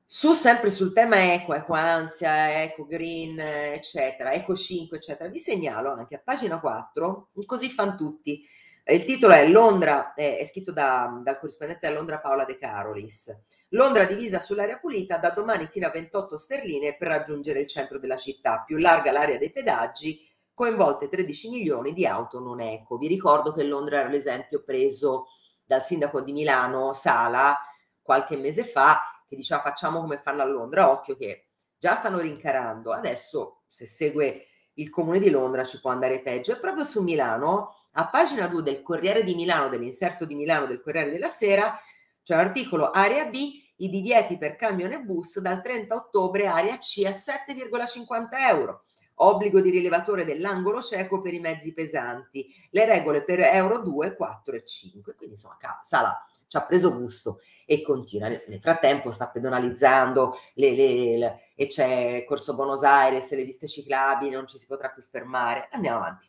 Su 0.07 0.33
sempre 0.33 0.69
sul 0.69 0.93
tema 0.93 1.33
eco, 1.33 1.53
eco 1.55 1.75
eco 1.75 2.86
green, 2.86 3.39
eccetera, 3.39 4.33
eco 4.33 4.55
5, 4.55 4.97
eccetera, 4.97 5.29
vi 5.29 5.39
segnalo 5.39 5.91
anche 5.91 6.15
a 6.15 6.21
pagina 6.23 6.59
4, 6.59 7.29
così 7.45 7.69
fan 7.69 7.97
tutti, 7.97 8.47
Il 8.88 9.03
titolo 9.03 9.33
è 9.33 9.47
Londra, 9.47 10.13
è, 10.13 10.38
è 10.38 10.45
scritto 10.45 10.71
da, 10.71 11.19
dal 11.23 11.39
corrispondente 11.39 11.88
a 11.88 11.89
Londra 11.89 12.19
Paola 12.19 12.45
De 12.45 12.55
Carolis. 12.55 13.36
Londra 13.69 14.05
divisa 14.05 14.39
sull'area 14.39 14.77
pulita 14.77 15.17
da 15.17 15.31
domani 15.31 15.65
fino 15.65 15.88
a 15.88 15.89
28 15.89 16.38
sterline 16.38 16.95
per 16.95 17.07
raggiungere 17.07 17.61
il 17.61 17.67
centro 17.67 17.97
della 17.97 18.15
città, 18.15 18.63
più 18.63 18.77
larga 18.77 19.11
l'area 19.11 19.39
dei 19.39 19.51
pedaggi, 19.51 20.21
coinvolte 20.55 21.09
13 21.09 21.49
milioni 21.49 21.93
di 21.93 22.07
auto 22.07 22.39
non 22.39 22.61
eco. 22.61 22.97
Vi 22.97 23.07
ricordo 23.07 23.53
che 23.53 23.63
Londra 23.63 23.99
era 23.99 24.09
l'esempio 24.09 24.63
preso 24.63 25.27
dal 25.63 25.83
sindaco 25.83 26.21
di 26.21 26.31
Milano, 26.31 26.93
Sala, 26.93 27.55
qualche 28.01 28.37
mese 28.37 28.63
fa, 28.63 29.01
che 29.27 29.35
diceva 29.35 29.61
facciamo 29.61 29.99
come 29.99 30.17
fanno 30.17 30.41
a 30.41 30.45
Londra, 30.45 30.89
occhio 30.89 31.15
che 31.17 31.49
già 31.77 31.95
stanno 31.95 32.19
rincarando, 32.19 32.91
adesso 32.91 33.63
se 33.67 33.85
segue 33.85 34.45
il 34.75 34.89
comune 34.89 35.19
di 35.19 35.29
Londra 35.29 35.63
ci 35.63 35.79
può 35.79 35.91
andare 35.91 36.21
peggio. 36.21 36.53
E 36.53 36.57
proprio 36.57 36.83
su 36.83 37.03
Milano, 37.03 37.75
a 37.93 38.07
pagina 38.07 38.47
2 38.47 38.63
del 38.63 38.81
Corriere 38.81 39.23
di 39.23 39.35
Milano, 39.35 39.67
dell'inserto 39.69 40.25
di 40.25 40.35
Milano 40.35 40.65
del 40.65 40.81
Corriere 40.81 41.11
della 41.11 41.27
Sera, 41.27 41.77
c'è 42.23 42.33
un 42.33 42.39
articolo 42.39 42.91
Area 42.91 43.25
B, 43.25 43.63
i 43.77 43.89
divieti 43.89 44.37
per 44.37 44.55
camion 44.55 44.93
e 44.93 44.99
bus 44.99 45.39
dal 45.39 45.61
30 45.61 45.93
ottobre, 45.93 46.47
area 46.47 46.77
C 46.77 47.03
a 47.05 47.09
7,50 47.09 48.27
euro. 48.49 48.83
Obbligo 49.16 49.61
di 49.61 49.70
rilevatore 49.70 50.26
dell'angolo 50.26 50.82
cieco 50.82 51.22
per 51.22 51.34
i 51.34 51.39
mezzi 51.39 51.74
pesanti. 51.74 52.47
Le 52.72 52.86
regole 52.86 53.24
per 53.24 53.39
Euro 53.39 53.80
2, 53.80 54.16
4 54.16 54.55
e 54.55 54.63
5. 54.63 55.16
Quindi 55.16 55.36
insomma, 55.36 55.57
Sala 55.84 56.26
ci 56.47 56.57
ha 56.57 56.61
preso 56.61 56.97
gusto 56.97 57.39
e 57.66 57.82
continua. 57.82 58.28
Nel 58.28 58.59
frattempo 58.61 59.11
sta 59.11 59.28
pedonalizzando 59.28 60.38
le, 60.55 60.76
le, 60.76 61.18
le, 61.18 61.41
e 61.55 61.68
c'è 61.68 62.24
Corso 62.26 62.55
Buenos 62.55 62.84
Aires, 62.84 63.32
le 63.32 63.45
piste 63.45 63.68
ciclabili, 63.68 64.32
non 64.32 64.47
ci 64.47 64.57
si 64.57 64.66
potrà 64.66 64.89
più 64.89 65.03
fermare. 65.03 65.68
Andiamo 65.72 65.97
avanti. 65.97 66.28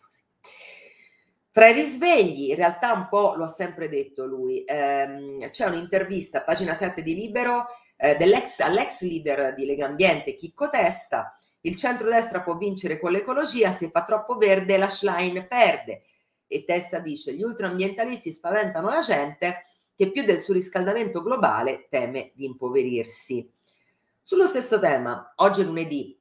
Fra 1.51 1.69
i 1.69 1.73
risvegli, 1.73 2.51
in 2.51 2.57
realtà 2.57 2.93
un 2.93 3.09
po' 3.09 3.35
lo 3.35 3.45
ha 3.45 3.49
sempre 3.49 3.89
detto 3.89 4.27
lui, 4.27 4.63
ehm, 4.67 5.49
c'è 5.49 5.67
un'intervista, 5.67 6.43
pagina 6.43 6.75
7 6.75 7.01
di 7.03 7.15
Libero, 7.15 7.65
eh, 7.97 8.15
all'ex 8.59 9.01
leader 9.01 9.55
di 9.55 9.65
Lega 9.65 9.87
Ambiente, 9.87 10.35
Chicco 10.35 10.69
Testa, 10.69 11.33
il 11.67 11.75
centrodestra 11.75 12.43
può 12.43 12.57
vincere 12.57 12.99
con 12.99 13.11
l'ecologia, 13.11 13.73
se 13.73 13.91
fa 13.91 14.05
troppo 14.05 14.37
verde 14.37 14.77
la 14.77 14.89
Schlein 14.89 15.47
perde. 15.49 16.03
E 16.47 16.65
Testa 16.65 17.01
dice, 17.01 17.35
gli 17.35 17.43
ultraambientalisti 17.43 18.31
spaventano 18.31 18.89
la 18.89 19.01
gente, 19.01 19.65
che 19.97 20.11
più 20.13 20.23
del 20.23 20.41
surriscaldamento 20.41 21.23
globale 21.23 21.87
teme 21.91 22.31
di 22.35 22.45
impoverirsi. 22.45 23.51
Sullo 24.23 24.47
stesso 24.47 24.79
tema, 24.79 25.33
oggi 25.37 25.63
è 25.63 25.65
lunedì, 25.65 26.17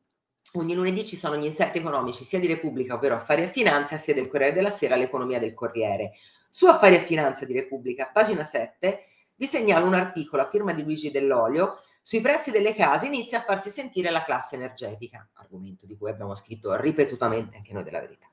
ogni 0.54 0.74
lunedì 0.74 1.06
ci 1.06 1.16
sono 1.16 1.38
gli 1.38 1.46
inserti 1.46 1.78
economici 1.78 2.24
sia 2.24 2.40
di 2.40 2.48
Repubblica, 2.48 2.96
ovvero 2.96 3.16
Affari 3.16 3.44
e 3.44 3.50
Finanza, 3.50 3.98
sia 3.98 4.14
del 4.16 4.28
Corriere 4.28 4.54
della 4.54 4.72
Sera, 4.72 4.96
l'economia 4.96 5.40
del 5.40 5.54
Corriere. 5.54 6.14
Su 6.50 6.66
Affari 6.66 6.96
e 6.96 7.00
Finanza 7.00 7.46
di 7.46 7.54
Repubblica, 7.54 8.10
pagina 8.12 8.44
7, 8.44 9.00
vi 9.36 9.46
segnalo 9.46 9.86
un 9.86 9.94
articolo 9.94 10.42
a 10.42 10.50
firma 10.50 10.74
di 10.74 10.82
Luigi 10.82 11.12
Dell'Olio 11.12 11.82
sui 12.08 12.22
prezzi 12.22 12.52
delle 12.52 12.76
case 12.76 13.08
inizia 13.08 13.40
a 13.40 13.42
farsi 13.42 13.72
sentire 13.72 14.12
la 14.12 14.24
classe 14.24 14.54
energetica, 14.54 15.28
argomento 15.34 15.88
di 15.88 15.98
cui 15.98 16.12
abbiamo 16.12 16.36
scritto 16.36 16.80
ripetutamente 16.80 17.58
anche 17.58 17.74
noi 17.74 17.84
della 17.84 18.00
verità. 18.00 18.28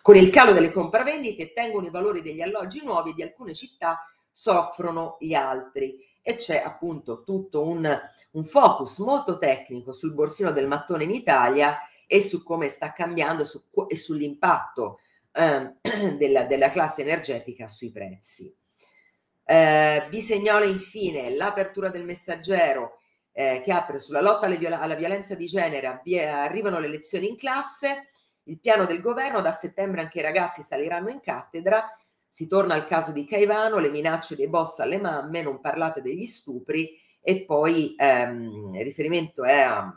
Con 0.00 0.16
il 0.16 0.30
calo 0.30 0.52
delle 0.52 0.70
compravendite 0.70 1.52
tengono 1.52 1.86
i 1.86 1.90
valori 1.90 2.22
degli 2.22 2.40
alloggi 2.40 2.82
nuovi 2.82 3.12
di 3.12 3.22
alcune 3.22 3.52
città 3.52 4.00
soffrono 4.30 5.18
gli 5.20 5.34
altri 5.34 6.02
e 6.22 6.36
c'è 6.36 6.62
appunto 6.64 7.22
tutto 7.22 7.66
un, 7.66 7.86
un 8.30 8.44
focus 8.44 8.96
molto 9.00 9.36
tecnico 9.36 9.92
sul 9.92 10.14
borsino 10.14 10.50
del 10.50 10.66
mattone 10.66 11.04
in 11.04 11.10
Italia 11.10 11.80
e 12.06 12.22
su 12.22 12.42
come 12.42 12.70
sta 12.70 12.92
cambiando 12.92 13.44
su, 13.44 13.62
e 13.88 13.94
sull'impatto 13.94 15.00
eh, 15.32 15.74
della, 16.16 16.46
della, 16.46 16.70
classe 16.70 17.02
energetica 17.02 17.68
sui 17.68 17.90
prezzi. 17.90 18.56
Eh, 19.48 20.06
vi 20.10 20.20
segnalo 20.20 20.64
infine 20.64 21.30
l'apertura 21.30 21.88
del 21.88 22.04
messaggero 22.04 22.98
eh, 23.32 23.60
che 23.64 23.72
apre 23.72 24.00
sulla 24.00 24.20
lotta 24.20 24.48
viola- 24.48 24.80
alla 24.80 24.96
violenza 24.96 25.34
di 25.36 25.46
genere, 25.46 25.86
avvia- 25.86 26.42
arrivano 26.42 26.80
le 26.80 26.88
lezioni 26.88 27.28
in 27.28 27.36
classe, 27.36 28.08
il 28.44 28.58
piano 28.58 28.86
del 28.86 29.00
governo, 29.00 29.40
da 29.40 29.52
settembre 29.52 30.00
anche 30.00 30.18
i 30.18 30.22
ragazzi 30.22 30.62
saliranno 30.62 31.10
in 31.10 31.20
cattedra 31.20 31.88
si 32.36 32.48
torna 32.48 32.74
al 32.74 32.86
caso 32.86 33.12
di 33.12 33.24
Caivano, 33.24 33.78
le 33.78 33.88
minacce 33.88 34.36
dei 34.36 34.46
boss 34.46 34.80
alle 34.80 34.98
mamme, 34.98 35.40
non 35.40 35.58
parlate 35.58 36.02
degli 36.02 36.26
stupri 36.26 36.90
e 37.18 37.44
poi 37.46 37.94
ehm, 37.96 38.82
riferimento 38.82 39.42
è 39.42 39.58
a, 39.60 39.90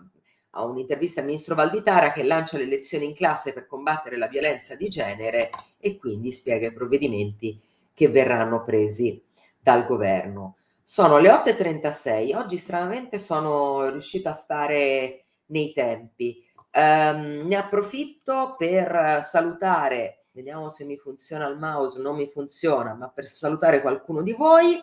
a 0.51 0.63
un'intervista 0.63 1.19
al 1.19 1.25
ministro 1.25 1.53
Valditara 1.53 2.13
che 2.13 2.23
lancia 2.23 2.57
le 2.57 2.63
lezioni 2.63 3.03
in 3.03 3.13
classe 3.13 3.51
per 3.51 3.67
combattere 3.67 4.15
la 4.15 4.27
violenza 4.27 4.75
di 4.75 4.87
genere 4.87 5.49
e 5.79 5.97
quindi 5.97 6.31
spiega 6.31 6.67
i 6.67 6.73
provvedimenti 6.73 7.59
che 7.99 8.07
verranno 8.07 8.63
presi 8.63 9.21
dal 9.59 9.85
governo. 9.85 10.55
Sono 10.81 11.17
le 11.17 11.27
8.36, 11.29 12.33
oggi 12.33 12.55
stranamente 12.55 13.19
sono 13.19 13.89
riuscita 13.89 14.29
a 14.29 14.33
stare 14.33 15.25
nei 15.47 15.73
tempi. 15.73 16.41
Um, 16.71 17.45
ne 17.45 17.55
approfitto 17.57 18.55
per 18.57 19.21
salutare 19.21 20.19
vediamo 20.31 20.69
se 20.69 20.85
mi 20.85 20.95
funziona 20.95 21.45
il 21.47 21.57
mouse, 21.57 21.99
non 21.99 22.15
mi 22.15 22.29
funziona, 22.29 22.93
ma 22.93 23.09
per 23.09 23.25
salutare 23.25 23.81
qualcuno 23.81 24.21
di 24.21 24.31
voi 24.31 24.79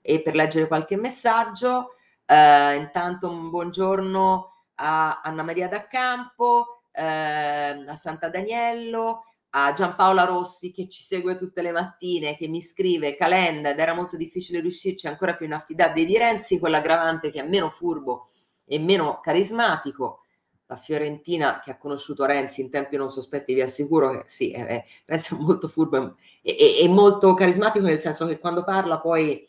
e 0.00 0.20
per 0.20 0.34
leggere 0.34 0.66
qualche 0.66 0.96
messaggio. 0.96 1.94
Eh, 2.24 2.74
intanto 2.74 3.28
un 3.28 3.48
buongiorno 3.48 4.64
a 4.74 5.20
Anna 5.22 5.44
Maria 5.44 5.68
D'Accampo, 5.68 6.80
eh, 6.90 7.84
a 7.86 7.94
Santa 7.94 8.28
Daniello, 8.28 9.26
a 9.58 9.72
Giampaola 9.72 10.24
Rossi 10.24 10.70
che 10.70 10.86
ci 10.86 11.02
segue 11.02 11.36
tutte 11.36 11.62
le 11.62 11.72
mattine, 11.72 12.36
che 12.36 12.46
mi 12.46 12.60
scrive 12.60 13.16
Calenda 13.16 13.70
ed 13.70 13.78
era 13.78 13.94
molto 13.94 14.16
difficile 14.16 14.60
riuscirci, 14.60 15.06
ancora 15.06 15.34
più 15.34 15.46
inaffidabile 15.46 16.04
di 16.04 16.18
Renzi, 16.18 16.58
quell'aggravante 16.58 17.30
che 17.30 17.40
è 17.40 17.48
meno 17.48 17.70
furbo 17.70 18.28
e 18.66 18.78
meno 18.78 19.18
carismatico 19.20 20.20
la 20.66 20.76
Fiorentina 20.76 21.60
che 21.64 21.70
ha 21.70 21.78
conosciuto 21.78 22.26
Renzi 22.26 22.60
in 22.60 22.70
tempi 22.70 22.96
non 22.96 23.10
sospetti, 23.10 23.54
vi 23.54 23.62
assicuro 23.62 24.10
che 24.10 24.24
sì, 24.26 24.50
eh, 24.50 24.84
Renzi 25.06 25.34
è 25.34 25.38
molto 25.40 25.68
furbo 25.68 26.16
e, 26.42 26.56
e, 26.58 26.82
e, 26.82 26.88
molto 26.88 27.32
carismatico 27.32 27.86
nel 27.86 28.00
senso 28.00 28.26
che 28.26 28.38
quando 28.38 28.62
parla 28.62 29.00
poi 29.00 29.42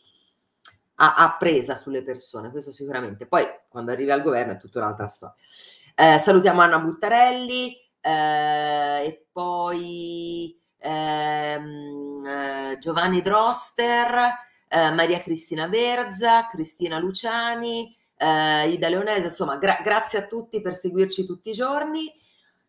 ha, 0.96 1.16
ha, 1.16 1.36
presa 1.38 1.76
sulle 1.76 2.02
persone, 2.02 2.50
questo 2.50 2.72
sicuramente. 2.72 3.26
Poi 3.26 3.46
quando 3.68 3.92
arriva 3.92 4.14
al 4.14 4.22
governo 4.22 4.54
è 4.54 4.58
tutta 4.58 4.80
un'altra 4.80 5.08
storia. 5.08 5.36
Eh, 5.96 6.18
salutiamo 6.18 6.62
Anna 6.62 6.80
Buttarelli 6.80 7.87
eh, 8.08 9.06
e 9.06 9.28
poi 9.32 10.58
ehm, 10.78 12.26
eh, 12.26 12.78
Giovanni 12.80 13.22
Droster, 13.22 14.34
eh, 14.70 14.92
Maria 14.92 15.20
Cristina 15.20 15.68
Verza, 15.68 16.48
Cristina 16.48 17.00
Luciani, 17.00 17.94
eh, 18.16 18.70
Ida 18.70 18.88
Leonese, 18.88 19.28
insomma, 19.28 19.58
gra- 19.58 19.80
grazie 19.84 20.20
a 20.20 20.26
tutti 20.26 20.62
per 20.62 20.74
seguirci 20.74 21.26
tutti 21.26 21.50
i 21.50 21.54
giorni. 21.54 22.12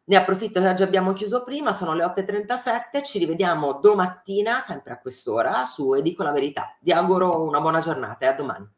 Ne 0.04 0.16
approfitto 0.16 0.60
che 0.60 0.68
oggi 0.68 0.82
abbiamo 0.82 1.12
chiuso 1.12 1.44
prima, 1.44 1.72
sono 1.72 1.94
le 1.94 2.02
8.37, 2.02 3.04
ci 3.04 3.18
rivediamo 3.18 3.74
domattina, 3.74 4.58
sempre 4.58 4.94
a 4.94 4.98
quest'ora, 4.98 5.64
su 5.64 5.94
E 5.94 6.02
dico 6.02 6.22
la 6.22 6.32
verità. 6.32 6.76
Vi 6.80 6.92
auguro 6.92 7.42
una 7.42 7.60
buona 7.60 7.80
giornata 7.80 8.24
e 8.24 8.28
a 8.28 8.32
domani. 8.32 8.77